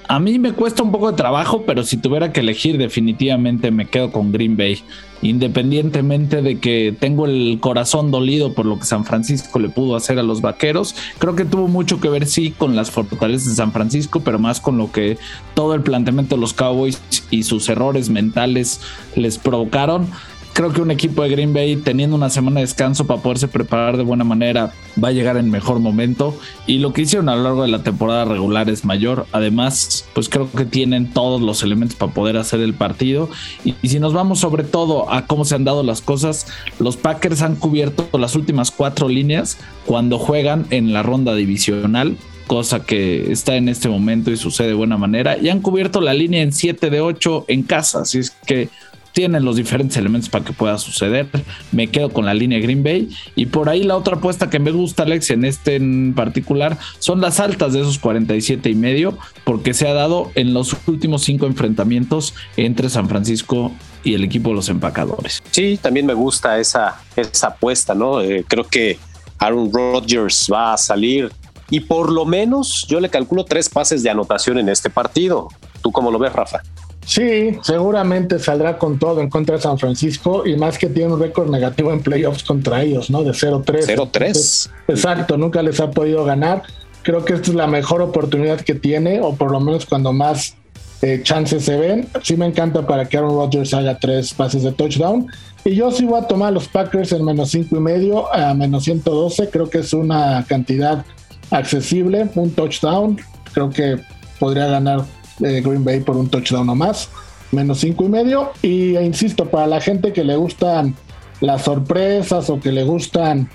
[0.09, 3.87] A mí me cuesta un poco de trabajo, pero si tuviera que elegir, definitivamente me
[3.87, 4.83] quedo con Green Bay.
[5.23, 10.19] Independientemente de que tengo el corazón dolido por lo que San Francisco le pudo hacer
[10.19, 13.73] a los vaqueros, creo que tuvo mucho que ver, sí, con las fortalezas de San
[13.73, 15.17] Francisco, pero más con lo que
[15.55, 17.01] todo el planteamiento de los Cowboys
[17.31, 18.81] y sus errores mentales
[19.15, 20.09] les provocaron
[20.53, 23.97] creo que un equipo de Green Bay teniendo una semana de descanso para poderse preparar
[23.97, 24.73] de buena manera
[25.03, 26.37] va a llegar en mejor momento.
[26.67, 29.27] Y lo que hicieron a lo largo de la temporada regular es mayor.
[29.33, 33.31] Además pues creo que tienen todos los elementos para poder hacer el partido.
[33.65, 36.47] Y, si nos vamos sobre todo a cómo se han dado las cosas
[36.79, 42.17] los Packers han cubierto las últimas cuatro líneas cuando juegan en la ronda divisional
[42.47, 45.39] cosa que está en este momento y sucede de buena manera.
[45.39, 48.01] Y han cubierto la línea en 7 de 8 en casa.
[48.01, 48.69] Así es que
[49.13, 51.29] tienen los diferentes elementos para que pueda suceder.
[51.71, 53.11] Me quedo con la línea Green Bay.
[53.37, 57.21] Y por ahí la otra apuesta que me gusta, Alex, en este en particular, son
[57.21, 61.47] las altas de esos 47 y medio, porque se ha dado en los últimos cinco
[61.47, 63.73] enfrentamientos entre San Francisco
[64.05, 65.43] y el equipo de los empacadores.
[65.51, 68.21] Sí, también me gusta esa, esa apuesta, ¿no?
[68.21, 68.99] Eh, creo que
[69.39, 71.31] Aaron Rodgers va a salir
[71.71, 75.49] y por lo menos yo le calculo tres pases de anotación en este partido.
[75.83, 76.61] ¿Tú cómo lo ves, Rafa?
[77.05, 81.21] Sí, seguramente saldrá con todo en contra de San Francisco y más que tiene un
[81.21, 83.25] récord negativo en playoffs contra ellos, ¿no?
[83.25, 83.97] De 0-3.
[83.97, 84.71] 0-3.
[84.89, 86.63] Exacto, nunca les ha podido ganar.
[87.03, 90.55] Creo que esta es la mejor oportunidad que tiene, o por lo menos cuando más
[91.03, 92.09] eh, chances se ven.
[92.23, 95.27] Sí me encanta para que Aaron Rodgers haga tres pases de touchdown.
[95.65, 98.55] Y yo sí voy a tomar a los Packers en menos cinco y medio a
[98.55, 99.51] menos 112.
[99.51, 101.05] Creo que es una cantidad
[101.51, 103.19] accesible, un touchdown.
[103.53, 103.99] Creo que
[104.39, 105.05] podría ganar
[105.43, 107.09] Green Bay por un touchdown o más,
[107.51, 108.53] menos cinco y medio.
[108.63, 110.95] Y e insisto, para la gente que le gustan
[111.41, 113.51] las sorpresas o que le gustan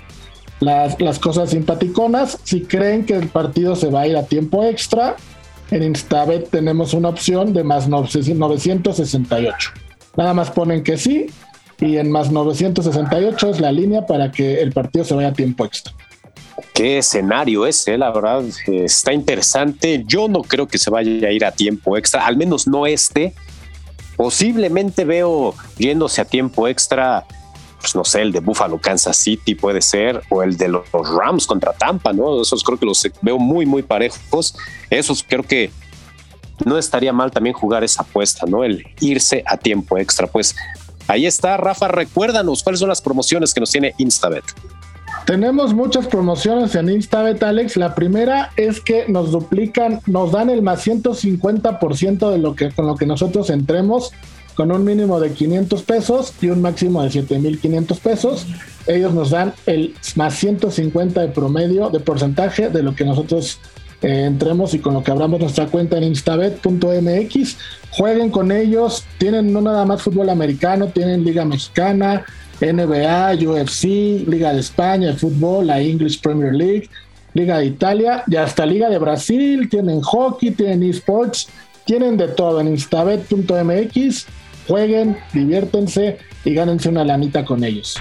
[0.60, 4.64] las, las cosas simpaticonas, si creen que el partido se va a ir a tiempo
[4.64, 5.16] extra,
[5.70, 9.70] en Instabet tenemos una opción de más 968.
[10.16, 11.26] Nada más ponen que sí
[11.80, 15.64] y en más 968 es la línea para que el partido se vaya a tiempo
[15.64, 15.94] extra
[16.74, 20.04] qué escenario es, eh, la verdad, está interesante.
[20.06, 23.34] Yo no creo que se vaya a ir a tiempo extra, al menos no este.
[24.16, 27.24] Posiblemente veo yéndose a tiempo extra,
[27.80, 31.46] pues no sé, el de Buffalo, Kansas City puede ser, o el de los Rams
[31.46, 32.42] contra Tampa, ¿no?
[32.42, 34.56] Esos creo que los veo muy, muy parejos.
[34.90, 35.70] Esos creo que
[36.64, 38.64] no estaría mal también jugar esa apuesta, ¿no?
[38.64, 40.26] El irse a tiempo extra.
[40.26, 40.56] Pues
[41.06, 44.44] ahí está, Rafa, recuérdanos cuáles son las promociones que nos tiene Instabet.
[45.28, 47.76] Tenemos muchas promociones en Instabet, Alex.
[47.76, 52.86] La primera es que nos duplican, nos dan el más 150% de lo que con
[52.86, 54.12] lo que nosotros entremos,
[54.54, 58.46] con un mínimo de 500 pesos y un máximo de 7500 pesos.
[58.86, 63.60] Ellos nos dan el más 150 de promedio, de porcentaje de lo que nosotros
[64.00, 67.58] eh, entremos y con lo que abramos nuestra cuenta en instabet.mx.
[67.90, 69.04] Jueguen con ellos.
[69.18, 72.24] Tienen no nada más fútbol americano, tienen Liga Mexicana,
[72.60, 76.88] NBA, UFC, Liga de España, el fútbol, la English Premier League,
[77.34, 81.48] Liga de Italia y hasta Liga de Brasil, tienen hockey, tienen esports,
[81.84, 84.26] tienen de todo en instabet.mx.
[84.66, 87.96] Jueguen, diviértense y gánense una lanita con ellos.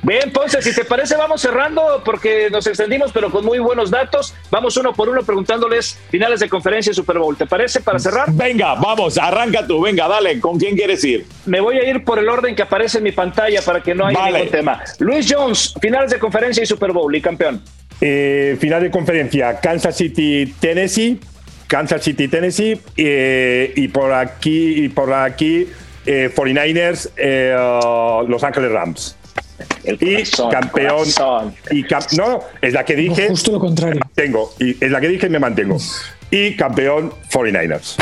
[0.00, 4.32] Bien, Ponce, si te parece, vamos cerrando porque nos extendimos, pero con muy buenos datos.
[4.50, 7.36] Vamos uno por uno preguntándoles finales de conferencia y Super Bowl.
[7.36, 8.30] ¿Te parece para cerrar?
[8.32, 11.26] Venga, vamos, arranca tú, venga, dale, ¿con quién quieres ir?
[11.46, 14.06] Me voy a ir por el orden que aparece en mi pantalla para que no
[14.06, 14.38] haya Vale.
[14.38, 14.82] ningún tema.
[15.00, 17.60] Luis Jones, finales de conferencia y Super Bowl y campeón.
[18.00, 21.18] Eh, final de conferencia, Kansas City, Tennessee.
[21.66, 22.80] Kansas City, Tennessee.
[22.96, 25.66] eh, y por aquí, y por aquí
[26.06, 27.54] eh, 49ers, eh,
[28.28, 29.17] Los Ángeles Rams.
[29.84, 30.96] El Y corazón, campeón.
[30.98, 31.54] corazón.
[31.70, 33.28] Y cam- no, es la que dije.
[33.28, 34.00] Justo lo contrario.
[34.14, 34.52] Tengo.
[34.58, 35.76] Y es la que dije y me mantengo.
[36.30, 37.96] Y campeón 49ers.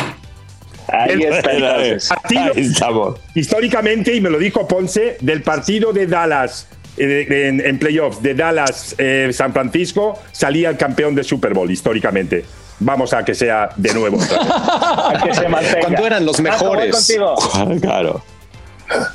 [0.88, 2.08] Ahí está entonces.
[2.08, 3.20] Partido- Ahí estamos.
[3.34, 8.34] históricamente, y me lo dijo Ponce, del partido de Dallas eh, en, en playoffs de
[8.34, 12.44] Dallas eh, San Francisco salía el campeón de Super Bowl históricamente.
[12.78, 14.18] Vamos a que sea de nuevo.
[14.40, 15.80] A que se mantenga.
[15.80, 16.94] Cuando eran los mejores.
[16.94, 17.34] contigo.
[17.80, 18.22] Claro.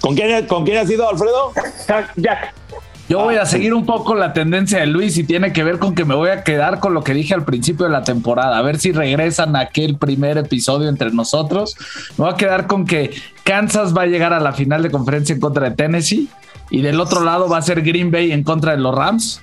[0.02, 1.53] ¿Con quién, ¿Con quién has ido, Alfredo?
[1.88, 2.53] Jack, Jack.
[3.11, 5.95] Yo voy a seguir un poco la tendencia de Luis y tiene que ver con
[5.95, 8.57] que me voy a quedar con lo que dije al principio de la temporada.
[8.57, 11.76] A ver si regresan a aquel primer episodio entre nosotros.
[12.18, 13.11] Me voy a quedar con que
[13.43, 16.30] Kansas va a llegar a la final de conferencia en contra de Tennessee
[16.69, 19.41] y del otro lado va a ser Green Bay en contra de los Rams.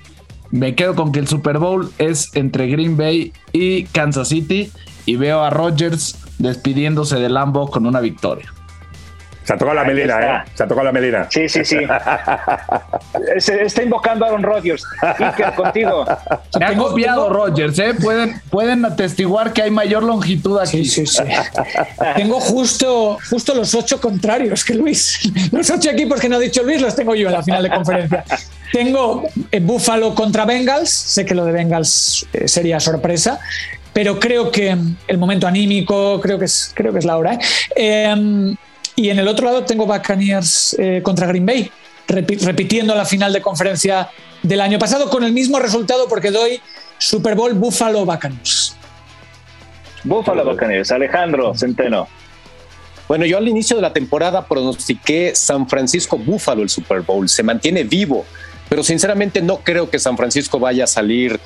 [0.50, 4.72] Me quedo con que el Super Bowl es entre Green Bay y Kansas City
[5.04, 8.50] y veo a Rodgers despidiéndose de Lambo con una victoria.
[9.48, 10.36] Se ha tocado la Ahí melena, está.
[10.36, 10.42] ¿eh?
[10.52, 11.26] Se ha tocado la melena.
[11.30, 11.78] Sí, sí, sí.
[13.38, 14.84] Se está invocando a Aaron Rodgers.
[15.00, 16.04] Iker, contigo.
[16.58, 17.94] Me ha Tengo- copiado Rodgers, ¿eh?
[17.94, 20.84] Pueden, pueden atestiguar que hay mayor longitud aquí.
[20.84, 21.22] Sí, sí, sí.
[22.16, 25.18] tengo justo, justo los ocho contrarios que Luis.
[25.50, 27.70] Los ocho equipos que no ha dicho Luis los tengo yo en la final de
[27.70, 28.24] conferencia.
[28.70, 30.90] Tengo eh, Buffalo contra Bengals.
[30.90, 33.40] Sé que lo de Bengals eh, sería sorpresa,
[33.94, 34.76] pero creo que
[35.06, 37.32] el momento anímico, creo que es, creo que es la hora.
[37.32, 37.38] ¿eh?
[37.76, 38.54] Eh,
[38.98, 41.70] y en el otro lado tengo Buccaneers eh, contra Green Bay,
[42.08, 44.08] repi- repitiendo la final de conferencia
[44.42, 46.60] del año pasado con el mismo resultado porque doy
[46.98, 48.74] Super Bowl Buffalo Buccaneers.
[50.04, 50.90] Búfalo Buccaneers.
[50.92, 52.08] Alejandro Centeno.
[53.08, 57.28] Bueno, yo al inicio de la temporada pronostiqué San Francisco Buffalo el Super Bowl.
[57.28, 58.24] Se mantiene vivo,
[58.68, 61.38] pero sinceramente no creo que San Francisco vaya a salir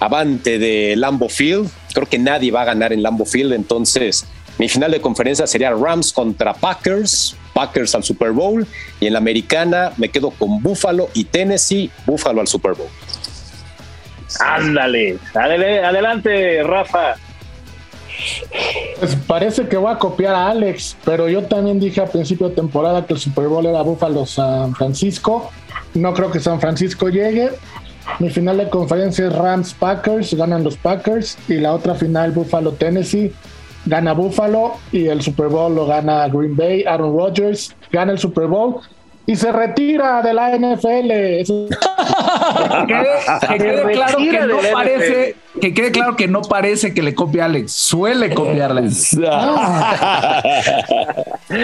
[0.00, 1.70] avante de Lambo Field.
[1.92, 3.52] Creo que nadie va a ganar en Lambo Field.
[3.52, 4.26] Entonces,
[4.58, 7.36] mi final de conferencia sería Rams contra Packers.
[7.52, 8.66] Packers al Super Bowl.
[9.00, 11.90] Y en la americana me quedo con Buffalo y Tennessee.
[12.06, 12.88] Buffalo al Super Bowl.
[14.40, 15.18] Ándale.
[15.34, 17.14] Adele- Adelante, Rafa.
[19.00, 22.54] Pues parece que voy a copiar a Alex, pero yo también dije a principio de
[22.54, 25.50] temporada que el Super Bowl era Buffalo San Francisco.
[25.94, 27.50] No creo que San Francisco llegue.
[28.20, 31.36] Mi final de conferencia es Rams Packers, ganan los Packers.
[31.48, 33.32] Y la otra final, Buffalo Tennessee,
[33.86, 34.74] gana Buffalo.
[34.92, 38.76] Y el Super Bowl lo gana Green Bay, Aaron Rodgers, gana el Super Bowl.
[39.26, 41.10] Y se retira de la NFL.
[41.10, 41.66] Eso-
[42.86, 43.08] Que quede,
[43.48, 47.40] que quede claro que no parece, que quede claro que no parece que le copie
[47.40, 48.82] a Alex, suele copiarle.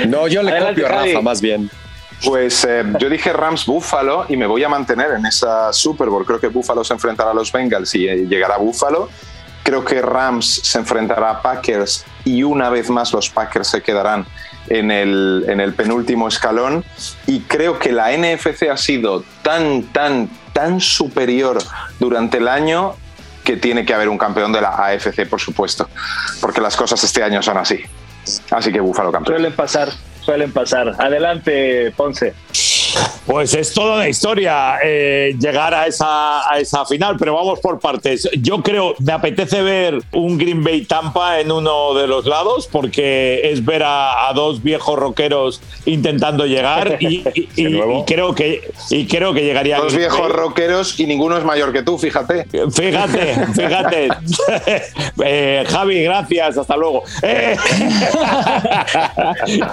[0.09, 1.13] No, yo le Adelante, copio a Javi.
[1.13, 1.71] Rafa más bien.
[2.25, 6.25] Pues eh, yo dije Rams Buffalo y me voy a mantener en esa Super Bowl.
[6.27, 9.09] Creo que Buffalo se enfrentará a los Bengals y eh, llegará Buffalo.
[9.63, 14.27] Creo que Rams se enfrentará a Packers y una vez más los Packers se quedarán
[14.69, 16.85] en el, en el penúltimo escalón.
[17.27, 21.59] Y creo que la NFC ha sido tan, tan, tan superior
[21.99, 22.95] durante el año
[23.45, 25.89] que tiene que haber un campeón de la AFC, por supuesto,
[26.41, 27.81] porque las cosas este año son así.
[28.51, 29.39] Así que Buffalo campeón.
[29.39, 29.89] Suelen pasar,
[30.21, 30.95] suelen pasar.
[30.99, 32.35] Adelante, Ponce.
[33.27, 37.79] Pues es toda una historia eh, llegar a esa, a esa final, pero vamos por
[37.79, 38.29] partes.
[38.41, 43.41] Yo creo, me apetece ver un Green Bay Tampa en uno de los lados, porque
[43.51, 48.01] es ver a, a dos viejos rockeros intentando llegar y, y- y- De nuevo.
[48.01, 48.61] y creo que
[48.91, 50.33] y creo que llegaría Dos viejos Bay.
[50.33, 52.47] rockeros y ninguno es mayor que tú, fíjate.
[52.73, 54.09] Fíjate, fíjate.
[55.23, 57.03] Eh, Javi, gracias, hasta luego.
[57.23, 57.57] Eh,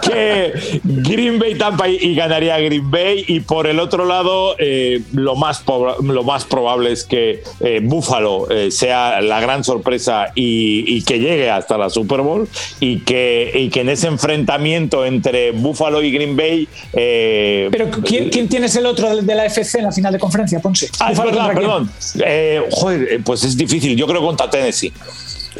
[0.01, 3.06] que Green Bay Tampa y ganaría Green Bay.
[3.27, 5.63] Y por el otro lado, eh, lo, más
[6.03, 11.19] lo más probable es que eh, Buffalo eh, sea la gran sorpresa y, y que
[11.19, 12.47] llegue hasta la Super Bowl.
[12.79, 16.67] Y que, y que en ese enfrentamiento entre Buffalo y Green Bay.
[16.93, 20.59] eh, Pero ¿quién, quién tienes el otro de la FC en la final de conferencia,
[20.59, 20.89] Ponce?
[20.99, 21.91] Ah, es verdad, perdón.
[22.23, 23.95] Eh, joder, pues es difícil.
[23.95, 24.91] Yo creo contra Tennessee.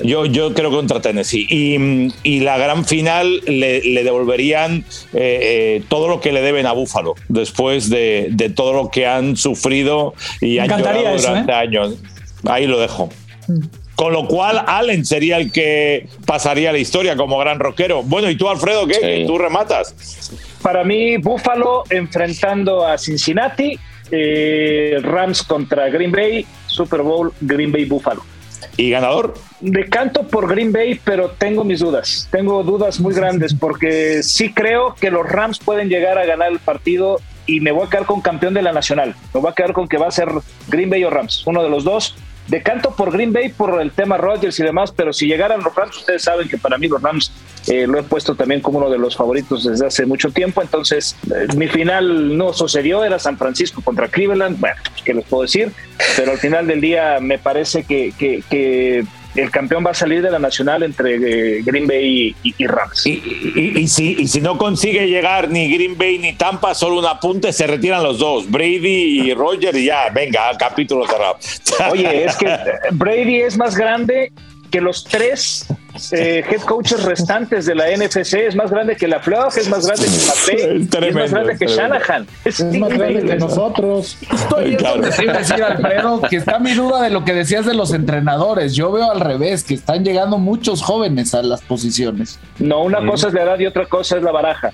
[0.03, 1.45] Yo, yo creo contra Tennessee.
[1.49, 6.65] Y, y la gran final le, le devolverían eh, eh, todo lo que le deben
[6.65, 11.28] a Búfalo después de, de todo lo que han sufrido y Me han llorado eso,
[11.30, 11.56] durante ¿eh?
[11.56, 11.95] años.
[12.45, 13.10] Ahí lo dejo.
[13.95, 18.03] Con lo cual, Allen sería el que pasaría la historia como gran rockero.
[18.03, 18.94] Bueno, ¿y tú, Alfredo, qué?
[18.94, 19.02] Sí.
[19.02, 20.32] ¿Que ¿Tú rematas?
[20.61, 23.80] Para mí, Buffalo enfrentando a Cincinnati
[24.11, 28.24] eh, Rams contra Green Bay, Super Bowl Green Bay Buffalo.
[28.78, 29.34] ¿Y ganador?
[29.60, 32.28] Decanto por Green Bay, pero tengo mis dudas.
[32.32, 36.60] Tengo dudas muy grandes porque sí creo que los Rams pueden llegar a ganar el
[36.60, 39.16] partido y me voy a quedar con campeón de la nacional.
[39.34, 40.30] Me voy a quedar con que va a ser
[40.68, 42.16] Green Bay o Rams, uno de los dos.
[42.48, 45.98] Decanto por Green Bay por el tema Rodgers y demás, pero si llegaran los Rams,
[45.98, 47.32] ustedes saben que para mí los Rams
[47.68, 50.61] eh, lo he puesto también como uno de los favoritos desde hace mucho tiempo.
[50.61, 54.60] Entonces, eh, mi final no sucedió, era San Francisco contra Cleveland.
[54.60, 55.72] Bueno, ¿qué les puedo decir?
[56.15, 60.22] Pero al final del día me parece que, que, que el campeón va a salir
[60.22, 63.06] de la nacional entre eh, Green Bay y, y Rams.
[63.06, 63.22] Y,
[63.56, 67.06] y, y, si, y si no consigue llegar ni Green Bay ni Tampa, solo un
[67.06, 71.38] apunte, se retiran los dos, Brady y Roger, y ya, venga, capítulo cerrado.
[71.91, 72.48] Oye, es que
[72.91, 74.31] Brady es más grande
[74.69, 75.68] que los tres
[76.11, 79.85] eh, head coaches restantes de la NFC es más grande que la Flock, es más
[79.85, 82.27] grande que la es, tremendo, es más grande que Shanahan.
[82.45, 84.18] Es, es más grande que nosotros.
[84.22, 85.02] Estoy claro.
[85.02, 88.76] decir, Alfredo, que está mi duda de lo que decías de los entrenadores.
[88.76, 92.39] Yo veo al revés, que están llegando muchos jóvenes a las posiciones.
[92.60, 93.10] No, una mm.
[93.10, 94.72] cosa es la edad y otra cosa es la baraja.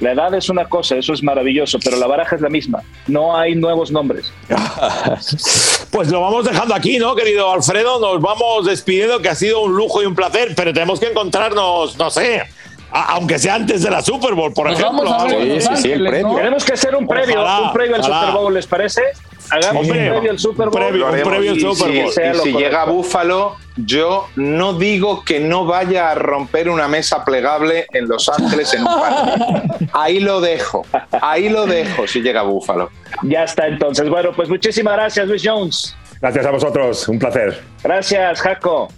[0.00, 2.82] La edad es una cosa, eso es maravilloso, pero la baraja es la misma.
[3.06, 4.32] No hay nuevos nombres.
[5.90, 8.00] pues lo vamos dejando aquí, ¿no, querido Alfredo?
[8.00, 11.96] Nos vamos despidiendo, que ha sido un lujo y un placer, pero tenemos que encontrarnos,
[11.96, 12.42] no sé,
[12.90, 15.04] aunque sea antes de la Super Bowl, por Nos ejemplo.
[15.04, 16.28] Vamos a ver sí, sí, sí, el premio.
[16.28, 16.36] ¿no?
[16.36, 18.20] Tenemos que hacer un previo, ojalá, un previo al ojalá.
[18.20, 19.02] Super Bowl, ¿les parece?
[19.50, 20.80] Hagamos un previo al Super Bowl.
[20.80, 22.12] Previo, un previo al Super Bowl.
[22.12, 26.88] Si, y si llega a Búfalo, yo no digo que no vaya a romper una
[26.88, 29.88] mesa plegable en Los Ángeles en un parque.
[29.92, 30.84] Ahí lo dejo,
[31.20, 32.90] ahí lo dejo si llega a Búfalo.
[33.22, 34.08] Ya está entonces.
[34.08, 35.96] Bueno, pues muchísimas gracias, Luis Jones.
[36.20, 37.62] Gracias a vosotros, un placer.
[37.82, 38.88] Gracias, Jaco.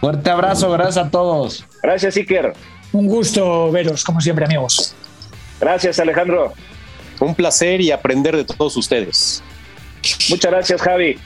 [0.00, 1.64] Fuerte abrazo, gracias a todos.
[1.82, 2.52] Gracias, Iker.
[2.92, 4.94] Un gusto veros, como siempre, amigos.
[5.60, 6.52] Gracias, Alejandro.
[7.20, 9.42] Un placer y aprender de todos ustedes.
[10.30, 11.18] Muchas gracias, Javi.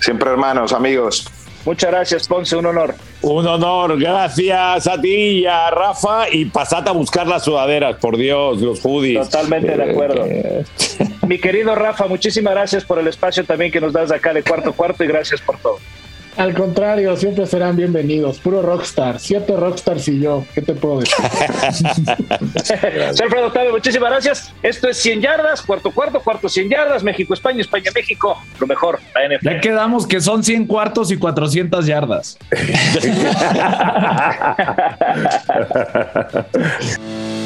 [0.00, 1.26] Siempre hermanos, amigos.
[1.66, 2.94] Muchas gracias, Ponce, un honor.
[3.22, 6.30] Un honor, gracias a ti y a Rafa.
[6.30, 9.28] Y pasad a buscar las sudaderas, por Dios, los hoodies.
[9.28, 10.26] Totalmente de acuerdo.
[11.26, 14.72] Mi querido Rafa, muchísimas gracias por el espacio también que nos das acá de cuarto
[14.74, 15.78] cuarto y gracias por todo.
[16.36, 18.38] Al contrario, siempre serán bienvenidos.
[18.38, 19.18] Puro rockstar.
[19.18, 20.44] Siete rockstars y yo.
[20.54, 21.16] ¿Qué te puedo decir?
[22.62, 24.52] Soy Alfredo Octavio, muchísimas gracias.
[24.62, 27.02] Esto es 100 yardas, cuarto, cuarto, cuarto, 100 yardas.
[27.02, 28.36] México, España, España, México.
[28.60, 29.48] Lo mejor, la NFL.
[29.48, 32.36] Ya quedamos que son 100 cuartos y 400 yardas.